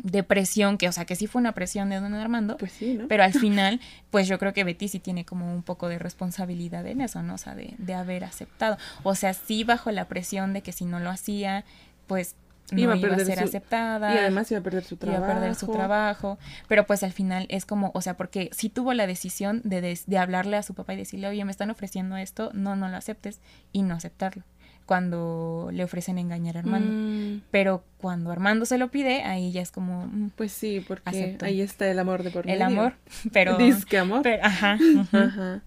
de 0.03 0.23
presión, 0.23 0.79
que 0.79 0.89
o 0.89 0.93
sea 0.93 1.05
que 1.05 1.15
sí 1.15 1.27
fue 1.27 1.41
una 1.41 1.53
presión 1.53 1.89
de 1.89 2.01
don 2.01 2.15
Armando, 2.15 2.57
pues 2.57 2.73
sí, 2.73 2.95
¿no? 2.95 3.09
pero 3.09 3.23
al 3.23 3.33
final, 3.33 3.81
pues 4.11 4.27
yo 4.27 4.39
creo 4.39 4.53
que 4.53 4.65
Betty 4.65 4.89
sí 4.89 4.99
tiene 4.99 5.25
como 5.25 5.53
un 5.53 5.63
poco 5.63 5.89
de 5.89 5.99
responsabilidad 5.99 6.87
en 6.87 7.01
eso, 7.01 7.23
¿no? 7.23 7.35
O 7.35 7.39
sea, 7.39 7.55
de, 7.55 7.75
de 7.79 7.95
haber 7.95 8.25
aceptado. 8.25 8.77
O 9.03 9.15
sea, 9.15 9.33
sí 9.35 9.65
bajo 9.65 9.91
la 9.91 10.09
presión 10.09 10.53
de 10.53 10.63
que 10.63 10.73
si 10.73 10.85
no 10.85 10.99
lo 10.99 11.11
hacía, 11.11 11.65
pues 12.07 12.35
no 12.73 12.81
iba, 12.81 12.95
a, 12.95 13.19
ser 13.19 13.41
aceptada. 13.41 14.15
Y 14.15 14.19
además 14.19 14.51
iba 14.51 14.61
a 14.61 14.63
perder 14.63 14.85
su 14.85 14.97
trabajo. 14.97 15.25
Iba 15.25 15.31
a 15.31 15.35
perder 15.35 15.55
su 15.55 15.67
trabajo. 15.67 16.39
Pero 16.69 16.87
pues 16.87 17.03
al 17.03 17.13
final 17.13 17.47
es 17.49 17.67
como, 17.67 17.91
o 17.95 18.01
sea, 18.01 18.17
porque 18.17 18.51
sí 18.53 18.71
tuvo 18.71 18.95
la 18.95 19.07
decisión 19.07 19.61
de, 19.65 19.99
de, 20.07 20.19
hablarle 20.19 20.57
a 20.57 20.63
su 20.63 20.75
papá 20.75 20.95
y 20.95 20.97
decirle, 20.97 21.29
oye, 21.29 21.45
me 21.45 21.51
están 21.51 21.71
ofreciendo 21.71 22.17
esto, 22.17 22.51
no, 22.55 22.77
no 22.77 22.89
lo 22.89 22.97
aceptes, 22.97 23.41
y 23.73 23.83
no 23.83 23.95
aceptarlo 23.95 24.45
cuando 24.87 25.71
le 25.73 25.85
ofrecen 25.85 26.19
engañar 26.19 26.57
a 26.57 26.61
Armando. 26.61 26.91
Mm. 26.93 27.43
Pero 27.51 27.85
cuando 27.99 28.31
Armando 28.31 28.65
se 28.67 28.79
lo 28.79 28.89
pide, 28.89 29.23
ahí 29.23 29.53
ya 29.53 29.63
es 29.63 29.71
como... 29.71 30.07
Mm, 30.07 30.31
pues 30.37 30.53
sí, 30.53 30.85
porque 30.87 31.37
ahí 31.41 31.61
está 31.61 31.91
el 31.91 31.99
amor 31.99 32.23
de 32.23 32.31
por 32.31 32.47
medio. 32.47 32.57
El 32.57 32.63
amor, 32.63 32.95
pero... 33.33 33.57
Disque 33.57 33.99
amor. 33.99 34.27
ajá. 34.43 34.79
Ajá. 35.13 35.63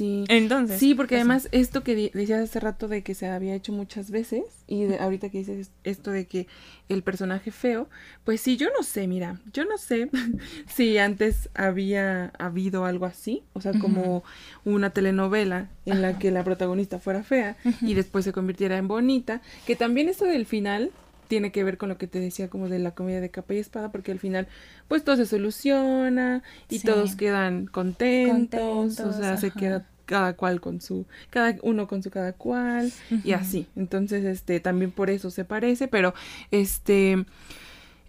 Sí. 0.00 0.24
Entonces. 0.28 0.80
Sí, 0.80 0.94
porque 0.94 1.16
además 1.16 1.50
esto 1.52 1.82
que 1.84 2.10
decías 2.14 2.40
hace 2.40 2.58
rato 2.58 2.88
de 2.88 3.02
que 3.02 3.14
se 3.14 3.26
había 3.26 3.54
hecho 3.54 3.70
muchas 3.70 4.10
veces 4.10 4.44
y 4.66 4.94
ahorita 4.94 5.28
que 5.28 5.38
dices 5.38 5.72
esto 5.84 6.10
de 6.10 6.24
que 6.24 6.46
el 6.88 7.02
personaje 7.02 7.50
feo, 7.50 7.86
pues 8.24 8.40
sí, 8.40 8.56
yo 8.56 8.68
no 8.74 8.82
sé, 8.82 9.06
mira, 9.06 9.40
yo 9.52 9.66
no 9.66 9.76
sé 9.76 10.08
si 10.74 10.96
antes 10.96 11.50
había 11.52 12.32
habido 12.38 12.86
algo 12.86 13.04
así, 13.04 13.42
o 13.52 13.60
sea, 13.60 13.72
como 13.78 14.24
una 14.64 14.88
telenovela 14.88 15.68
en 15.84 16.00
la 16.00 16.18
que 16.18 16.30
la 16.30 16.44
protagonista 16.44 16.98
fuera 16.98 17.22
fea 17.22 17.58
y 17.82 17.92
después 17.92 18.24
se 18.24 18.32
convirtiera 18.32 18.78
en 18.78 18.88
bonita, 18.88 19.42
que 19.66 19.76
también 19.76 20.08
esto 20.08 20.24
del 20.24 20.46
final 20.46 20.92
tiene 21.30 21.52
que 21.52 21.62
ver 21.62 21.78
con 21.78 21.88
lo 21.88 21.96
que 21.96 22.08
te 22.08 22.18
decía 22.18 22.50
como 22.50 22.68
de 22.68 22.80
la 22.80 22.90
comedia 22.90 23.20
de 23.20 23.30
capa 23.30 23.54
y 23.54 23.58
espada, 23.58 23.92
porque 23.92 24.10
al 24.10 24.18
final 24.18 24.48
pues 24.88 25.04
todo 25.04 25.14
se 25.14 25.26
soluciona 25.26 26.42
y 26.68 26.80
todos 26.80 27.14
quedan 27.14 27.66
contentos, 27.66 28.98
o 28.98 29.12
sea, 29.12 29.36
se 29.36 29.52
queda 29.52 29.86
cada 30.10 30.34
cual 30.34 30.60
con 30.60 30.80
su, 30.80 31.06
cada 31.30 31.56
uno 31.62 31.86
con 31.86 32.02
su 32.02 32.10
cada 32.10 32.32
cual 32.32 32.92
y 33.22 33.30
así. 33.30 33.68
Entonces, 33.76 34.24
este, 34.24 34.58
también 34.58 34.90
por 34.90 35.08
eso 35.08 35.30
se 35.30 35.44
parece, 35.44 35.86
pero 35.86 36.14
este, 36.50 37.24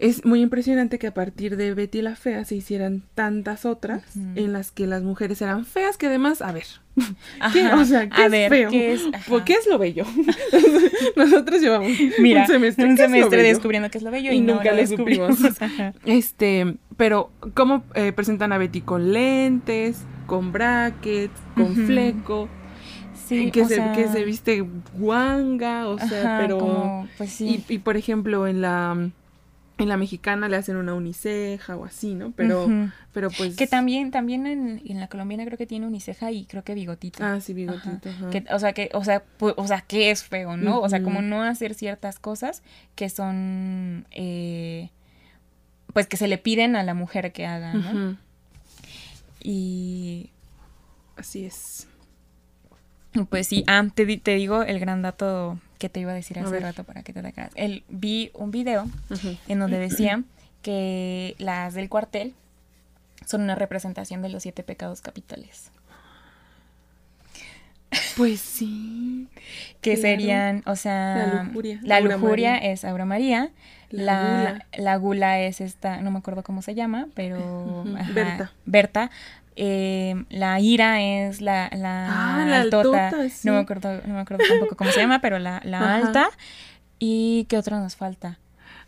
es 0.01 0.25
muy 0.25 0.41
impresionante 0.41 0.97
que 0.97 1.05
a 1.05 1.13
partir 1.13 1.57
de 1.57 1.75
Betty 1.75 2.01
la 2.01 2.15
Fea 2.15 2.43
se 2.43 2.55
hicieran 2.55 3.03
tantas 3.13 3.65
otras 3.65 4.03
en 4.15 4.51
las 4.51 4.71
que 4.71 4.87
las 4.87 5.03
mujeres 5.03 5.39
eran 5.43 5.63
feas, 5.63 5.95
que 5.95 6.07
además, 6.07 6.41
a 6.41 6.51
ver, 6.51 6.65
¿qué, 7.53 7.67
o 7.67 7.85
sea, 7.85 8.09
¿qué 8.09 8.25
es 8.25 8.49
feo? 8.49 8.69
¿qué 8.71 8.93
es, 8.93 9.01
qué 9.45 9.53
es 9.53 9.67
lo 9.67 9.77
bello? 9.77 10.03
Nosotros 11.15 11.61
llevamos 11.61 11.91
un 11.99 12.47
semestre, 12.47 12.85
un 12.85 12.97
semestre 12.97 13.43
descubriendo 13.43 13.91
qué 13.91 13.99
es 13.99 14.03
lo 14.03 14.09
bello 14.09 14.31
y, 14.31 14.41
nunca 14.41 14.73
lo 14.73 14.87
supimos. 14.87 15.37
este, 16.05 16.77
pero 16.97 17.29
¿cómo 17.53 17.83
eh, 17.93 18.11
presentan 18.11 18.53
a 18.53 18.57
Betty 18.57 18.81
con 18.81 19.13
lentes, 19.13 20.01
con 20.25 20.51
brackets, 20.51 21.39
con 21.55 21.75
fleco? 21.75 22.49
Sí, 23.27 23.51
que, 23.51 23.65
se, 23.65 23.81
que 23.95 24.07
se 24.07 24.25
viste 24.25 24.65
guanga, 24.97 25.87
o 25.87 25.99
sea, 25.99 26.39
pero... 26.41 27.07
pues 27.17 27.29
sí. 27.29 27.63
y, 27.69 27.75
y 27.75 27.77
por 27.77 27.95
ejemplo, 27.95 28.45
en 28.45 28.61
la 28.61 29.11
en 29.83 29.89
la 29.89 29.97
mexicana 29.97 30.47
le 30.47 30.57
hacen 30.57 30.75
una 30.75 30.93
uniceja 30.93 31.75
o 31.75 31.85
así, 31.85 32.15
¿no? 32.15 32.31
Pero, 32.31 32.67
pero 33.13 33.29
pues... 33.29 33.55
Que 33.55 33.67
también, 33.67 34.11
también 34.11 34.45
en, 34.47 34.81
en, 34.85 34.99
la 34.99 35.07
colombiana 35.07 35.45
creo 35.45 35.57
que 35.57 35.65
tiene 35.65 35.87
uniceja 35.87 36.31
y 36.31 36.45
creo 36.45 36.63
que 36.63 36.73
bigotito. 36.73 37.23
Ah, 37.23 37.39
sí, 37.41 37.53
bigotito. 37.53 38.09
Que, 38.31 38.45
o 38.51 38.59
sea, 38.59 38.73
que, 38.73 38.89
o 38.93 39.03
sea, 39.03 39.23
o 39.39 39.67
sea, 39.67 39.81
que 39.81 40.11
es 40.11 40.23
feo, 40.23 40.57
¿no? 40.57 40.79
O 40.81 40.89
sea, 40.89 41.03
como 41.03 41.21
no 41.21 41.43
hacer 41.43 41.73
ciertas 41.73 42.19
cosas 42.19 42.63
que 42.95 43.09
son, 43.09 44.05
eh, 44.11 44.89
pues 45.93 46.07
que 46.07 46.17
se 46.17 46.27
le 46.27 46.37
piden 46.37 46.75
a 46.75 46.83
la 46.83 46.93
mujer 46.93 47.31
que 47.31 47.45
haga, 47.45 47.73
¿no? 47.73 48.17
Y... 49.43 50.29
Así 51.17 51.45
es. 51.45 51.87
Pues 53.29 53.47
sí, 53.47 53.63
ah, 53.67 53.85
te, 53.93 54.17
te 54.17 54.35
digo 54.35 54.63
el 54.63 54.79
gran 54.79 55.01
dato 55.01 55.59
que 55.77 55.89
te 55.89 55.99
iba 55.99 56.11
a 56.11 56.15
decir 56.15 56.39
hace 56.39 56.59
rato 56.59 56.83
para 56.83 57.03
que 57.03 57.11
te 57.11 57.19
acá. 57.19 57.49
Él 57.55 57.83
vi 57.89 58.31
un 58.33 58.51
video 58.51 58.87
en 59.47 59.59
donde 59.59 59.79
decía 59.79 60.23
que 60.61 61.35
las 61.39 61.73
del 61.73 61.89
cuartel 61.89 62.33
son 63.25 63.41
una 63.41 63.55
representación 63.55 64.21
de 64.21 64.29
los 64.29 64.43
siete 64.43 64.63
pecados 64.63 65.01
capitales. 65.01 65.71
Pues 68.15 68.39
sí. 68.39 69.27
que 69.81 69.97
serían, 69.97 70.63
o 70.65 70.75
sea, 70.75 71.15
la 71.15 71.43
lujuria. 71.43 71.79
La 71.83 71.99
lujuria 71.99 72.57
es 72.57 72.85
Aura 72.85 73.05
María. 73.05 73.49
La, 73.89 74.21
gula. 74.21 74.65
la, 74.77 74.95
gula. 74.95 75.39
es 75.41 75.59
esta, 75.59 75.99
no 76.01 76.11
me 76.11 76.19
acuerdo 76.19 76.43
cómo 76.43 76.61
se 76.61 76.75
llama, 76.75 77.07
pero... 77.13 77.83
Berta. 78.13 78.51
Berta. 78.65 79.11
Eh, 79.55 80.23
la 80.29 80.59
ira 80.59 81.01
es 81.01 81.41
la, 81.41 81.69
la, 81.73 82.07
ah, 82.09 82.61
altota. 82.61 83.11
no, 83.43 83.53
me 83.53 83.59
acuerdo, 83.59 84.01
no 84.05 84.13
me 84.13 84.19
acuerdo 84.21 84.45
tampoco 84.47 84.75
cómo 84.75 84.91
se 84.91 84.99
llama, 85.01 85.19
pero 85.19 85.39
la, 85.39 85.61
la 85.63 85.95
alta. 85.95 86.29
¿Y 86.99 87.45
qué 87.49 87.57
otra 87.57 87.79
nos 87.79 87.95
falta? 87.95 88.39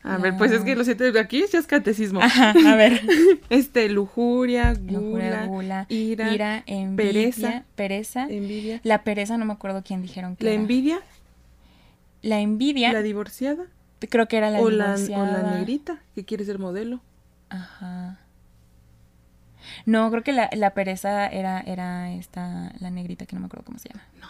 A 0.04 0.18
ver, 0.18 0.36
pues 0.38 0.52
es 0.52 0.64
que 0.64 0.76
los 0.76 0.86
siete 0.86 1.12
de 1.12 1.20
aquí 1.20 1.44
ya 1.52 1.60
es 1.60 1.66
catecismo. 1.66 2.20
a 2.22 2.76
ver. 2.76 3.02
este, 3.50 3.88
lujuria, 3.88 4.74
gula, 4.74 5.86
ira, 5.88 6.34
ira 6.34 6.64
envidia, 6.66 7.64
pereza, 7.76 8.28
envidia. 8.30 8.82
La 8.84 9.04
pereza 9.04 9.38
no 9.38 9.46
me 9.46 9.54
acuerdo 9.54 9.82
quién 9.84 10.02
dijeron 10.02 10.36
que 10.36 10.44
La 10.44 10.52
envidia. 10.52 11.00
La 12.22 12.42
envidia. 12.42 12.92
La 12.92 13.02
divorciada. 13.02 13.66
Creo 14.10 14.28
que 14.28 14.38
era 14.38 14.50
la 14.50 14.58
divorciada. 14.58 15.26
La, 15.26 15.40
o 15.40 15.44
la 15.44 15.58
negrita, 15.58 16.02
que 16.14 16.26
quiere 16.26 16.44
ser 16.44 16.60
modelo. 16.60 17.02
Ajá. 17.50 18.20
No, 19.86 20.10
creo 20.12 20.24
que 20.24 20.34
la, 20.34 20.50
la 20.54 20.74
pereza 20.74 21.28
era, 21.28 21.62
era 21.62 22.12
esta, 22.14 22.72
la 22.80 22.90
negrita 22.90 23.26
que 23.26 23.36
no 23.36 23.42
me 23.42 23.48
acuerdo 23.48 23.66
cómo 23.66 23.80
se 23.80 23.90
llama. 23.90 24.04
No. 24.20 24.28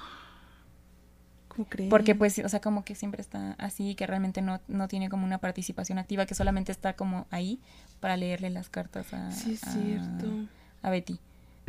¿Cómo 1.47 1.67
crees? 1.69 1.89
Porque 1.89 2.15
pues, 2.15 2.39
o 2.39 2.49
sea, 2.49 2.61
como 2.61 2.83
que 2.83 2.95
siempre 2.95 3.21
está 3.21 3.53
así, 3.59 3.95
que 3.95 4.07
realmente 4.07 4.41
no, 4.41 4.59
no 4.67 4.87
tiene 4.87 5.09
como 5.09 5.25
una 5.25 5.37
participación 5.37 5.99
activa, 5.99 6.25
que 6.25 6.35
solamente 6.35 6.71
está 6.71 6.93
como 6.93 7.27
ahí 7.29 7.59
para 7.99 8.17
leerle 8.17 8.49
las 8.49 8.69
cartas 8.69 9.13
a, 9.13 9.31
sí, 9.31 9.53
es 9.53 9.61
cierto. 9.61 10.47
a 10.81 10.89
Betty. 10.89 11.19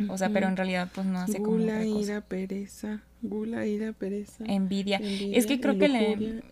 O 0.09 0.17
sea, 0.17 0.29
pero 0.29 0.47
en 0.47 0.57
realidad 0.57 0.89
pues 0.93 1.07
no 1.07 1.19
hace 1.19 1.41
como 1.41 1.57
cosa. 1.57 1.85
ira, 1.85 2.21
pereza. 2.21 3.01
Gula, 3.21 3.65
ira, 3.65 3.93
pereza. 3.93 4.43
Envidia. 4.45 4.99
es 5.01 5.45
que 5.45 5.59
creo 5.61 5.77
que 5.77 5.87
la... 5.87 6.01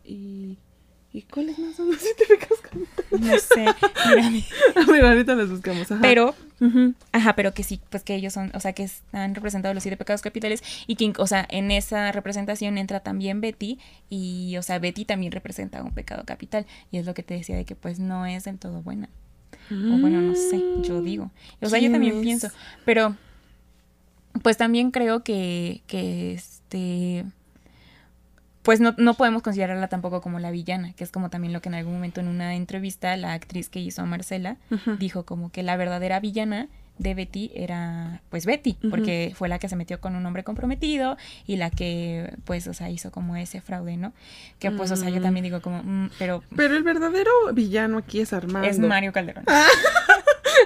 Y 0.06 0.58
¿Y 1.14 1.22
cuáles 1.22 1.60
más 1.60 1.76
son 1.76 1.92
los 1.92 2.00
siete 2.00 2.24
pecados 2.28 2.60
No 3.12 3.38
sé, 3.38 3.66
mírame. 4.10 4.44
A 4.76 4.92
ver, 4.92 5.06
ahorita 5.06 5.36
los 5.36 5.52
buscamos, 5.52 5.92
ajá. 5.92 6.02
Pero, 6.02 6.34
ajá, 7.12 7.36
pero 7.36 7.54
que 7.54 7.62
sí, 7.62 7.80
pues 7.92 8.04
que 8.04 8.16
ellos 8.16 8.34
son, 8.34 8.52
o 8.56 8.60
sea, 8.60 8.74
que 8.74 8.82
están 8.84 9.36
representados 9.36 9.76
los 9.76 9.84
siete 9.84 9.96
pecados 9.96 10.24
capitales 10.24 10.64
y 10.88 10.96
que, 10.96 11.14
o 11.18 11.28
sea, 11.28 11.46
en 11.52 11.70
esa 11.70 12.12
representación 12.12 12.80
entra 12.80 13.02
también 13.02 13.42
Betty 13.42 13.78
y, 14.10 14.58
o 14.58 14.64
sea, 14.64 14.80
Betty 14.80 15.06
también 15.06 15.32
representa 15.32 15.84
un 15.84 15.94
pecado 15.94 16.24
capital 16.26 16.66
y 16.92 16.98
es 16.98 17.06
lo 17.06 17.14
que 17.14 17.22
te 17.22 17.36
decía 17.36 17.56
de 17.56 17.66
que 17.66 17.76
pues 17.76 18.00
no 18.00 18.26
es 18.26 18.46
del 18.46 18.58
todo 18.58 18.82
buena. 18.82 19.08
O 19.72 19.98
bueno, 19.98 20.20
no 20.20 20.36
sé, 20.36 20.62
yo 20.82 21.02
digo. 21.02 21.32
O 21.62 21.70
sea, 21.70 21.80
yo 21.80 21.92
también 21.92 22.22
pienso, 22.22 22.50
pero 22.86 23.16
pues 24.42 24.58
también 24.58 24.90
creo 24.90 25.24
que, 25.24 25.82
que 25.86 26.34
este 26.34 27.24
pues 28.64 28.80
no, 28.80 28.96
no 28.98 29.14
podemos 29.14 29.42
considerarla 29.44 29.88
tampoco 29.90 30.22
como 30.22 30.40
la 30.40 30.50
villana, 30.50 30.94
que 30.94 31.04
es 31.04 31.12
como 31.12 31.30
también 31.30 31.54
lo 31.54 31.62
que 31.62 31.70
en 31.70 31.76
algún 31.76 31.94
momento 31.94 32.22
en 32.22 32.30
una 32.30 32.56
entrevista 32.56 33.16
la 33.18 33.34
actriz 33.34 33.70
que 33.70 33.80
hizo 33.80 34.02
a 34.02 34.06
Marcela 34.06 34.58
dijo 35.00 35.26
como 35.26 35.52
que 35.52 35.64
la 35.64 35.76
verdadera 35.76 36.20
villana 36.20 36.70
de 36.98 37.16
Betty 37.16 37.52
era 37.56 38.22
pues 38.30 38.46
Betty, 38.46 38.78
porque 38.90 39.34
fue 39.36 39.50
la 39.50 39.60
que 39.60 39.68
se 39.68 39.76
metió 39.76 40.00
con 40.00 40.16
un 40.16 40.26
hombre 40.26 40.44
comprometido 40.44 41.18
y 41.46 41.58
la 41.58 41.72
que 41.72 42.34
pues, 42.46 42.68
o 42.68 42.74
sea, 42.74 42.90
hizo 42.90 43.12
como 43.12 43.36
ese 43.36 43.62
fraude, 43.62 43.98
¿no? 43.98 44.14
Que 44.60 44.72
pues, 44.72 44.92
o 44.92 44.96
sea, 44.96 45.10
yo 45.10 45.20
mm. 45.20 45.24
también 45.24 45.44
digo 45.44 45.62
como, 45.62 45.82
mm, 45.84 46.12
pero... 46.20 46.44
Pero 46.56 46.78
el 46.78 46.84
verdadero 46.84 47.32
villano 47.54 47.98
aquí 47.98 48.20
es 48.20 48.32
Armando. 48.32 48.70
Es 48.70 48.80
Mario 48.80 49.12
Calderón. 49.12 49.44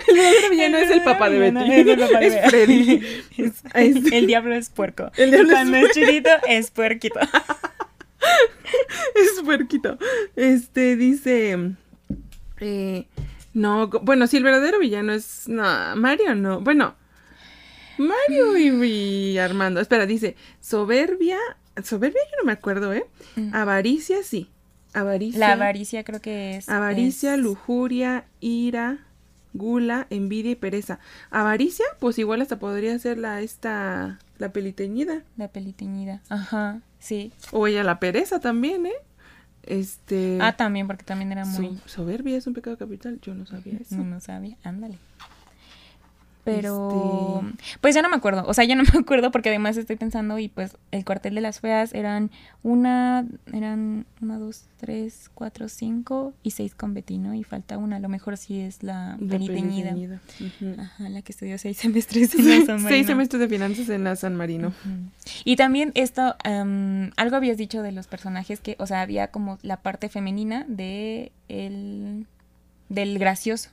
el 0.08 0.16
verdadero 0.16 0.50
villano 0.50 0.78
es 0.78 0.92
el 0.92 1.04
papá 1.04 1.30
de 1.30 1.40
Betty. 1.40 1.72
Es, 1.72 1.88
el, 1.88 2.00
papá 2.00 2.20
de 2.20 2.50
Freddy. 2.50 3.02
el 4.14 4.28
diablo 4.28 4.54
es 4.54 4.70
puerco. 4.70 5.12
El 5.16 5.32
diablo 5.32 5.54
Cuando 5.54 5.78
es, 5.78 5.92
chirito 5.92 6.30
es 6.48 6.72
puerquito. 6.72 7.20
es 9.16 9.42
puerquito. 9.44 9.98
Este 10.36 10.96
dice. 10.96 11.76
Eh, 12.60 13.08
no, 13.54 13.88
bueno, 13.88 14.28
si 14.28 14.38
el 14.38 14.44
verdadero 14.44 14.80
villano 14.80 15.14
es. 15.14 15.48
No, 15.48 15.96
Mario 15.96 16.36
no. 16.36 16.62
Bueno. 16.62 16.96
Mario 17.98 18.58
y, 18.58 19.38
Armando. 19.40 19.80
Espera, 19.82 20.06
dice, 20.06 20.36
soberbia, 20.60 21.40
soberbia 21.84 22.22
yo 22.30 22.38
no 22.40 22.46
me 22.46 22.52
acuerdo, 22.52 22.94
¿eh? 22.94 23.08
Mm. 23.36 23.56
Avaricia 23.56 24.22
sí. 24.22 24.52
Avaricia. 24.94 25.40
La 25.40 25.54
avaricia 25.54 26.04
creo 26.04 26.22
que 26.22 26.58
es. 26.58 26.70
Avaricia, 26.70 27.38
lujuria, 27.38 28.26
ira, 28.40 29.07
gula, 29.58 30.08
envidia 30.10 30.52
y 30.52 30.56
pereza. 30.56 31.00
Avaricia, 31.32 31.86
pues 32.00 32.18
igual 32.20 32.42
hasta 32.42 32.60
podría 32.60 32.98
ser 33.00 33.18
la 33.18 33.42
esta 33.42 34.20
la 34.38 34.54
peliteñida. 34.54 35.24
La 35.36 35.48
peliteñida, 35.48 36.22
ajá, 36.30 36.82
sí. 37.00 37.32
O 37.52 37.68
ella 37.68 37.84
la 37.84 38.00
pereza 38.00 38.40
también, 38.40 38.86
¿eh? 38.86 38.94
Este. 39.64 40.40
Ah, 40.42 40.56
también, 40.56 40.88
porque 40.88 41.04
también 41.04 41.32
era 41.32 41.46
muy. 41.46 41.80
soberbia 41.86 42.38
es 42.38 42.48
un 42.48 42.54
pecado 42.54 42.78
capital. 42.78 43.20
Yo 43.22 43.34
no 43.34 43.46
sabía 43.46 43.78
eso. 43.82 43.96
No, 43.98 44.06
no 44.06 44.20
sabía. 44.22 44.58
Ándale. 44.64 44.98
Pero, 46.48 47.42
este, 47.44 47.78
pues 47.82 47.94
ya 47.94 48.02
no 48.02 48.10
me 48.10 48.16
acuerdo, 48.16 48.46
o 48.48 48.54
sea, 48.54 48.64
ya 48.64 48.76
no 48.76 48.84
me 48.94 49.00
acuerdo 49.00 49.32
porque 49.32 49.50
además 49.50 49.76
estoy 49.76 49.98
pensando 49.98 50.40
y 50.40 50.48
pues 50.48 50.78
el 50.92 51.04
cuartel 51.04 51.36
de 51.36 51.42
las 51.42 51.60
feas 51.60 51.94
eran 51.94 52.32
una, 52.64 53.26
eran 53.52 54.06
una, 54.22 54.40
dos, 54.40 54.66
tres, 54.78 55.30
cuatro, 55.34 55.68
cinco 55.68 56.34
y 56.44 56.52
seis 56.52 56.74
con 56.74 56.94
Betino 56.94 57.34
y 57.34 57.44
falta 57.44 57.78
una, 57.78 57.98
a 57.98 58.00
lo 58.00 58.08
mejor 58.08 58.38
sí 58.38 58.62
es 58.62 58.82
la, 58.82 59.18
la 59.20 59.38
Ajá, 60.80 61.10
la 61.10 61.22
que 61.22 61.32
estudió 61.34 61.58
seis 61.58 61.78
semestres 61.78 62.34
en 62.36 62.50
la 62.50 62.66
San 62.66 62.76
Marino. 62.76 62.90
seis 62.90 63.08
semestres 63.08 63.40
de 63.42 63.50
finanzas 63.50 63.90
en 63.90 64.04
la 64.04 64.16
San 64.16 64.36
Marino. 64.36 64.74
Y 65.44 65.58
también 65.58 65.92
esto, 65.96 66.36
algo 66.44 67.36
habías 67.36 67.58
dicho 67.58 67.82
de 67.82 67.92
los 67.92 68.08
personajes 68.08 68.62
que, 68.62 68.76
o 68.80 68.88
sea, 68.88 69.02
había 69.02 69.28
como 69.28 69.60
la 69.64 69.78
parte 69.78 70.08
femenina 70.08 70.66
de 70.68 71.32
el, 71.50 72.26
del 72.90 73.20
gracioso. 73.20 73.70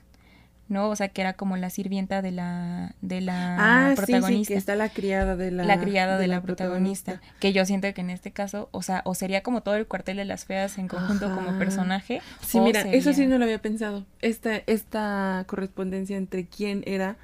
¿No? 0.69 0.89
O 0.89 0.97
sea, 0.97 1.09
que 1.09 1.21
era 1.21 1.35
como 1.35 1.57
la 1.57 1.71
sirvienta 1.71 2.23
de 2.23 2.31
la, 2.31 2.95
de 3.03 3.21
la 3.21 3.91
ah, 3.91 3.95
protagonista. 3.95 4.49
Sí, 4.49 4.55
que 4.55 4.59
está 4.59 4.75
la 4.77 4.89
criada 4.89 5.37
de 5.37 5.51
la, 5.51 5.65
la 5.65 5.79
criada 5.79 6.19
de, 6.19 6.27
la, 6.27 6.41
protagonista, 6.41 7.21
Que 7.41 7.53
yo 7.53 7.65
siento 7.65 7.93
que 7.93 8.01
en 8.01 8.11
este 8.11 8.33
caso, 8.33 8.69
o 8.73 8.83
sea, 8.83 9.03
o 9.05 9.15
sería 9.15 9.43
como 9.43 9.63
todo 9.63 9.75
el 9.77 9.87
cuartel 9.87 10.17
de 10.17 10.25
las 10.25 10.45
feas 10.45 10.79
en 10.79 10.89
conjunto 10.89 11.35
como 11.35 11.59
personaje. 11.59 12.23
Sí, 12.41 12.61
mira, 12.61 12.81
eso 12.81 13.13
sí 13.13 13.27
no 13.27 13.39
lo 13.39 13.45
había 13.45 13.61
pensado. 13.61 14.07
Esta, 14.21 14.57
esta 14.67 15.45
correspondencia 15.47 16.17
entre 16.17 16.47
quién 16.47 16.83
era 16.87 17.17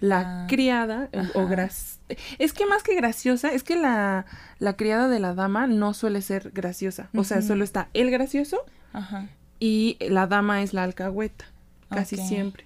la 0.00 0.44
ah, 0.44 0.46
criada 0.46 1.08
o 1.34 1.46
gras 1.46 2.00
es 2.38 2.52
que 2.52 2.66
más 2.66 2.82
que 2.82 2.94
graciosa 2.94 3.52
es 3.52 3.62
que 3.62 3.76
la, 3.76 4.26
la 4.58 4.76
criada 4.76 5.08
de 5.08 5.20
la 5.20 5.34
dama 5.34 5.66
no 5.66 5.94
suele 5.94 6.20
ser 6.20 6.50
graciosa 6.50 7.08
o 7.16 7.24
sea 7.24 7.40
solo 7.40 7.64
está 7.64 7.88
el 7.94 8.10
gracioso 8.10 8.58
Ajá. 8.92 9.28
y 9.58 9.96
la 10.00 10.26
dama 10.26 10.62
es 10.62 10.74
la 10.74 10.82
alcahueta 10.82 11.46
casi 11.88 12.16
siempre. 12.16 12.64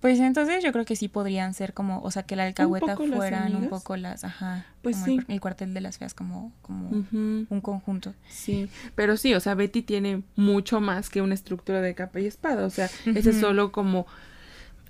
Pues 0.00 0.18
entonces 0.18 0.62
yo 0.64 0.72
creo 0.72 0.84
que 0.84 0.96
sí 0.96 1.08
podrían 1.08 1.54
ser 1.54 1.72
como, 1.72 2.00
o 2.02 2.10
sea, 2.10 2.24
que 2.24 2.36
la 2.36 2.44
alcahueta 2.44 2.96
fueran 2.96 3.54
un 3.54 3.68
poco 3.68 3.96
las, 3.96 4.24
ajá, 4.24 4.66
pues 4.82 4.96
sí. 4.96 5.20
el, 5.28 5.40
cuartel 5.40 5.72
de 5.74 5.80
las 5.80 5.98
feas 5.98 6.14
como, 6.14 6.52
como 6.62 6.88
un 6.90 7.60
conjunto. 7.62 8.14
Sí, 8.28 8.68
pero 8.94 9.16
sí, 9.16 9.34
o 9.34 9.40
sea, 9.40 9.54
Betty 9.54 9.82
tiene 9.82 10.22
mucho 10.36 10.80
más 10.80 11.10
que 11.10 11.22
una 11.22 11.34
estructura 11.34 11.80
de 11.80 11.94
capa 11.94 12.20
y 12.20 12.26
espada, 12.26 12.66
o 12.66 12.70
sea, 12.70 12.90
ese 13.06 13.30
es 13.30 13.40
solo 13.40 13.72
como 13.72 14.06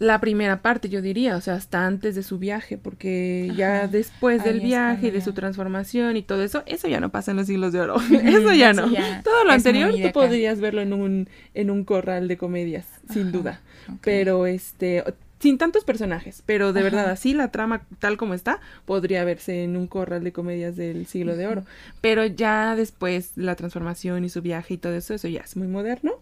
la 0.03 0.21
primera 0.21 0.63
parte, 0.63 0.89
yo 0.89 1.01
diría, 1.01 1.37
o 1.37 1.41
sea, 1.41 1.55
hasta 1.55 1.87
antes 1.87 2.17
de 2.17 2.25
su 2.25 2.39
viaje, 2.39 2.77
porque 2.77 3.53
ya 3.57 3.87
después 3.87 4.43
del 4.43 4.61
viaje 4.61 5.07
y 5.07 5.11
de 5.13 5.21
su 5.21 5.33
transformación 5.33 6.17
y 6.17 6.23
todo 6.23 6.43
eso, 6.43 6.65
eso 6.67 6.89
ya 6.89 6.99
no 6.99 7.11
pasa 7.11 7.31
en 7.31 7.37
los 7.37 7.47
siglos 7.47 7.73
de 7.73 7.81
oro. 7.81 7.97
eso 8.25 8.53
ya 8.53 8.73
no. 8.73 8.91
todo 9.23 9.45
lo 9.45 9.53
anterior 9.53 9.95
tú 9.95 10.11
podrías 10.13 10.61
verlo 10.61 10.81
en 10.81 10.93
un, 10.93 11.29
en 11.55 11.71
un 11.71 11.85
corral 11.85 12.27
de 12.27 12.37
comedias, 12.37 12.87
sin 13.13 13.31
duda. 13.31 13.61
Pero 14.01 14.47
este, 14.47 15.05
sin 15.39 15.57
tantos 15.57 15.85
personajes, 15.85 16.43
pero 16.47 16.73
de 16.73 16.83
verdad 16.83 17.09
así 17.09 17.33
la 17.33 17.53
trama 17.53 17.83
tal 18.01 18.17
como 18.17 18.35
está 18.35 18.59
podría 18.85 19.23
verse 19.25 19.63
en 19.63 19.77
un 19.77 19.87
corral 19.87 20.25
de 20.25 20.33
comedias 20.33 20.75
del 20.75 21.07
siglo 21.07 21.37
de 21.37 21.47
oro. 21.47 21.65
Pero 22.01 22.27
ya 22.27 22.75
después 22.75 23.37
la 23.37 23.55
transformación 23.55 24.25
y 24.25 24.31
su 24.31 24.43
viaje 24.43 24.75
y 24.75 24.79
todo 24.79 24.95
eso, 24.95 25.15
eso 25.15 25.29
ya 25.29 25.43
es 25.43 25.57
muy 25.57 25.69
moderno 25.69 26.15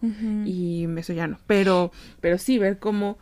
y 0.45 0.87
eso 0.97 1.13
ya 1.13 1.25
no. 1.25 1.39
Pero, 1.47 1.91
pero 2.19 2.37
sí 2.37 2.59
ver 2.59 2.77
cómo 2.77 3.17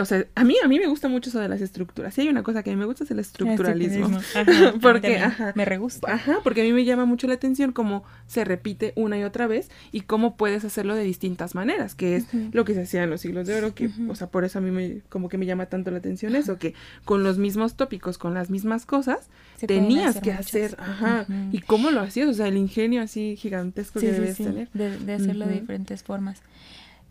o 0.00 0.04
sea, 0.04 0.24
a 0.34 0.44
mí, 0.44 0.56
a 0.64 0.68
mí 0.68 0.78
me 0.78 0.86
gusta 0.86 1.08
mucho 1.08 1.28
eso 1.28 1.38
de 1.38 1.48
las 1.48 1.60
estructuras. 1.60 2.14
Si 2.14 2.22
hay 2.22 2.28
una 2.28 2.42
cosa 2.42 2.62
que 2.62 2.70
a 2.70 2.72
mí 2.72 2.78
me 2.78 2.86
gusta 2.86 3.04
es 3.04 3.10
el 3.10 3.18
estructuralismo. 3.18 4.18
porque, 4.82 5.18
ajá, 5.18 5.52
me 5.54 5.64
re 5.64 5.76
gusta. 5.76 6.12
Ajá, 6.12 6.38
porque 6.42 6.62
a 6.62 6.64
mí 6.64 6.72
me 6.72 6.84
llama 6.84 7.04
mucho 7.04 7.26
la 7.26 7.34
atención 7.34 7.72
cómo 7.72 8.04
se 8.26 8.44
repite 8.44 8.92
una 8.96 9.18
y 9.18 9.24
otra 9.24 9.46
vez 9.46 9.70
y 9.90 10.02
cómo 10.02 10.36
puedes 10.36 10.64
hacerlo 10.64 10.94
de 10.94 11.04
distintas 11.04 11.54
maneras, 11.54 11.94
que 11.94 12.16
es 12.16 12.26
lo 12.52 12.64
que 12.64 12.74
se 12.74 12.82
hacía 12.82 13.02
en 13.02 13.10
los 13.10 13.20
siglos 13.20 13.46
de 13.46 13.54
oro, 13.56 13.74
que, 13.74 13.90
o 14.08 14.14
sea, 14.14 14.28
por 14.28 14.44
eso 14.44 14.58
a 14.58 14.62
mí 14.62 14.70
me, 14.70 15.00
como 15.08 15.28
que 15.28 15.36
me 15.36 15.46
llama 15.46 15.66
tanto 15.66 15.90
la 15.90 15.98
atención 15.98 16.34
eso, 16.36 16.58
que 16.58 16.74
con 17.04 17.22
los 17.22 17.38
mismos 17.38 17.74
tópicos, 17.74 18.16
con 18.16 18.32
las 18.34 18.48
mismas 18.48 18.86
cosas, 18.86 19.28
tenías 19.66 20.20
que 20.20 20.32
hacer, 20.32 20.76
ajá, 20.78 21.26
y 21.50 21.60
cómo 21.60 21.90
lo 21.90 22.00
hacías, 22.00 22.28
o 22.28 22.34
sea, 22.34 22.48
el 22.48 22.56
ingenio 22.56 23.02
así 23.02 23.36
gigantesco 23.36 24.00
que 24.00 24.12
debes 24.12 24.36
tener. 24.36 24.68
De, 24.72 24.98
de 24.98 25.12
hacerlo 25.12 25.46
de 25.46 25.60
diferentes 25.60 26.02
formas. 26.02 26.40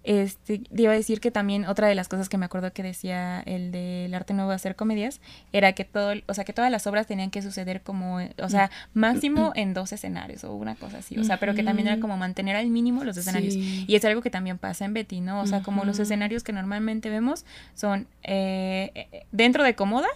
Este, 0.04 0.62
iba 0.76 0.92
a 0.92 0.96
decir 0.96 1.20
que 1.20 1.30
también 1.30 1.66
otra 1.66 1.88
de 1.88 1.94
las 1.94 2.08
cosas 2.08 2.28
que 2.28 2.38
me 2.38 2.46
acuerdo 2.46 2.74
que 2.74 2.82
decía 2.82 3.42
el 3.42 3.72
del 3.72 4.14
arte 4.14 4.34
nuevo 4.34 4.50
de 4.50 4.56
hacer 4.56 4.76
comedias 4.76 5.22
era 5.54 5.74
que 5.74 5.86
todo, 5.86 6.14
o 6.28 6.34
sea, 6.34 6.44
que 6.44 6.54
todas 6.54 6.72
las 6.72 6.88
obras 6.88 7.06
tenían 7.06 7.30
que 7.30 7.42
suceder 7.42 7.82
como, 7.82 8.20
o 8.42 8.50
sea, 8.50 8.72
máximo 8.94 9.52
en 9.56 9.74
dos 9.74 9.92
escenarios 9.94 10.44
o 10.44 10.54
una 10.56 10.76
cosa 10.76 11.00
así, 11.00 11.18
o 11.20 11.24
sea, 11.24 11.38
pero 11.38 11.54
que 11.54 11.64
también 11.64 11.88
era 11.88 12.00
como 12.00 12.18
mantener 12.18 12.56
al 12.56 12.68
mínimo 12.68 13.04
los 13.04 13.18
escenarios. 13.18 13.56
Y 13.56 13.96
es 13.96 14.04
algo 14.06 14.22
que 14.22 14.30
también 14.30 14.58
pasa 14.58 14.86
en 14.86 14.94
Betty, 14.94 15.22
¿no? 15.22 15.42
O 15.42 15.48
sea, 15.48 15.62
como 15.62 15.86
los 15.86 16.00
escenarios 16.00 16.44
que 16.44 16.54
normalmente 16.54 17.10
vemos 17.10 17.46
son 17.76 18.08
eh, 18.24 19.24
dentro 19.32 19.64
de 19.64 19.76
Comoda 19.76 20.08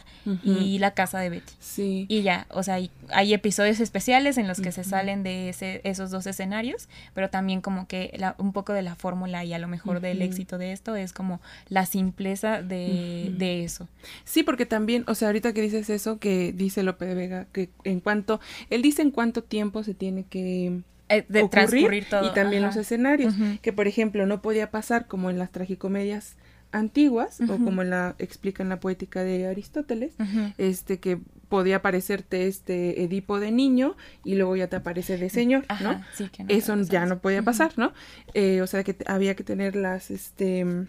y 0.43 0.79
la 0.79 0.91
casa 0.91 1.19
de 1.19 1.29
Betty. 1.29 1.53
Sí. 1.59 2.05
Y 2.09 2.23
ya, 2.23 2.47
o 2.49 2.63
sea, 2.63 2.79
hay, 3.09 3.33
episodios 3.35 3.79
especiales 3.79 4.37
en 4.37 4.47
los 4.47 4.61
que 4.61 4.71
se 4.71 4.83
salen 4.83 5.23
de 5.23 5.49
ese, 5.49 5.81
esos 5.83 6.09
dos 6.09 6.25
escenarios, 6.25 6.87
pero 7.13 7.29
también 7.29 7.61
como 7.61 7.87
que 7.87 8.13
la, 8.17 8.35
un 8.37 8.53
poco 8.53 8.73
de 8.73 8.81
la 8.81 8.95
fórmula 8.95 9.43
y 9.43 9.53
a 9.53 9.59
lo 9.59 9.67
mejor 9.75 9.99
del 9.99 10.21
éxito 10.21 10.57
de 10.57 10.71
esto 10.71 10.95
es 10.95 11.11
como 11.11 11.41
la 11.67 11.85
simpleza 11.85 12.61
de, 12.61 13.33
de, 13.37 13.63
eso. 13.63 13.89
Sí, 14.23 14.43
porque 14.43 14.65
también, 14.65 15.03
o 15.07 15.15
sea, 15.15 15.27
ahorita 15.27 15.53
que 15.53 15.61
dices 15.61 15.89
eso, 15.89 16.17
que 16.17 16.53
dice 16.53 16.81
Lope 16.81 17.05
de 17.05 17.15
Vega, 17.15 17.47
que 17.51 17.69
en 17.83 17.99
cuanto, 17.99 18.39
él 18.69 18.81
dice 18.81 19.01
en 19.01 19.11
cuánto 19.11 19.43
tiempo 19.43 19.83
se 19.83 19.93
tiene 19.93 20.23
que 20.23 20.81
eh, 21.09 21.25
de 21.27 21.47
transcurrir 21.49 22.05
todo. 22.09 22.25
Y 22.25 22.33
también 22.33 22.63
los 22.63 22.77
escenarios, 22.77 23.33
que 23.61 23.73
por 23.73 23.87
ejemplo 23.87 24.25
no 24.25 24.41
podía 24.41 24.71
pasar 24.71 25.07
como 25.07 25.29
en 25.29 25.37
las 25.37 25.51
tragicomedias 25.51 26.35
antiguas 26.77 27.39
o 27.41 27.57
como 27.57 27.83
la 27.83 28.15
explica 28.19 28.63
en 28.63 28.69
la 28.69 28.79
poética 28.79 29.23
de 29.23 29.47
Aristóteles, 29.47 30.13
este 30.57 30.99
que 30.99 31.19
podía 31.49 31.77
aparecerte 31.77 32.47
este 32.47 33.03
Edipo 33.03 33.39
de 33.39 33.51
niño 33.51 33.95
y 34.23 34.35
luego 34.35 34.55
ya 34.55 34.67
te 34.67 34.75
aparece 34.75 35.17
de 35.17 35.29
señor, 35.29 35.65
¿no? 35.81 36.01
eso 36.47 36.75
ya 36.83 37.05
no 37.05 37.19
podía 37.19 37.43
pasar, 37.43 37.73
¿no? 37.77 37.93
Eh, 38.33 38.61
o 38.61 38.67
sea 38.67 38.83
que 38.83 38.95
había 39.05 39.35
que 39.35 39.43
tener 39.43 39.75
las 39.75 40.11
este 40.11 40.87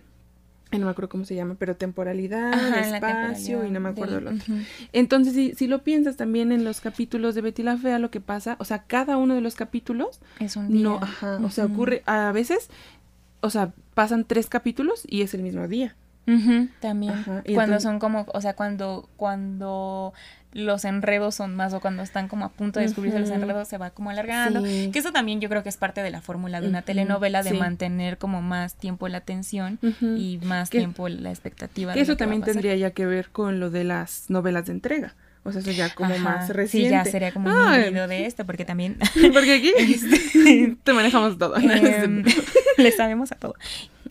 no 0.72 0.84
me 0.84 0.90
acuerdo 0.90 1.08
cómo 1.08 1.24
se 1.24 1.34
llama, 1.34 1.56
pero 1.58 1.76
temporalidad, 1.76 2.52
espacio 2.78 3.64
y 3.64 3.70
no 3.70 3.80
me 3.80 3.90
acuerdo 3.90 4.18
el 4.18 4.26
otro. 4.28 4.54
Entonces, 4.92 5.34
si, 5.34 5.54
si 5.54 5.66
lo 5.66 5.82
piensas 5.82 6.16
también 6.16 6.52
en 6.52 6.64
los 6.64 6.80
capítulos 6.80 7.34
de 7.34 7.40
Betty 7.40 7.62
la 7.62 7.76
Fea, 7.76 7.98
lo 7.98 8.10
que 8.10 8.20
pasa, 8.20 8.56
o 8.58 8.64
sea, 8.64 8.82
cada 8.84 9.16
uno 9.16 9.34
de 9.34 9.40
los 9.40 9.54
capítulos 9.54 10.20
es 10.40 10.56
un 10.56 10.68
día. 10.68 10.82
No, 10.82 10.98
ajá, 11.00 11.38
o 11.42 11.50
sea, 11.50 11.66
ocurre 11.66 12.02
a 12.06 12.32
veces 12.32 12.68
o 13.40 13.50
sea, 13.50 13.72
pasan 13.94 14.24
tres 14.24 14.48
capítulos 14.48 15.02
y 15.06 15.22
es 15.22 15.34
el 15.34 15.42
mismo 15.42 15.68
día. 15.68 15.96
también. 16.80 17.24
cuando 17.54 17.80
son 17.80 17.98
como, 17.98 18.26
o 18.32 18.40
sea, 18.40 18.54
cuando, 18.54 19.08
cuando 19.16 20.12
los 20.56 20.86
enredos 20.86 21.34
son 21.34 21.54
más 21.54 21.74
o 21.74 21.80
cuando 21.80 22.02
están 22.02 22.28
como 22.28 22.46
a 22.46 22.48
punto 22.48 22.80
de 22.80 22.86
descubrirse 22.86 23.18
los 23.18 23.30
enredos 23.30 23.68
se 23.68 23.76
va 23.76 23.90
como 23.90 24.08
alargando. 24.08 24.62
Que 24.62 24.98
eso 24.98 25.12
también 25.12 25.40
yo 25.40 25.50
creo 25.50 25.62
que 25.62 25.68
es 25.68 25.76
parte 25.76 26.02
de 26.02 26.10
la 26.10 26.22
fórmula 26.22 26.60
de 26.60 26.68
una 26.68 26.82
telenovela 26.82 27.42
de 27.42 27.52
mantener 27.52 28.16
como 28.16 28.40
más 28.40 28.74
tiempo 28.74 29.06
la 29.08 29.18
atención 29.18 29.78
y 30.00 30.40
más 30.42 30.70
tiempo 30.70 31.08
la 31.08 31.30
expectativa. 31.30 31.92
Que 31.92 32.00
eso 32.00 32.16
también 32.16 32.42
tendría 32.42 32.74
ya 32.74 32.90
que 32.90 33.06
ver 33.06 33.30
con 33.30 33.60
lo 33.60 33.70
de 33.70 33.84
las 33.84 34.30
novelas 34.30 34.66
de 34.66 34.72
entrega. 34.72 35.14
O 35.46 35.52
sea, 35.52 35.60
eso 35.60 35.70
ya 35.70 35.94
como 35.94 36.16
más 36.18 36.48
reciente. 36.50 36.88
Sí, 36.88 36.92
ya 36.92 37.04
sería 37.04 37.32
como 37.32 37.48
un 37.48 37.74
híbrido 37.74 38.08
de 38.08 38.26
esto, 38.26 38.44
porque 38.44 38.64
también... 38.64 38.98
porque 39.32 39.54
aquí 39.54 39.72
este, 39.78 40.76
te 40.82 40.92
manejamos 40.92 41.38
todo. 41.38 41.56
Em, 41.56 42.24
le 42.76 42.92
sabemos 42.92 43.32
a 43.32 43.36
todo. 43.36 43.54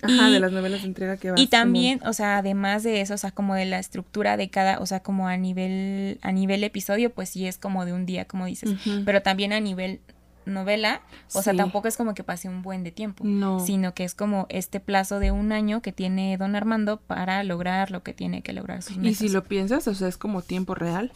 Ajá, 0.01 0.29
de 0.29 0.39
las 0.39 0.51
novelas 0.51 0.81
de 0.81 0.87
entrega 0.87 1.17
que 1.17 1.31
vas 1.31 1.39
Y 1.39 1.47
también, 1.47 1.99
o 2.05 2.13
sea, 2.13 2.37
además 2.37 2.83
de 2.83 3.01
eso, 3.01 3.15
o 3.15 3.17
sea, 3.17 3.31
como 3.31 3.55
de 3.55 3.65
la 3.65 3.79
estructura 3.79 4.37
de 4.37 4.49
cada, 4.49 4.79
o 4.79 4.85
sea, 4.85 4.99
como 4.99 5.27
a 5.27 5.37
nivel, 5.37 6.19
a 6.21 6.31
nivel 6.31 6.63
episodio, 6.63 7.11
pues 7.11 7.29
sí 7.29 7.47
es 7.47 7.57
como 7.57 7.85
de 7.85 7.93
un 7.93 8.05
día, 8.05 8.25
como 8.25 8.45
dices. 8.45 8.71
Pero 9.05 9.21
también 9.21 9.53
a 9.53 9.59
nivel 9.59 10.01
novela, 10.45 11.01
o 11.33 11.41
sea, 11.41 11.55
tampoco 11.55 11.87
es 11.87 11.97
como 11.97 12.13
que 12.13 12.23
pase 12.23 12.49
un 12.49 12.61
buen 12.61 12.83
de 12.83 12.91
tiempo, 12.91 13.23
no. 13.25 13.59
sino 13.59 13.93
que 13.93 14.03
es 14.03 14.15
como 14.15 14.45
este 14.49 14.79
plazo 14.79 15.19
de 15.19 15.31
un 15.31 15.51
año 15.51 15.81
que 15.81 15.91
tiene 15.91 16.37
don 16.37 16.55
Armando 16.55 16.97
para 16.97 17.43
lograr 17.43 17.91
lo 17.91 18.03
que 18.03 18.13
tiene 18.13 18.41
que 18.41 18.53
lograr 18.53 18.81
sus 18.81 18.97
Y 18.97 19.15
si 19.15 19.29
lo 19.29 19.43
piensas, 19.43 19.87
o 19.87 19.95
sea, 19.95 20.07
es 20.07 20.17
como 20.17 20.41
tiempo 20.41 20.75
real. 20.75 21.11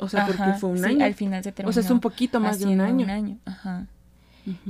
O 0.00 0.08
sea, 0.08 0.26
porque 0.26 0.52
fue 0.58 0.70
un 0.70 0.84
año. 0.84 1.04
Al 1.04 1.14
final 1.14 1.42
se 1.42 1.52
terminó. 1.52 1.70
O 1.70 1.72
sea, 1.72 1.82
es 1.82 1.90
un 1.90 2.00
poquito 2.00 2.40
más 2.40 2.58
de 2.58 2.66
un 2.66 2.80
año. 2.80 3.04
Un 3.04 3.10
año, 3.10 3.38
ajá. 3.44 3.86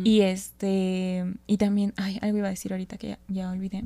Y 0.05 0.21
este, 0.23 1.25
y 1.47 1.57
también, 1.57 1.95
ay, 1.97 2.19
algo 2.23 2.39
iba 2.39 2.49
a 2.49 2.51
decir 2.51 2.73
ahorita 2.73 2.97
que 2.97 3.19
ya, 3.29 3.51
olvidé. 3.51 3.85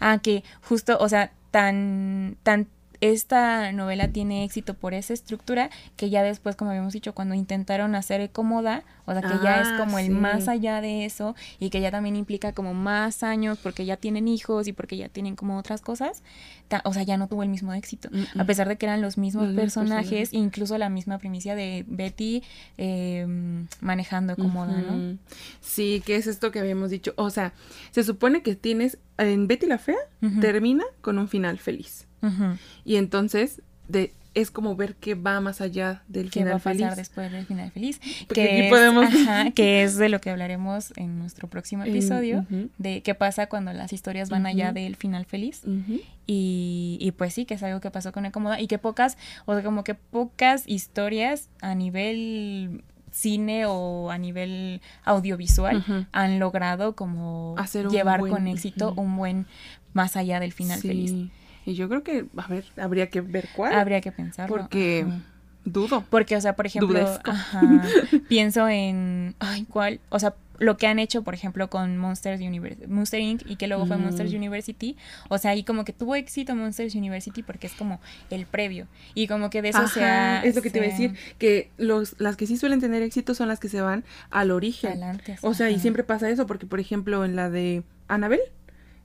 Ah, 0.00 0.18
que 0.18 0.42
justo, 0.62 0.96
o 0.98 1.08
sea, 1.08 1.32
tan, 1.50 2.36
tan 2.42 2.66
esta 3.00 3.70
novela 3.72 4.08
tiene 4.08 4.44
éxito 4.44 4.74
por 4.74 4.94
esa 4.94 5.14
estructura 5.14 5.70
que 5.96 6.10
ya 6.10 6.22
después, 6.22 6.56
como 6.56 6.70
habíamos 6.70 6.92
dicho, 6.92 7.14
cuando 7.14 7.34
intentaron 7.34 7.94
hacer 7.94 8.30
cómoda, 8.30 8.82
o 9.06 9.12
sea, 9.12 9.22
que 9.22 9.34
ya 9.42 9.60
es 9.60 9.68
Ah, 9.68 9.76
como 9.78 9.98
el 9.98 10.10
más 10.10 10.48
allá 10.48 10.80
de 10.80 11.04
eso 11.04 11.34
y 11.58 11.70
que 11.70 11.80
ya 11.80 11.90
también 11.90 12.16
implica 12.16 12.52
como 12.52 12.74
más 12.74 13.22
años 13.22 13.58
porque 13.62 13.84
ya 13.84 13.96
tienen 13.96 14.28
hijos 14.28 14.66
y 14.66 14.72
porque 14.72 14.96
ya 14.96 15.08
tienen 15.08 15.36
como 15.36 15.58
otras 15.58 15.80
cosas, 15.80 16.22
o 16.84 16.92
sea, 16.92 17.02
ya 17.04 17.16
no 17.16 17.28
tuvo 17.28 17.42
el 17.42 17.48
mismo 17.48 17.72
éxito. 17.72 18.08
A 18.36 18.44
pesar 18.44 18.68
de 18.68 18.76
que 18.76 18.86
eran 18.86 19.00
los 19.00 19.16
mismos 19.18 19.54
personajes, 19.54 20.32
incluso 20.32 20.76
la 20.78 20.88
misma 20.88 21.18
primicia 21.18 21.54
de 21.54 21.84
Betty 21.86 22.42
eh, 22.76 23.26
manejando 23.80 24.36
cómoda, 24.36 24.76
¿no? 24.80 25.18
Sí, 25.60 26.02
que 26.04 26.16
es 26.16 26.26
esto 26.26 26.50
que 26.50 26.58
habíamos 26.58 26.90
dicho. 26.90 27.12
O 27.16 27.30
sea, 27.30 27.52
se 27.90 28.02
supone 28.02 28.42
que 28.42 28.56
tienes 28.56 28.98
en 29.18 29.46
Betty 29.46 29.66
la 29.66 29.78
Fea 29.78 29.96
termina 30.40 30.84
con 31.00 31.18
un 31.18 31.28
final 31.28 31.58
feliz. 31.58 32.07
Y 32.84 32.96
entonces 32.96 33.62
de, 33.88 34.12
es 34.34 34.50
como 34.50 34.76
ver 34.76 34.94
qué 34.96 35.14
va 35.14 35.40
más 35.40 35.60
allá 35.60 36.02
del 36.08 36.30
¿Qué 36.30 36.44
va 36.44 36.56
a 36.56 36.58
final 36.58 36.76
pasar 36.78 36.90
feliz. 36.90 36.96
después 36.96 37.32
del 37.32 37.46
final 37.46 37.70
feliz? 37.72 38.00
Porque 38.28 38.34
Que 38.44 38.52
aquí 38.52 38.60
es, 38.66 38.70
podemos- 38.70 39.04
ajá, 39.06 39.50
que 39.54 39.82
es 39.82 39.96
de 39.96 40.08
lo 40.08 40.20
que 40.20 40.30
hablaremos 40.30 40.92
en 40.96 41.18
nuestro 41.18 41.48
próximo 41.48 41.84
episodio, 41.84 42.44
de 42.78 43.02
qué 43.02 43.14
pasa 43.14 43.46
cuando 43.48 43.72
las 43.72 43.92
historias 43.92 44.28
van 44.30 44.46
allá 44.46 44.72
del 44.72 44.96
final 44.96 45.24
feliz. 45.24 45.62
Y, 46.26 46.98
y 47.00 47.12
pues 47.12 47.32
sí, 47.34 47.46
que 47.46 47.54
es 47.54 47.62
algo 47.62 47.80
que 47.80 47.90
pasó 47.90 48.12
con 48.12 48.26
Acomoda 48.26 48.60
y 48.60 48.66
que 48.66 48.78
pocas, 48.78 49.16
o 49.46 49.54
sea, 49.54 49.62
como 49.64 49.82
que 49.82 49.94
pocas 49.94 50.64
historias 50.68 51.48
a 51.62 51.74
nivel 51.74 52.84
cine 53.10 53.64
o 53.66 54.10
a 54.10 54.18
nivel 54.18 54.82
audiovisual 55.04 56.06
han 56.12 56.38
logrado 56.38 56.94
como 56.94 57.54
Hacer 57.56 57.88
llevar 57.88 58.20
buen- 58.20 58.32
con 58.32 58.46
éxito 58.46 58.92
un 58.96 59.16
buen 59.16 59.46
más 59.94 60.16
allá 60.16 60.38
del 60.40 60.52
final 60.52 60.78
Sí. 60.80 60.88
feliz. 60.88 61.14
Y 61.68 61.74
yo 61.74 61.88
creo 61.88 62.02
que, 62.02 62.24
a 62.36 62.46
ver, 62.46 62.64
habría 62.78 63.10
que 63.10 63.20
ver 63.20 63.48
cuál. 63.54 63.74
Habría 63.74 64.00
que 64.00 64.10
pensarlo. 64.10 64.56
porque 64.56 65.04
ajá. 65.06 65.20
dudo. 65.64 66.02
Porque, 66.08 66.34
o 66.36 66.40
sea, 66.40 66.56
por 66.56 66.64
ejemplo, 66.66 66.98
ajá, 67.24 67.60
pienso 68.28 68.66
en, 68.68 69.34
ay, 69.38 69.64
¿cuál? 69.68 70.00
O 70.08 70.18
sea, 70.18 70.34
lo 70.58 70.76
que 70.78 70.86
han 70.86 70.98
hecho, 70.98 71.22
por 71.22 71.34
ejemplo, 71.34 71.68
con 71.68 71.98
Monsters 71.98 72.40
Universe, 72.40 72.86
Monster 72.88 73.20
Inc. 73.20 73.42
y 73.46 73.56
que 73.56 73.66
luego 73.68 73.86
fue 73.86 73.96
Mm. 73.98 74.02
Monsters 74.02 74.32
University. 74.32 74.96
O 75.28 75.36
sea, 75.38 75.50
ahí 75.50 75.62
como 75.62 75.84
que 75.84 75.92
tuvo 75.92 76.16
éxito 76.16 76.56
Monsters 76.56 76.94
University 76.94 77.42
porque 77.42 77.66
es 77.66 77.74
como 77.74 78.00
el 78.30 78.46
previo. 78.46 78.88
Y 79.14 79.28
como 79.28 79.50
que 79.50 79.60
de 79.62 79.68
eso 79.68 79.86
se 79.88 80.02
ha... 80.02 80.42
es 80.42 80.56
lo 80.56 80.62
que 80.62 80.70
te 80.70 80.78
iba 80.78 80.86
a 80.86 80.90
decir, 80.90 81.14
que 81.38 81.70
los, 81.76 82.16
las 82.18 82.36
que 82.36 82.46
sí 82.46 82.56
suelen 82.56 82.80
tener 82.80 83.02
éxito 83.02 83.34
son 83.34 83.48
las 83.48 83.60
que 83.60 83.68
se 83.68 83.80
van 83.82 84.04
al 84.30 84.50
origen. 84.50 84.90
Adelante, 84.92 85.36
O 85.42 85.52
sea, 85.54 85.70
y 85.70 85.78
siempre 85.78 86.02
pasa 86.02 86.30
eso, 86.30 86.46
porque 86.46 86.66
por 86.66 86.80
ejemplo 86.80 87.24
en 87.26 87.36
la 87.36 87.50
de 87.50 87.82
Annabelle, 88.08 88.42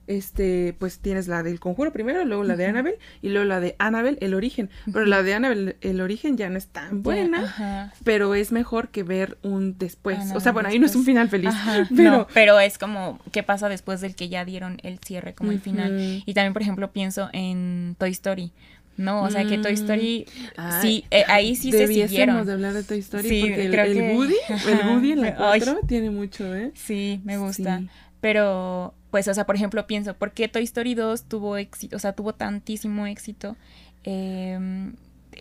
este, 0.06 0.74
pues 0.78 0.98
tienes 0.98 1.28
la 1.28 1.42
del 1.42 1.60
conjuro 1.60 1.92
primero, 1.92 2.24
luego 2.24 2.44
la 2.44 2.56
de 2.56 2.64
Ujú. 2.64 2.70
Annabelle, 2.70 2.98
y 3.22 3.28
luego 3.30 3.44
la 3.46 3.60
de 3.60 3.74
Annabelle, 3.78 4.18
el 4.20 4.34
origen. 4.34 4.70
Pero 4.92 5.06
la 5.06 5.22
de 5.22 5.34
Annabelle, 5.34 5.76
el 5.80 6.00
origen 6.00 6.36
ya 6.36 6.48
no 6.50 6.58
es 6.58 6.66
tan 6.68 7.02
buena, 7.02 7.92
pero 8.04 8.34
es 8.34 8.52
mejor 8.52 8.88
que 8.88 9.02
ver 9.02 9.38
un 9.42 9.78
después. 9.78 10.16
Annabelle 10.16 10.36
o 10.36 10.40
sea, 10.40 10.52
bueno, 10.52 10.68
ahí 10.68 10.78
no 10.78 10.86
es 10.86 10.94
un 10.96 11.04
final 11.04 11.28
feliz, 11.28 11.54
pero... 11.96 12.10
no, 12.10 12.26
pero 12.34 12.60
es 12.60 12.78
como 12.78 13.18
qué 13.32 13.42
pasa 13.42 13.68
después 13.68 14.00
del 14.00 14.14
que 14.14 14.28
ya 14.28 14.44
dieron 14.44 14.78
el 14.82 14.98
cierre, 14.98 15.34
como 15.34 15.50
el 15.52 15.60
final. 15.60 16.22
Y 16.26 16.34
también, 16.34 16.52
por 16.52 16.62
ejemplo, 16.62 16.92
pienso 16.92 17.28
en 17.32 17.96
Toy 17.98 18.10
Story. 18.10 18.52
No, 18.96 19.24
o 19.24 19.30
sea 19.30 19.44
que 19.44 19.58
Toy 19.58 19.72
Mm. 19.72 19.74
Story, 19.74 20.26
Ay, 20.56 20.80
sí, 20.80 21.04
eh, 21.10 21.24
ahí 21.26 21.56
sí 21.56 21.72
se 21.72 21.88
siguieron. 21.88 22.46
de 22.46 22.52
hablar 22.52 22.74
de 22.74 22.84
Toy 22.84 23.00
Story 23.00 23.28
Sí, 23.28 23.40
porque 23.40 23.64
el, 23.64 23.70
creo 23.72 23.84
el 23.86 23.94
que- 23.94 24.12
Woody, 24.14 24.34
el. 24.68 24.88
Woody 24.88 25.12
en 25.12 25.20
la 25.22 25.28
Ay. 25.50 25.60
4 25.60 25.80
tiene 25.88 26.10
mucho, 26.10 26.54
¿eh? 26.54 26.70
Sí, 26.74 27.20
me 27.24 27.36
gusta. 27.36 27.80
Sí. 27.80 27.88
Pero, 28.24 28.94
pues, 29.10 29.28
o 29.28 29.34
sea, 29.34 29.44
por 29.44 29.54
ejemplo, 29.54 29.86
pienso, 29.86 30.14
¿por 30.14 30.32
qué 30.32 30.48
Toy 30.48 30.62
Story 30.64 30.94
2 30.94 31.24
tuvo 31.24 31.58
éxito? 31.58 31.94
O 31.96 31.98
sea, 31.98 32.14
tuvo 32.14 32.32
tantísimo 32.34 33.06
éxito. 33.06 33.54
eh, 34.02 34.92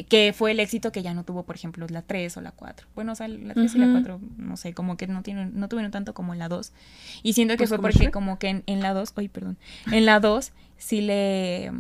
que 0.10 0.34
fue 0.34 0.52
el 0.52 0.60
éxito 0.60 0.92
que 0.92 1.02
ya 1.04 1.14
no 1.14 1.24
tuvo, 1.24 1.44
por 1.44 1.56
ejemplo, 1.56 1.86
la 1.88 2.02
3 2.02 2.36
o 2.36 2.42
la 2.42 2.52
4. 2.52 2.88
Bueno, 2.96 3.12
o 3.14 3.16
sea, 3.16 3.28
la 3.30 3.54
3 3.54 3.76
y 3.76 3.78
la 3.78 3.86
Ujú. 3.86 3.94
4, 3.94 4.20
no 4.38 4.58
sé, 4.58 4.74
como 4.74 4.98
que 4.98 5.06
no 5.08 5.22
tienen, 5.22 5.52
no 5.58 5.70
tuvieron 5.70 5.92
tanto 5.92 6.14
como 6.14 6.34
en 6.34 6.40
la 6.40 6.50
2. 6.50 6.74
Y 7.22 7.34
siento 7.34 7.54
que 7.54 7.60
Pues 7.60 7.70
fue 7.70 7.78
porque 7.80 7.98
Shrek. 8.00 8.12
como 8.12 8.38
que 8.40 8.48
en, 8.50 8.64
en 8.66 8.82
la 8.82 8.94
2, 8.94 9.14
ay, 9.16 9.30
perdón, 9.30 9.58
en 9.92 10.06
la 10.06 10.20
2 10.20 10.52
sí 10.78 11.00
le, 11.02 11.72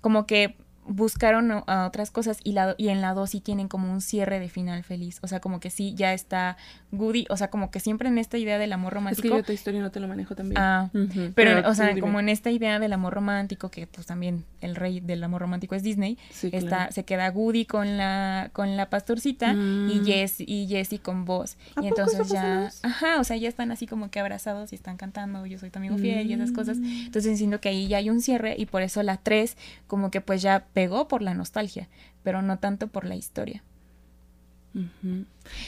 como 0.00 0.26
que 0.26 0.56
buscaron 0.88 1.50
a- 1.66 1.86
otras 1.86 2.10
cosas 2.10 2.38
y, 2.44 2.52
la, 2.52 2.74
y 2.78 2.88
en 2.88 3.00
la 3.00 3.14
2 3.14 3.30
sí 3.30 3.40
tienen 3.40 3.68
como 3.68 3.92
un 3.92 4.00
cierre 4.00 4.40
de 4.40 4.48
final 4.48 4.82
feliz. 4.84 5.18
O 5.22 5.28
sea, 5.28 5.40
como 5.40 5.60
que 5.60 5.70
sí, 5.70 5.94
ya 5.94 6.12
está 6.12 6.56
Goody, 6.92 7.26
o 7.30 7.36
sea, 7.36 7.48
como 7.50 7.70
que 7.70 7.80
siempre 7.80 8.08
en 8.08 8.18
esta 8.18 8.38
idea 8.38 8.58
del 8.58 8.72
amor 8.72 8.92
Es 8.92 8.94
romántico. 8.94 9.22
que 9.22 9.28
yo 9.36 9.42
Toy 9.44 9.54
Story 9.56 9.78
no 9.78 9.90
te 9.90 10.00
lo 10.00 10.08
manejo 10.08 10.34
también. 10.34 10.58
Ah, 10.60 10.90
pero, 11.34 11.68
o 11.68 11.74
sea, 11.74 11.88
dime. 11.88 12.00
como 12.00 12.20
en 12.20 12.28
esta 12.28 12.50
idea 12.50 12.78
del 12.78 12.92
amor 12.92 13.14
romántico, 13.14 13.70
que 13.70 13.86
pues 13.86 14.06
también 14.06 14.44
el 14.60 14.76
rey 14.76 15.00
del 15.00 15.22
amor 15.24 15.40
romántico 15.42 15.74
es 15.74 15.82
Disney, 15.82 16.18
Sí, 16.30 16.48
está, 16.52 16.68
claro. 16.68 16.92
se 16.92 17.04
queda 17.04 17.28
Goody 17.30 17.64
con 17.66 17.96
la, 17.96 18.50
con 18.52 18.76
la 18.76 18.88
pastorcita 18.90 19.52
Mm. 19.54 19.90
y 19.90 20.04
Jess, 20.04 20.36
y 20.40 20.66
Jessie 20.68 20.98
con 20.98 21.24
vos. 21.24 21.56
¿A 21.76 21.82
Y 21.82 21.88
entonces 21.88 22.28
ya, 22.28 22.70
ajá, 22.82 23.20
o 23.20 23.24
sea, 23.24 23.36
ya 23.36 23.48
están 23.48 23.70
así 23.70 23.86
como 23.86 24.10
que 24.10 24.20
abrazados 24.20 24.72
y 24.72 24.76
están 24.76 24.96
cantando, 24.96 25.46
yo 25.46 25.58
soy 25.58 25.70
tu 25.70 25.78
amigo 25.78 25.96
fiel 25.98 26.30
y 26.30 26.32
esas 26.34 26.52
cosas. 26.52 26.78
Mm. 26.78 27.06
Entonces 27.06 27.38
siento 27.38 27.60
que 27.60 27.68
ahí 27.68 27.88
ya 27.88 27.98
hay 27.98 28.10
un 28.10 28.20
cierre 28.20 28.54
y 28.58 28.66
por 28.66 28.82
eso 28.82 29.02
la 29.02 29.16
3 29.16 29.56
como 29.86 30.10
que 30.10 30.20
pues 30.20 30.42
ya 30.42 30.64
pegó 30.76 31.08
por 31.08 31.22
la 31.22 31.32
nostalgia, 31.32 31.88
pero 32.22 32.42
no 32.42 32.58
tanto 32.58 32.88
por 32.88 33.06
la 33.06 33.16
historia. 33.16 33.62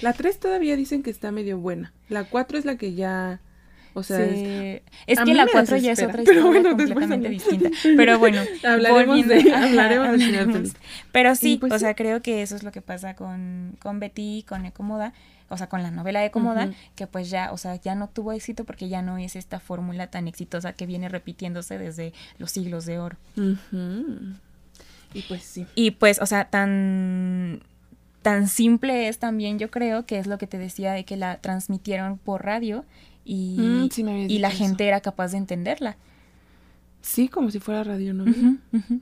La 0.02 0.12
3 0.12 0.38
todavía 0.38 0.76
dicen 0.76 1.02
que 1.02 1.08
está 1.08 1.32
medio 1.32 1.56
buena. 1.58 1.94
La 2.10 2.24
4 2.24 2.58
es 2.58 2.66
la 2.66 2.76
que 2.76 2.92
ya. 2.92 3.40
O 3.94 4.02
sea, 4.02 4.22
es- 4.22 4.32
Sí. 4.38 4.82
Es 5.06 5.18
a 5.18 5.24
que 5.24 5.32
la 5.32 5.46
me 5.46 5.50
4 5.52 5.78
ya 5.78 5.92
es 5.92 6.02
otra 6.02 6.20
historia 6.22 6.44
bueno, 6.44 6.76
completamente 6.76 7.30
distinta. 7.30 7.70
Pero 7.96 8.18
bueno, 8.18 8.42
Hablaremos 8.64 9.26
de- 9.26 9.50
hablaremos 9.54 10.08
hablaremos. 10.08 10.72
Pero 11.10 11.34
sí, 11.34 11.56
pues 11.58 11.72
o 11.72 11.78
sea, 11.78 11.94
creo 11.94 12.20
que 12.20 12.42
eso 12.42 12.54
es 12.54 12.62
lo 12.64 12.70
que 12.70 12.82
pasa 12.82 13.14
con, 13.16 13.76
con 13.80 13.98
Betty, 13.98 14.44
con 14.46 14.66
Ecomoda, 14.66 15.14
o 15.48 15.56
sea, 15.56 15.70
con 15.70 15.82
la 15.82 15.90
novela 15.90 16.20
de 16.20 16.26
Ecomoda, 16.26 16.66
Ujú. 16.66 16.74
que 16.94 17.06
pues 17.06 17.30
ya, 17.30 17.50
o 17.52 17.56
sea, 17.56 17.76
ya 17.76 17.94
no 17.94 18.10
tuvo 18.10 18.32
éxito 18.32 18.64
porque 18.64 18.90
ya 18.90 19.00
no 19.00 19.16
es 19.16 19.36
esta 19.36 19.58
fórmula 19.58 20.08
tan 20.08 20.28
exitosa 20.28 20.74
que 20.74 20.84
viene 20.84 21.08
repitiéndose 21.08 21.78
desde 21.78 22.12
los 22.36 22.50
siglos 22.50 22.84
de 22.84 22.98
oro. 22.98 23.16
Y 25.14 25.22
pues 25.22 25.42
sí. 25.42 25.66
Y 25.74 25.92
pues, 25.92 26.20
o 26.20 26.26
sea, 26.26 26.50
tan 26.50 27.60
tan 28.22 28.48
simple 28.48 29.08
es 29.08 29.18
también, 29.18 29.58
yo 29.58 29.70
creo, 29.70 30.04
que 30.04 30.18
es 30.18 30.26
lo 30.26 30.38
que 30.38 30.46
te 30.46 30.58
decía 30.58 30.92
de 30.92 31.04
que 31.04 31.16
la 31.16 31.40
transmitieron 31.40 32.18
por 32.18 32.44
radio 32.44 32.84
y, 33.24 33.56
Mm, 33.58 33.88
sí 33.90 34.02
y 34.28 34.38
la 34.40 34.48
eso. 34.48 34.58
gente 34.58 34.86
era 34.86 35.00
capaz 35.00 35.28
de 35.32 35.38
entenderla. 35.38 35.96
Sí, 37.00 37.28
como 37.28 37.50
si 37.50 37.58
fuera 37.60 37.84
radio, 37.84 38.12
¿no? 38.12 38.24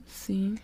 Sí, 0.05 0.55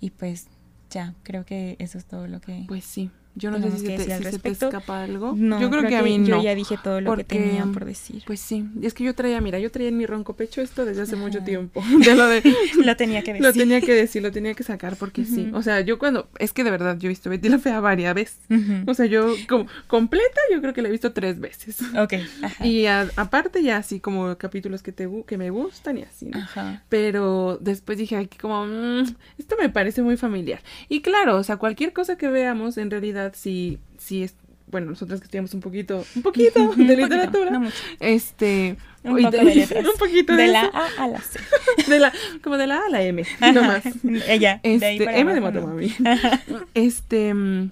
Y 0.00 0.10
pues 0.10 0.46
ya, 0.90 1.14
creo 1.22 1.44
que 1.44 1.76
eso 1.78 1.96
es 1.98 2.04
todo 2.04 2.26
lo 2.28 2.40
que... 2.40 2.64
pues 2.68 2.84
sí. 2.84 3.10
Yo 3.34 3.50
no 3.50 3.58
sé 3.60 3.70
si, 3.70 3.86
se 3.86 3.96
te, 3.96 4.12
al 4.12 4.22
se 4.24 4.48
escapa 4.48 5.02
algo. 5.02 5.34
No, 5.36 5.60
yo 5.60 5.70
creo, 5.70 5.86
que, 5.88 5.96
a 5.96 6.02
mí 6.02 6.18
no. 6.18 6.26
Yo 6.26 6.42
ya 6.42 6.54
dije 6.54 6.76
todo 6.82 7.00
lo 7.00 7.10
porque, 7.10 7.24
que 7.24 7.38
tenía 7.38 7.64
por 7.66 7.84
decir. 7.86 8.22
Pues 8.26 8.40
sí, 8.40 8.66
es 8.82 8.92
que 8.94 9.04
yo 9.04 9.14
traía, 9.14 9.40
mira, 9.40 9.58
yo 9.58 9.70
traía 9.70 9.88
en 9.88 9.96
mi 9.96 10.04
ronco 10.06 10.36
pecho 10.36 10.60
esto 10.60 10.84
desde 10.84 11.02
hace 11.02 11.16
mucho 11.16 11.42
tiempo. 11.42 11.82
De 12.04 12.14
lo 12.14 12.26
de 12.26 12.42
lo 12.84 12.96
tenía 12.96 13.22
que 13.22 13.32
decir. 13.32 13.46
Lo 13.46 13.52
tenía 13.52 13.80
que 13.80 13.94
decir, 13.94 14.22
lo 14.22 14.32
tenía 14.32 14.54
que 14.54 14.64
sacar 14.64 14.96
porque 14.96 15.24
sí. 15.24 15.50
O 15.54 15.62
sea, 15.62 15.80
yo 15.80 15.98
cuando. 15.98 16.28
Es 16.38 16.52
que 16.52 16.62
de 16.64 16.70
verdad, 16.70 16.98
yo 16.98 17.06
he 17.06 17.08
visto 17.08 17.30
Betty 17.30 17.48
la 17.48 17.58
Fea 17.58 17.80
varias 17.80 18.14
veces. 18.14 18.38
O 18.86 18.94
sea, 18.94 19.06
yo 19.06 19.34
como 19.48 19.66
completa, 19.86 20.40
yo 20.52 20.60
creo 20.60 20.74
que 20.74 20.82
la 20.82 20.88
he 20.88 20.92
visto 20.92 21.12
tres 21.12 21.40
veces. 21.40 21.78
Ok, 21.98 22.14
ajá. 22.42 22.66
Y 22.66 22.86
a- 22.86 23.08
aparte, 23.16 23.62
ya 23.62 23.76
así 23.78 24.00
como 24.00 24.36
capítulos 24.36 24.82
que, 24.82 24.92
te, 24.92 25.08
que 25.26 25.38
me 25.38 25.50
gustan 25.50 25.98
y 25.98 26.02
así, 26.02 26.26
¿no? 26.26 26.38
Ajá. 26.38 26.82
Pero 26.88 27.58
después 27.60 27.96
dije 27.98 28.16
aquí 28.16 28.36
como, 28.38 28.66
"Mm, 28.66 29.04
esto 29.38 29.56
me 29.58 29.68
parece 29.68 30.02
muy 30.02 30.16
familiar. 30.16 30.60
Y 30.88 31.00
claro, 31.02 31.36
o 31.36 31.42
sea, 31.44 31.56
cualquier 31.56 31.92
cosa 31.92 32.16
que 32.16 32.28
veamos, 32.28 32.76
en 32.78 32.90
realidad, 32.90 33.21
si, 33.34 33.78
si 33.98 34.22
es. 34.24 34.34
Bueno, 34.66 34.86
nosotras 34.90 35.20
que 35.20 35.24
estudiamos 35.24 35.52
un 35.52 35.60
poquito, 35.60 36.04
un 36.16 36.22
poquito 36.22 36.60
de 36.60 36.66
poquito, 36.66 36.94
literatura. 36.94 37.50
no 37.50 37.60
mucho. 37.60 37.76
Este. 38.00 38.76
Un 39.04 39.16
poco 39.22 39.30
de 39.30 39.54
letras. 39.54 39.84
un 39.84 39.98
poquito 39.98 40.36
de, 40.36 40.42
De 40.44 40.48
la 40.48 40.62
A 40.62 41.04
a 41.04 41.08
la 41.08 41.20
C. 41.20 41.38
de 41.88 41.98
la, 41.98 42.12
como 42.42 42.56
de 42.56 42.66
la 42.66 42.76
A 42.78 42.86
a 42.86 42.88
la 42.88 43.02
M, 43.02 43.22
no 43.52 43.62
más. 43.62 43.82
Ella. 44.28 44.60
de 44.62 44.70
ahí 44.86 44.96
Este, 44.96 45.04
para 45.04 45.18
M 45.18 45.32
de 45.32 45.38
abajo, 45.38 45.60
no. 45.60 46.66
Este, 46.74 47.34
mm, 47.34 47.70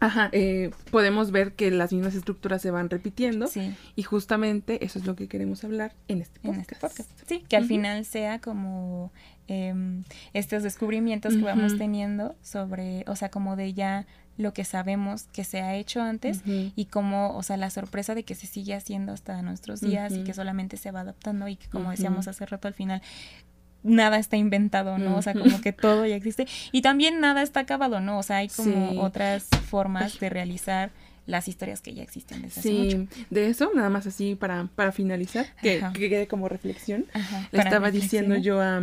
ajá, 0.00 0.28
eh, 0.32 0.70
podemos 0.90 1.30
ver 1.30 1.54
que 1.54 1.70
las 1.70 1.92
mismas 1.92 2.14
estructuras 2.14 2.60
se 2.62 2.70
van 2.70 2.90
repitiendo 2.90 3.46
Sí, 3.46 3.74
y 3.96 4.02
justamente 4.02 4.84
eso 4.84 4.98
es 4.98 5.06
lo 5.06 5.16
que 5.16 5.28
queremos 5.28 5.64
hablar 5.64 5.94
en 6.08 6.20
este 6.20 6.38
en 6.46 6.60
este 6.60 6.76
podcast. 6.76 7.10
Sí, 7.26 7.42
que 7.48 7.56
al 7.56 7.64
final 7.64 8.04
sea 8.04 8.38
como 8.40 9.10
em, 9.48 10.04
estos 10.34 10.62
descubrimientos 10.62 11.34
que 11.34 11.42
vamos 11.42 11.78
teniendo 11.78 12.34
sobre, 12.42 13.04
o 13.08 13.16
sea, 13.16 13.30
como 13.30 13.56
de 13.56 13.72
ya 13.72 14.06
lo 14.38 14.52
que 14.52 14.64
sabemos 14.64 15.24
que 15.32 15.44
se 15.44 15.60
ha 15.62 15.74
hecho 15.76 16.02
antes 16.02 16.42
y 16.46 16.84
como, 16.86 17.34
o 17.36 17.42
sea, 17.42 17.56
la 17.56 17.70
sorpresa 17.70 18.14
de 18.14 18.22
que 18.24 18.34
se 18.34 18.46
sigue 18.46 18.74
haciendo 18.74 19.12
hasta 19.12 19.40
nuestros 19.42 19.80
días 19.80 20.12
y 20.12 20.24
que 20.24 20.34
solamente 20.34 20.76
se 20.76 20.90
va 20.90 21.00
adaptando 21.00 21.48
y 21.48 21.56
que 21.56 21.68
como 21.68 21.90
decíamos 21.90 22.28
hace 22.28 22.44
rato 22.46 22.68
al 22.68 22.74
final 22.74 23.00
nada 23.82 24.18
está 24.18 24.36
inventado, 24.36 24.98
¿no? 24.98 25.16
O 25.16 25.22
sea, 25.22 25.32
como 25.34 25.60
que 25.60 25.72
todo 25.72 26.06
ya 26.06 26.16
existe 26.16 26.46
y 26.72 26.82
también 26.82 27.20
nada 27.20 27.42
está 27.42 27.60
acabado, 27.60 28.00
¿no? 28.00 28.18
O 28.18 28.22
sea, 28.22 28.38
hay 28.38 28.48
como 28.48 28.90
Sí. 28.90 28.98
otras 28.98 29.46
formas 29.68 30.18
de 30.18 30.28
realizar 30.28 30.90
las 31.26 31.48
historias 31.48 31.80
que 31.80 31.94
ya 31.94 32.02
existen 32.02 32.42
desde 32.42 32.60
hace 32.60 32.72
mucho. 32.72 33.06
Sí, 33.14 33.24
de 33.30 33.48
eso, 33.48 33.70
nada 33.74 33.88
más 33.90 34.06
así 34.06 34.34
para, 34.34 34.68
para 34.76 34.92
finalizar, 34.92 35.46
que, 35.62 35.82
que 35.92 36.08
quede 36.08 36.26
como 36.28 36.48
reflexión. 36.48 37.04
Ajá, 37.12 37.48
Le 37.52 37.58
estaba 37.60 37.90
diciendo 37.90 38.36
yo 38.36 38.60
a, 38.60 38.78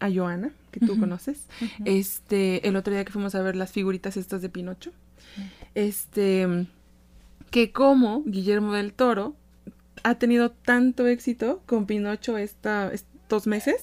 a 0.00 0.10
Joana, 0.12 0.50
que 0.78 0.86
tú 0.86 0.98
conoces. 1.00 1.46
Este, 1.84 2.66
el 2.68 2.76
otro 2.76 2.92
día 2.92 3.04
que 3.04 3.12
fuimos 3.12 3.34
a 3.34 3.42
ver 3.42 3.56
las 3.56 3.72
figuritas 3.72 4.16
estas 4.16 4.42
de 4.42 4.48
Pinocho. 4.48 4.92
Este, 5.74 6.66
que 7.50 7.72
como 7.72 8.22
Guillermo 8.24 8.72
del 8.72 8.92
Toro 8.92 9.34
ha 10.02 10.16
tenido 10.16 10.50
tanto 10.50 11.06
éxito 11.06 11.62
con 11.66 11.86
Pinocho 11.86 12.36
esta, 12.36 12.92
estos 12.92 13.46
meses. 13.46 13.82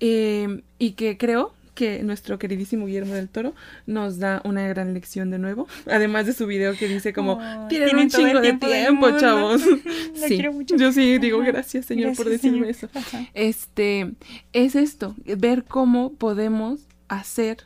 Eh, 0.00 0.62
y 0.78 0.92
que 0.92 1.16
creo 1.16 1.54
que 1.74 2.02
nuestro 2.02 2.38
queridísimo 2.38 2.86
Guillermo 2.86 3.14
del 3.14 3.28
Toro 3.28 3.54
nos 3.86 4.18
da 4.18 4.42
una 4.44 4.66
gran 4.68 4.94
lección 4.94 5.30
de 5.30 5.38
nuevo. 5.38 5.66
Además 5.86 6.26
de 6.26 6.32
su 6.32 6.46
video 6.46 6.76
que 6.76 6.88
dice 6.88 7.12
como, 7.12 7.40
tienen 7.68 7.96
un 7.96 8.08
chingo 8.08 8.40
de 8.40 8.54
tiempo, 8.54 9.10
chavos. 9.18 9.62
sí, 10.14 10.42
yo 10.76 10.92
sí 10.92 11.18
digo 11.18 11.38
gracias, 11.40 11.86
Señor, 11.86 12.16
por 12.16 12.28
decirme 12.28 12.68
eso. 12.70 12.88
Este, 13.34 14.12
es 14.52 14.74
esto, 14.74 15.14
ver 15.38 15.64
cómo 15.64 16.12
podemos 16.14 16.80
hacer 17.08 17.58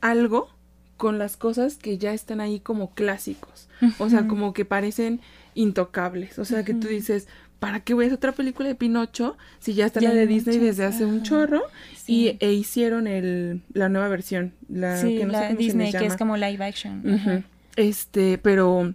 algo 0.00 0.48
con 0.96 1.18
las 1.18 1.36
cosas 1.36 1.76
que 1.76 1.96
ya 1.96 2.12
están 2.12 2.40
ahí 2.40 2.60
como 2.60 2.92
clásicos. 2.94 3.68
O 3.98 4.10
sea, 4.10 4.26
como 4.26 4.52
que 4.52 4.64
parecen 4.64 5.20
intocables. 5.54 6.38
O 6.38 6.44
sea, 6.44 6.64
que 6.64 6.74
tú 6.74 6.88
dices, 6.88 7.28
¿para 7.58 7.80
qué 7.80 7.94
voy 7.94 8.04
a 8.04 8.06
hacer 8.08 8.16
otra 8.16 8.32
película 8.32 8.68
de 8.68 8.74
Pinocho 8.74 9.36
si 9.58 9.74
ya 9.74 9.86
está 9.86 10.00
la 10.00 10.14
de 10.14 10.26
Disney 10.26 10.58
desde 10.58 10.84
hace 10.84 11.04
un 11.04 11.22
chorro? 11.22 11.62
Y 12.06 12.36
e 12.40 12.52
hicieron 12.52 13.06
el, 13.06 13.62
la 13.72 13.88
nueva 13.88 14.08
versión, 14.08 14.54
la 14.68 15.00
que 15.00 15.24
no 15.24 15.32
la 15.32 15.52
Disney, 15.54 15.92
que 15.92 16.06
es 16.06 16.16
como 16.16 16.36
live 16.36 16.64
action. 16.64 17.44
Este, 17.76 18.38
pero 18.38 18.94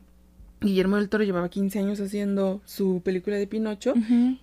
Guillermo 0.64 0.96
del 0.98 1.10
Toro 1.10 1.24
llevaba 1.24 1.50
15 1.50 1.80
años 1.80 2.00
haciendo 2.00 2.62
su 2.66 3.02
película 3.04 3.36
de 3.36 3.48
Pinocho 3.48 3.94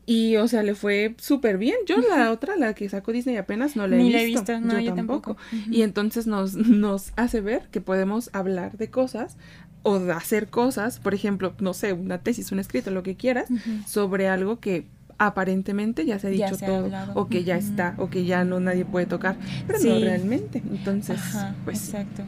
y, 0.07 0.37
o 0.37 0.49
sea, 0.49 0.63
le 0.63 0.75
fue 0.75 1.15
súper 1.19 1.59
bien. 1.59 1.77
Yo 1.87 1.97
la 1.99 2.31
otra, 2.31 2.57
la 2.57 2.75
que 2.75 2.89
sacó 2.89 3.13
Disney 3.13 3.37
apenas 3.37 3.77
no 3.77 3.87
la 3.87 3.97
he 3.97 3.99
Ni 3.99 4.05
visto. 4.05 4.19
La 4.19 4.23
he 4.23 4.27
visto. 4.27 4.61
No, 4.61 4.81
yo, 4.81 4.95
tampoco. 4.95 5.37
Y 5.71 5.83
entonces 5.83 6.27
nos, 6.27 6.55
nos 6.55 7.13
hace 7.17 7.41
ver 7.41 7.69
que 7.71 7.81
podemos 7.81 8.31
hablar 8.33 8.77
de 8.77 8.91
cosas 8.91 9.37
o 9.83 9.99
de 9.99 10.13
hacer 10.13 10.49
cosas, 10.49 10.99
por 10.99 11.15
ejemplo, 11.15 11.55
no 11.61 11.75
sé, 11.75 11.93
una 11.93 12.19
tesis, 12.19 12.53
un 12.53 12.59
escrito, 12.59 12.91
lo 12.91 13.03
que 13.03 13.17
quieras, 13.17 13.49
sobre 13.87 14.29
algo 14.29 14.61
que 14.61 14.87
aparentemente 15.19 16.07
ya 16.07 16.19
se 16.19 16.29
ha 16.29 16.31
dicho 16.31 16.57
todo, 16.57 16.89
o 17.15 17.29
que 17.29 17.45
ya 17.45 17.57
está, 17.57 17.95
o 17.99 18.09
que 18.09 18.25
ya 18.25 18.45
no 18.45 18.61
nadie 18.61 18.85
puede 18.85 19.07
tocar, 19.07 19.37
pero 19.67 19.79
no 19.79 19.99
realmente. 20.01 20.63
Entonces, 20.71 21.21
pues. 21.65 21.89
Exacto. 21.89 22.23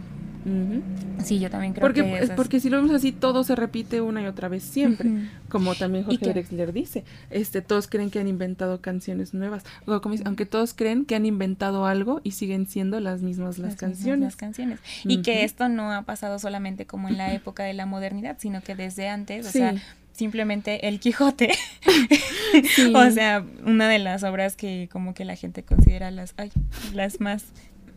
Sí, 1.22 1.38
yo 1.38 1.50
también 1.50 1.72
creo 1.72 1.82
porque, 1.82 2.02
que 2.02 2.34
Porque 2.34 2.60
si 2.60 2.68
lo 2.68 2.78
vemos 2.78 2.92
así, 2.92 3.12
todo 3.12 3.44
se 3.44 3.54
repite 3.54 4.00
una 4.00 4.22
y 4.22 4.26
otra 4.26 4.48
vez 4.48 4.62
siempre. 4.62 5.10
Como 5.48 5.74
también 5.74 6.04
Jorge 6.04 6.32
Drexler 6.32 6.72
dice. 6.72 7.04
Este, 7.30 7.62
todos 7.62 7.86
creen 7.86 8.10
que 8.10 8.18
han 8.18 8.28
inventado 8.28 8.80
canciones 8.80 9.34
nuevas. 9.34 9.64
O 9.86 10.00
como 10.00 10.16
aunque 10.24 10.46
todos 10.46 10.74
creen 10.74 11.04
que 11.04 11.14
han 11.14 11.26
inventado 11.26 11.86
algo 11.86 12.20
y 12.24 12.32
siguen 12.32 12.66
siendo 12.66 12.98
las 13.00 13.22
mismas 13.22 13.58
las, 13.58 13.76
canciones. 13.76 14.20
las 14.20 14.36
canciones. 14.36 14.80
Y 15.04 15.22
que 15.22 15.44
esto 15.44 15.68
no 15.68 15.92
ha 15.92 16.02
pasado 16.02 16.38
solamente 16.38 16.86
como 16.86 17.08
en 17.08 17.18
la 17.18 17.32
época 17.34 17.62
de 17.62 17.74
la 17.74 17.86
modernidad, 17.86 18.36
sino 18.38 18.62
que 18.62 18.74
desde 18.74 19.08
antes, 19.08 19.46
o 19.46 19.50
sea, 19.50 19.74
simplemente 20.12 20.88
El 20.88 21.00
Quijote. 21.00 21.52
o 22.94 23.10
sea, 23.10 23.44
una 23.64 23.88
de 23.88 23.98
las 23.98 24.22
obras 24.24 24.56
que 24.56 24.88
como 24.92 25.14
que 25.14 25.24
la 25.24 25.36
gente 25.36 25.62
considera 25.62 26.10
las, 26.10 26.34
ay, 26.36 26.50
las 26.94 27.20
más 27.20 27.44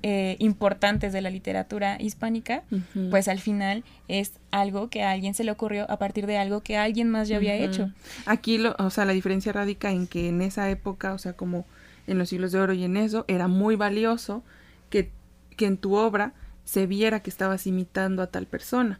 eh, 0.07 0.35
importantes 0.37 1.13
de 1.13 1.21
la 1.21 1.31
literatura 1.31 1.97
hispánica, 1.99 2.61
pues 3.09 3.27
al 3.27 3.39
final 3.39 3.83
es 4.07 4.33
algo 4.51 4.87
que 4.87 5.01
a 5.01 5.09
alguien 5.09 5.33
se 5.33 5.43
le 5.43 5.49
ocurrió 5.49 5.89
a 5.89 5.97
partir 5.97 6.27
de 6.27 6.37
algo 6.37 6.61
que 6.61 6.77
alguien 6.77 7.09
más 7.09 7.27
ya 7.27 7.37
había 7.37 7.55
hecho. 7.55 7.89
Aquí, 8.27 8.59
lo, 8.59 8.75
o 8.77 8.91
sea, 8.91 9.05
la 9.05 9.13
diferencia 9.13 9.51
radica 9.51 9.89
en 9.89 10.05
que 10.05 10.29
en 10.29 10.43
esa 10.43 10.69
época, 10.69 11.15
o 11.15 11.17
sea, 11.17 11.33
como 11.33 11.65
en 12.05 12.19
los 12.19 12.29
siglos 12.29 12.51
de 12.51 12.59
oro 12.59 12.73
y 12.73 12.83
en 12.83 12.97
eso, 12.97 13.25
era 13.27 13.47
muy 13.47 13.75
valioso 13.77 14.43
que, 14.91 15.09
que 15.57 15.65
en 15.65 15.77
tu 15.77 15.95
obra 15.95 16.33
se 16.65 16.87
viera 16.87 17.19
que 17.21 17.29
estabas 17.29 17.67
imitando 17.67 18.23
a 18.23 18.27
tal 18.27 18.47
persona. 18.47 18.99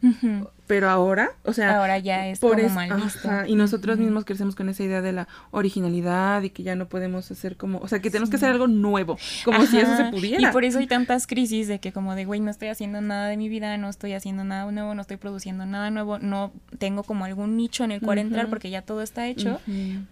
Pero 0.68 0.88
ahora, 0.88 1.32
o 1.44 1.52
sea, 1.52 1.78
ahora 1.78 1.98
ya 1.98 2.28
es 2.28 2.40
como 2.40 2.56
mal 2.70 2.92
visto. 2.94 3.28
y 3.46 3.54
nosotros 3.54 3.98
mismos 3.98 4.24
crecemos 4.24 4.54
con 4.54 4.68
esa 4.68 4.82
idea 4.82 5.02
de 5.02 5.12
la 5.12 5.28
originalidad 5.50 6.42
y 6.42 6.50
que 6.50 6.62
ya 6.62 6.74
no 6.74 6.88
podemos 6.88 7.30
hacer 7.30 7.56
como, 7.56 7.78
o 7.78 7.88
sea, 7.88 8.00
que 8.00 8.10
tenemos 8.10 8.30
que 8.30 8.36
hacer 8.36 8.50
algo 8.50 8.66
nuevo, 8.66 9.18
como 9.44 9.64
si 9.66 9.78
eso 9.78 9.96
se 9.96 10.04
pudiera. 10.04 10.48
Y 10.48 10.52
por 10.52 10.64
eso 10.64 10.78
hay 10.78 10.86
tantas 10.86 11.26
crisis 11.26 11.68
de 11.68 11.78
que 11.80 11.92
como 11.92 12.14
de, 12.14 12.24
güey, 12.24 12.40
no 12.40 12.50
estoy 12.50 12.68
haciendo 12.68 13.00
nada 13.00 13.28
de 13.28 13.36
mi 13.36 13.48
vida, 13.48 13.76
no 13.76 13.88
estoy 13.88 14.12
haciendo 14.12 14.44
nada 14.44 14.70
nuevo, 14.70 14.94
no 14.94 15.02
estoy 15.02 15.16
produciendo 15.16 15.66
nada 15.66 15.90
nuevo, 15.90 16.18
no 16.18 16.52
tengo 16.78 17.02
como 17.02 17.24
algún 17.24 17.56
nicho 17.56 17.84
en 17.84 17.90
el 17.90 18.00
cual 18.00 18.18
entrar 18.18 18.48
porque 18.48 18.70
ya 18.70 18.82
todo 18.82 19.02
está 19.02 19.26
hecho, 19.26 19.60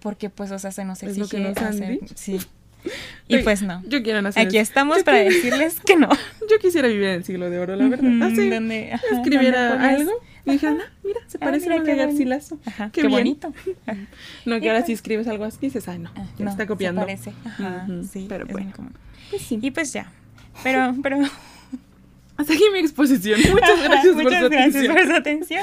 porque 0.00 0.28
pues, 0.28 0.50
o 0.50 0.58
sea, 0.58 0.72
se 0.72 0.84
nos 0.84 1.02
exige 1.02 1.48
hacer, 1.48 2.00
sí. 2.14 2.40
Y 3.28 3.38
pues 3.38 3.62
no. 3.62 3.82
Yo 3.86 4.02
quiero 4.02 4.20
nacer. 4.20 4.46
Aquí 4.46 4.58
estamos 4.58 5.02
para 5.02 5.18
decirles 5.18 5.80
que 5.80 5.96
no. 5.96 6.08
Yo 6.50 6.58
quisiera 6.60 6.88
vivir 6.88 7.04
en 7.04 7.14
el 7.14 7.24
siglo 7.24 7.48
de 7.48 7.58
oro, 7.58 7.74
la 7.74 7.88
verdad. 7.88 8.22
Así. 8.22 8.50
Donde 8.50 8.92
escribiera 9.12 9.82
algo. 9.82 10.12
Y 10.44 10.50
dijeron, 10.52 10.78
ah, 10.82 10.92
mira, 11.02 11.20
se 11.26 11.38
ah, 11.38 11.40
parece 11.40 11.72
a 11.72 11.80
de 11.80 11.96
Garcilaso. 11.96 12.58
Ajá, 12.66 12.90
qué, 12.92 13.08
bonito. 13.08 13.54
no, 14.44 14.60
que 14.60 14.68
ahora 14.68 14.80
pues 14.80 14.86
si 14.86 14.92
escribes 14.92 15.26
algo 15.26 15.44
así 15.44 15.58
dices, 15.58 15.88
ay, 15.88 16.00
no, 16.00 16.10
ah, 16.14 16.26
ya 16.38 16.50
está 16.50 16.66
copiando. 16.66 17.00
Se 17.00 17.06
parece. 17.06 17.32
Ajá, 17.46 17.86
sí. 18.12 18.26
Pero 18.28 18.46
bueno. 18.46 18.72
Pues 19.30 19.40
sí. 19.40 19.58
Y 19.62 19.70
pues 19.70 19.92
ya. 19.94 20.12
Pero, 20.62 20.94
pero. 21.02 21.18
Hasta 22.36 22.52
aquí 22.52 22.64
mi 22.72 22.80
exposición. 22.80 23.40
Muchas 23.50 23.82
gracias, 23.84 24.14
Muchas 24.16 24.50
gracias 24.50 24.86
por 24.86 25.06
su 25.06 25.12
atención. 25.14 25.62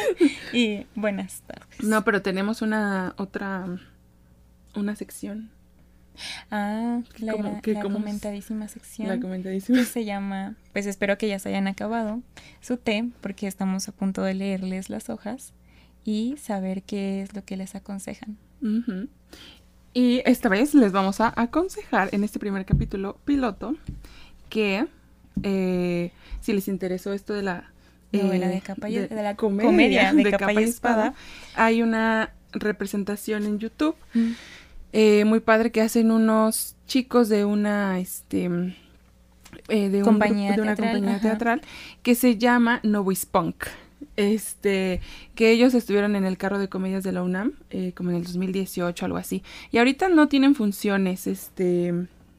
Y 0.52 0.88
buenas 0.96 1.42
tardes. 1.42 1.84
No, 1.84 2.04
pero 2.04 2.24
tenemos 2.24 2.64
una 2.64 3.14
otra 3.18 3.68
una 4.74 4.96
sección 4.96 5.52
Ah, 6.50 7.02
la, 7.20 7.34
comentadísima 7.82 8.68
sección. 8.68 9.08
La 9.08 9.20
comentadísima. 9.20 9.80
Que 9.80 9.86
se 9.86 10.06
llama, 10.06 10.56
pues 10.74 10.86
espero 10.86 11.18
que 11.18 11.28
ya 11.28 11.40
se 11.40 11.50
hayan 11.50 11.68
acabado 11.68 12.22
su 12.62 12.78
té, 12.78 13.10
porque 13.22 13.48
estamos 13.48 13.88
a 13.88 13.92
punto 13.92 14.24
de 14.24 14.34
leerles 14.34 14.90
las 14.90 15.10
hojas 15.10 15.54
y 16.04 16.36
saber 16.38 16.84
qué 16.84 17.22
es 17.22 17.36
lo 17.36 17.44
que 17.44 17.58
les 17.58 17.76
aconsejan. 17.76 18.38
Y 19.94 20.22
esta 20.26 20.50
vez 20.50 20.74
les 20.74 20.92
vamos 20.92 21.20
a 21.22 21.34
aconsejar 21.36 22.10
en 22.12 22.24
este 22.24 22.40
primer 22.40 22.66
capítulo 22.66 23.18
piloto 23.26 23.76
que 24.50 24.88
eh, 25.44 26.12
si 26.42 26.54
les 26.54 26.68
interesó 26.68 27.14
esto 27.14 27.34
de 27.34 27.42
la 27.42 27.72
novela 28.12 28.48
de 28.48 28.58
eh, 28.58 28.62
capa 28.62 28.90
y, 28.90 28.96
de, 28.98 29.10
la 29.10 29.36
comedia, 29.36 30.14
de, 30.14 30.32
capa, 30.32 30.54
y 30.54 30.64
espada, 30.64 31.14
hay 31.56 31.82
una 31.82 32.34
representación 32.52 33.46
en 33.46 33.60
YouTube. 33.60 33.96
Mm. 34.14 34.32
Eh, 34.94 35.26
muy 35.26 35.40
padre 35.40 35.72
que 35.72 35.82
hacen 35.82 36.12
unos 36.12 36.76
chicos 36.86 37.30
de 37.30 37.46
una 37.46 38.00
este 38.00 38.76
eh, 39.70 39.90
de, 39.90 40.02
compañía 40.02 40.54
de 40.54 40.62
una 40.62 40.76
compañía 40.76 41.20
teatral 41.20 41.62
que 42.04 42.16
se 42.16 42.38
llama 42.38 42.82
Novis 42.84 43.26
Punk. 43.26 43.66
Este 44.18 45.00
que 45.36 45.52
ellos 45.52 45.74
estuvieron 45.74 46.16
en 46.16 46.26
el 46.26 46.38
carro 46.38 46.60
de 46.60 46.68
comedias 46.68 47.04
de 47.04 47.14
la 47.14 47.24
UNAM 47.24 47.54
eh, 47.70 47.94
como 47.96 48.10
en 48.10 48.18
el 48.18 48.24
2018 48.24 49.06
algo 49.06 49.18
así. 49.18 49.44
Y 49.72 49.78
ahorita 49.78 50.10
no 50.10 50.28
tienen 50.28 50.56
funciones 50.56 51.26
este 51.26 51.94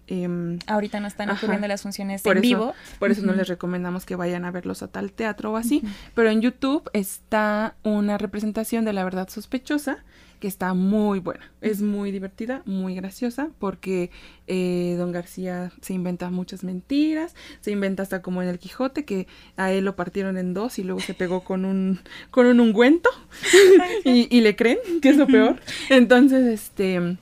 em, 0.09 0.59
ahorita 0.67 1.01
no 1.01 1.07
están 1.07 1.31
ocurriendo 1.31 1.67
las 1.69 1.81
funciones 1.81 2.27
en 2.27 2.41
vivo. 2.43 2.75
por 2.99 3.11
eso 3.11 3.25
no 3.25 3.33
les 3.33 3.49
recomendamos 3.49 4.05
que 4.05 4.17
vayan 4.17 4.45
a 4.45 4.51
verlos 4.51 4.83
a 4.83 4.89
tal 4.89 5.13
teatro 5.13 5.53
o 5.53 5.57
así 5.57 5.83
pero 6.15 6.29
en 6.29 6.43
YouTube 6.43 6.91
está 6.93 7.77
una 7.85 8.19
representación 8.19 8.85
de 8.85 8.93
la 8.93 9.05
verdad 9.05 9.29
sospechosa 9.29 10.05
que 10.43 10.49
está 10.49 10.75
muy 10.75 11.21
buena. 11.21 11.53
Es 11.61 11.83
muy 11.83 12.11
divertida, 12.11 12.63
muy 12.67 12.97
graciosa, 12.97 13.51
porque 13.61 14.11
eh, 14.49 14.97
Don 14.99 15.13
García 15.13 15.71
se 15.81 15.93
inventa 15.93 16.31
muchas 16.31 16.65
mentiras, 16.65 17.37
se 17.61 17.71
inventa 17.71 18.03
hasta 18.03 18.23
como 18.23 18.43
en 18.43 18.49
el 18.49 18.59
Quijote, 18.59 19.05
que 19.05 19.29
a 19.57 19.71
él 19.71 19.85
lo 19.85 19.95
partieron 19.95 20.37
en 20.37 20.53
dos 20.53 20.81
y 20.81 20.83
luego 20.83 20.99
se 20.99 21.15
pegó 21.15 21.45
con 21.45 21.65
un, 21.65 22.01
con 22.33 22.47
un 22.47 22.59
ungüento 22.59 23.09
y, 24.05 24.37
y 24.37 24.41
le 24.41 24.57
creen, 24.57 24.79
que 25.01 25.11
es 25.11 25.17
lo 25.17 25.29
peor. 25.29 25.61
Entonces, 25.91 26.45
este 26.45 27.19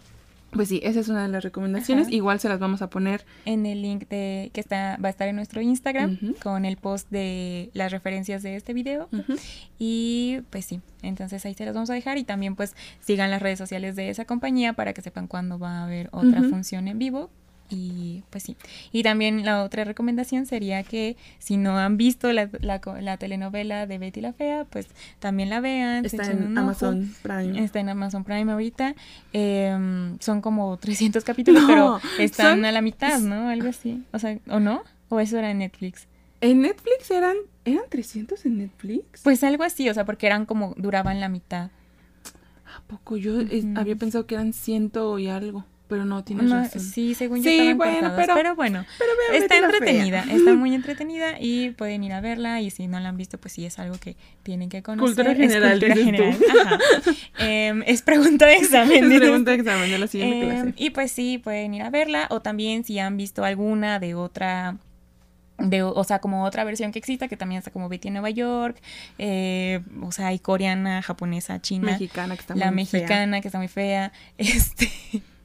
pues 0.52 0.68
sí, 0.68 0.80
esa 0.82 1.00
es 1.00 1.08
una 1.08 1.22
de 1.22 1.28
las 1.28 1.44
recomendaciones. 1.44 2.10
Igual 2.10 2.40
se 2.40 2.48
las 2.48 2.58
vamos 2.58 2.82
a 2.82 2.90
poner 2.90 3.24
en 3.44 3.66
el 3.66 3.82
link 3.82 4.08
de 4.08 4.50
que 4.52 4.60
está 4.60 4.98
va 5.02 5.08
a 5.08 5.10
estar 5.10 5.28
en 5.28 5.36
nuestro 5.36 5.60
Instagram 5.60 6.34
con 6.42 6.64
el 6.64 6.76
post 6.76 7.08
de 7.10 7.70
las 7.72 7.92
referencias 7.92 8.42
de 8.42 8.56
este 8.56 8.72
video. 8.72 9.08
Y 9.78 10.40
pues 10.50 10.64
sí, 10.64 10.80
entonces 11.02 11.44
ahí 11.46 11.54
se 11.54 11.64
las 11.64 11.74
vamos 11.74 11.90
a 11.90 11.94
dejar. 11.94 12.18
Y 12.18 12.24
también 12.24 12.56
pues 12.56 12.74
sigan 13.00 13.30
las 13.30 13.42
redes 13.42 13.58
sociales 13.58 13.96
de 13.96 14.10
esa 14.10 14.24
compañía 14.24 14.72
para 14.72 14.92
que 14.92 15.02
sepan 15.02 15.26
cuándo 15.26 15.58
va 15.58 15.78
a 15.78 15.84
haber 15.84 16.08
otra 16.12 16.42
función 16.42 16.88
en 16.88 16.98
vivo 16.98 17.30
y 17.70 18.24
pues 18.30 18.42
sí. 18.44 18.56
Y 18.92 19.02
también 19.02 19.44
la 19.44 19.62
otra 19.62 19.84
recomendación 19.84 20.44
sería 20.44 20.82
que 20.82 21.16
si 21.38 21.56
no 21.56 21.78
han 21.78 21.96
visto 21.96 22.32
la, 22.32 22.50
la, 22.60 23.16
telenovela 23.16 23.86
de 23.86 23.98
Betty 23.98 24.20
la 24.20 24.32
Fea, 24.32 24.66
pues 24.68 24.88
también 25.20 25.48
la 25.48 25.60
vean. 25.60 26.04
Está 26.04 26.30
en 26.30 26.58
Amazon 26.58 27.14
Prime. 27.22 27.64
Está 27.64 27.80
en 27.80 27.88
Amazon 27.88 28.24
Prime 28.24 28.50
ahorita. 28.50 28.94
Em, 29.32 30.18
son 30.18 30.40
como 30.40 30.76
300 30.80 31.22
capítulos, 31.24 31.64
pero 31.66 32.00
están 32.18 32.64
a 32.64 32.72
la 32.72 32.82
mitad, 32.82 33.20
¿no? 33.20 33.48
Algo 33.48 33.68
así. 33.68 34.02
O 34.12 34.18
sea, 34.18 34.36
¿o 34.48 34.58
no? 34.58 34.82
¿O 35.08 35.20
eso 35.20 35.38
era 35.38 35.50
en 35.50 35.58
Netflix? 35.58 36.06
¿En 36.40 36.62
Netflix 36.62 37.10
eran, 37.10 37.36
eran 37.64 37.84
300 37.88 38.46
en 38.46 38.58
Netflix? 38.58 39.22
Pues 39.22 39.44
algo 39.44 39.62
así, 39.62 39.88
o 39.88 39.94
sea, 39.94 40.04
porque 40.04 40.26
eran 40.26 40.46
como, 40.46 40.74
duraban 40.76 41.20
la 41.20 41.28
mitad. 41.28 41.70
¿A 42.76 42.82
poco? 42.86 43.16
Yo 43.16 43.38
había 43.76 43.96
pensado 43.96 44.26
que 44.26 44.34
eran 44.34 44.52
ciento 44.52 45.18
y 45.18 45.28
algo. 45.28 45.64
Pero 45.90 46.04
no 46.04 46.22
tienes 46.22 46.48
razón. 46.48 46.80
Sí, 46.80 47.14
según 47.16 47.42
yo 47.42 47.50
sí, 47.50 47.72
bueno, 47.72 48.12
pero, 48.16 48.34
pero, 48.34 48.54
bueno, 48.54 48.86
está 49.34 49.58
entretenida, 49.58 50.24
está 50.30 50.54
muy 50.54 50.72
entretenida 50.72 51.34
y 51.40 51.70
pueden 51.70 52.04
ir 52.04 52.12
a 52.12 52.20
verla 52.20 52.60
y 52.60 52.70
si 52.70 52.86
no 52.86 53.00
la 53.00 53.08
han 53.08 53.16
visto, 53.16 53.38
pues 53.38 53.54
sí 53.54 53.66
es 53.66 53.80
algo 53.80 53.98
que 53.98 54.16
tienen 54.44 54.68
que 54.68 54.84
conocer. 54.84 55.16
Cultura 55.16 55.34
general, 55.34 55.82
es 55.82 55.94
general. 55.94 56.38
Em, 57.38 57.82
es 57.86 58.02
pregunta 58.02 58.46
de 58.46 58.54
examen. 58.54 59.10
Es 59.10 59.18
pregunta 59.18 59.50
de 59.50 59.56
examen 59.56 59.90
de 59.90 59.98
la 59.98 60.06
siguiente 60.06 60.46
clase. 60.46 60.60
Em, 60.60 60.74
y 60.76 60.90
pues 60.90 61.10
sí, 61.10 61.38
pueden 61.38 61.74
ir 61.74 61.82
a 61.82 61.90
verla 61.90 62.28
o 62.30 62.40
también 62.40 62.84
si 62.84 63.00
han 63.00 63.16
visto 63.16 63.44
alguna 63.44 63.98
de 63.98 64.14
otra 64.14 64.78
de, 65.60 65.82
o 65.82 66.04
sea, 66.04 66.20
como 66.20 66.44
otra 66.44 66.64
versión 66.64 66.92
que 66.92 66.98
exista, 66.98 67.28
que 67.28 67.36
también 67.36 67.58
está 67.58 67.70
como 67.70 67.88
Betty 67.88 68.08
en 68.08 68.14
Nueva 68.14 68.30
York, 68.30 68.80
eh, 69.18 69.80
o 70.02 70.12
sea, 70.12 70.28
hay 70.28 70.38
coreana, 70.38 71.02
japonesa, 71.02 71.60
china. 71.60 71.92
Mexicana, 71.92 72.34
que 72.34 72.40
está 72.40 72.54
la 72.54 72.70
mexicana, 72.70 73.40
que 73.40 73.48
está 73.48 73.58
muy 73.58 73.68
fea. 73.68 74.12
Este, 74.38 74.90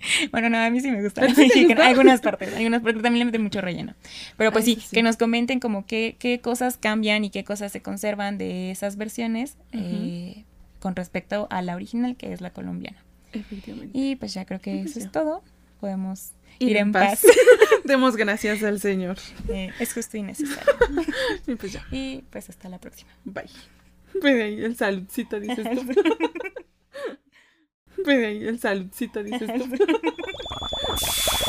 bueno, 0.31 0.49
no, 0.49 0.57
a 0.57 0.69
mí 0.69 0.79
sí 0.79 0.91
me 0.91 1.01
gusta 1.01 1.21
la 1.21 1.33
mexicana. 1.37 1.87
Algunas 1.87 2.21
partes, 2.21 2.53
algunas 2.55 2.81
partes 2.81 3.01
también 3.01 3.19
le 3.19 3.25
meten 3.25 3.43
mucho 3.43 3.61
relleno. 3.61 3.93
Pero 4.37 4.51
pues 4.51 4.65
sí, 4.65 4.77
que 4.91 5.03
nos 5.03 5.17
comenten 5.17 5.59
como 5.59 5.85
qué, 5.85 6.15
qué 6.19 6.39
cosas 6.39 6.77
cambian 6.77 7.23
y 7.23 7.29
qué 7.29 7.43
cosas 7.43 7.71
se 7.71 7.81
conservan 7.81 8.37
de 8.37 8.71
esas 8.71 8.97
versiones 8.97 9.57
eh, 9.71 10.43
con 10.79 10.95
respecto 10.95 11.47
a 11.49 11.61
la 11.61 11.75
original, 11.75 12.15
que 12.15 12.33
es 12.33 12.41
la 12.41 12.51
colombiana. 12.51 12.97
Efectivamente. 13.33 13.97
Y 13.97 14.15
pues 14.15 14.33
ya 14.33 14.45
creo 14.45 14.61
que 14.61 14.81
eso 14.81 14.99
es 14.99 15.11
todo. 15.11 15.43
Podemos 15.79 16.31
ir, 16.59 16.77
en 16.77 16.91
paz. 16.91 17.21
Demos 17.83 18.15
gracias 18.15 18.63
al 18.63 18.79
Señor. 18.79 19.17
Eh, 19.49 19.71
es 19.79 19.93
justo 19.93 20.17
y 20.17 20.23
necesario. 20.23 20.73
y 21.47 21.55
pues 21.55 21.73
ya. 21.73 21.85
Y 21.91 22.23
pues 22.29 22.49
hasta 22.49 22.69
la 22.69 22.79
próxima. 22.79 23.11
Bye. 23.25 23.49
Ven 24.21 24.41
ahí 24.41 24.63
el 24.63 24.75
saludcito, 24.77 25.39
dices 25.39 25.67
tú. 25.69 26.61
Pues 28.03 28.25
ahí 28.25 28.45
el 28.47 28.59
saludcito 28.59 29.23
dices 29.23 29.49
tú. 29.53 29.65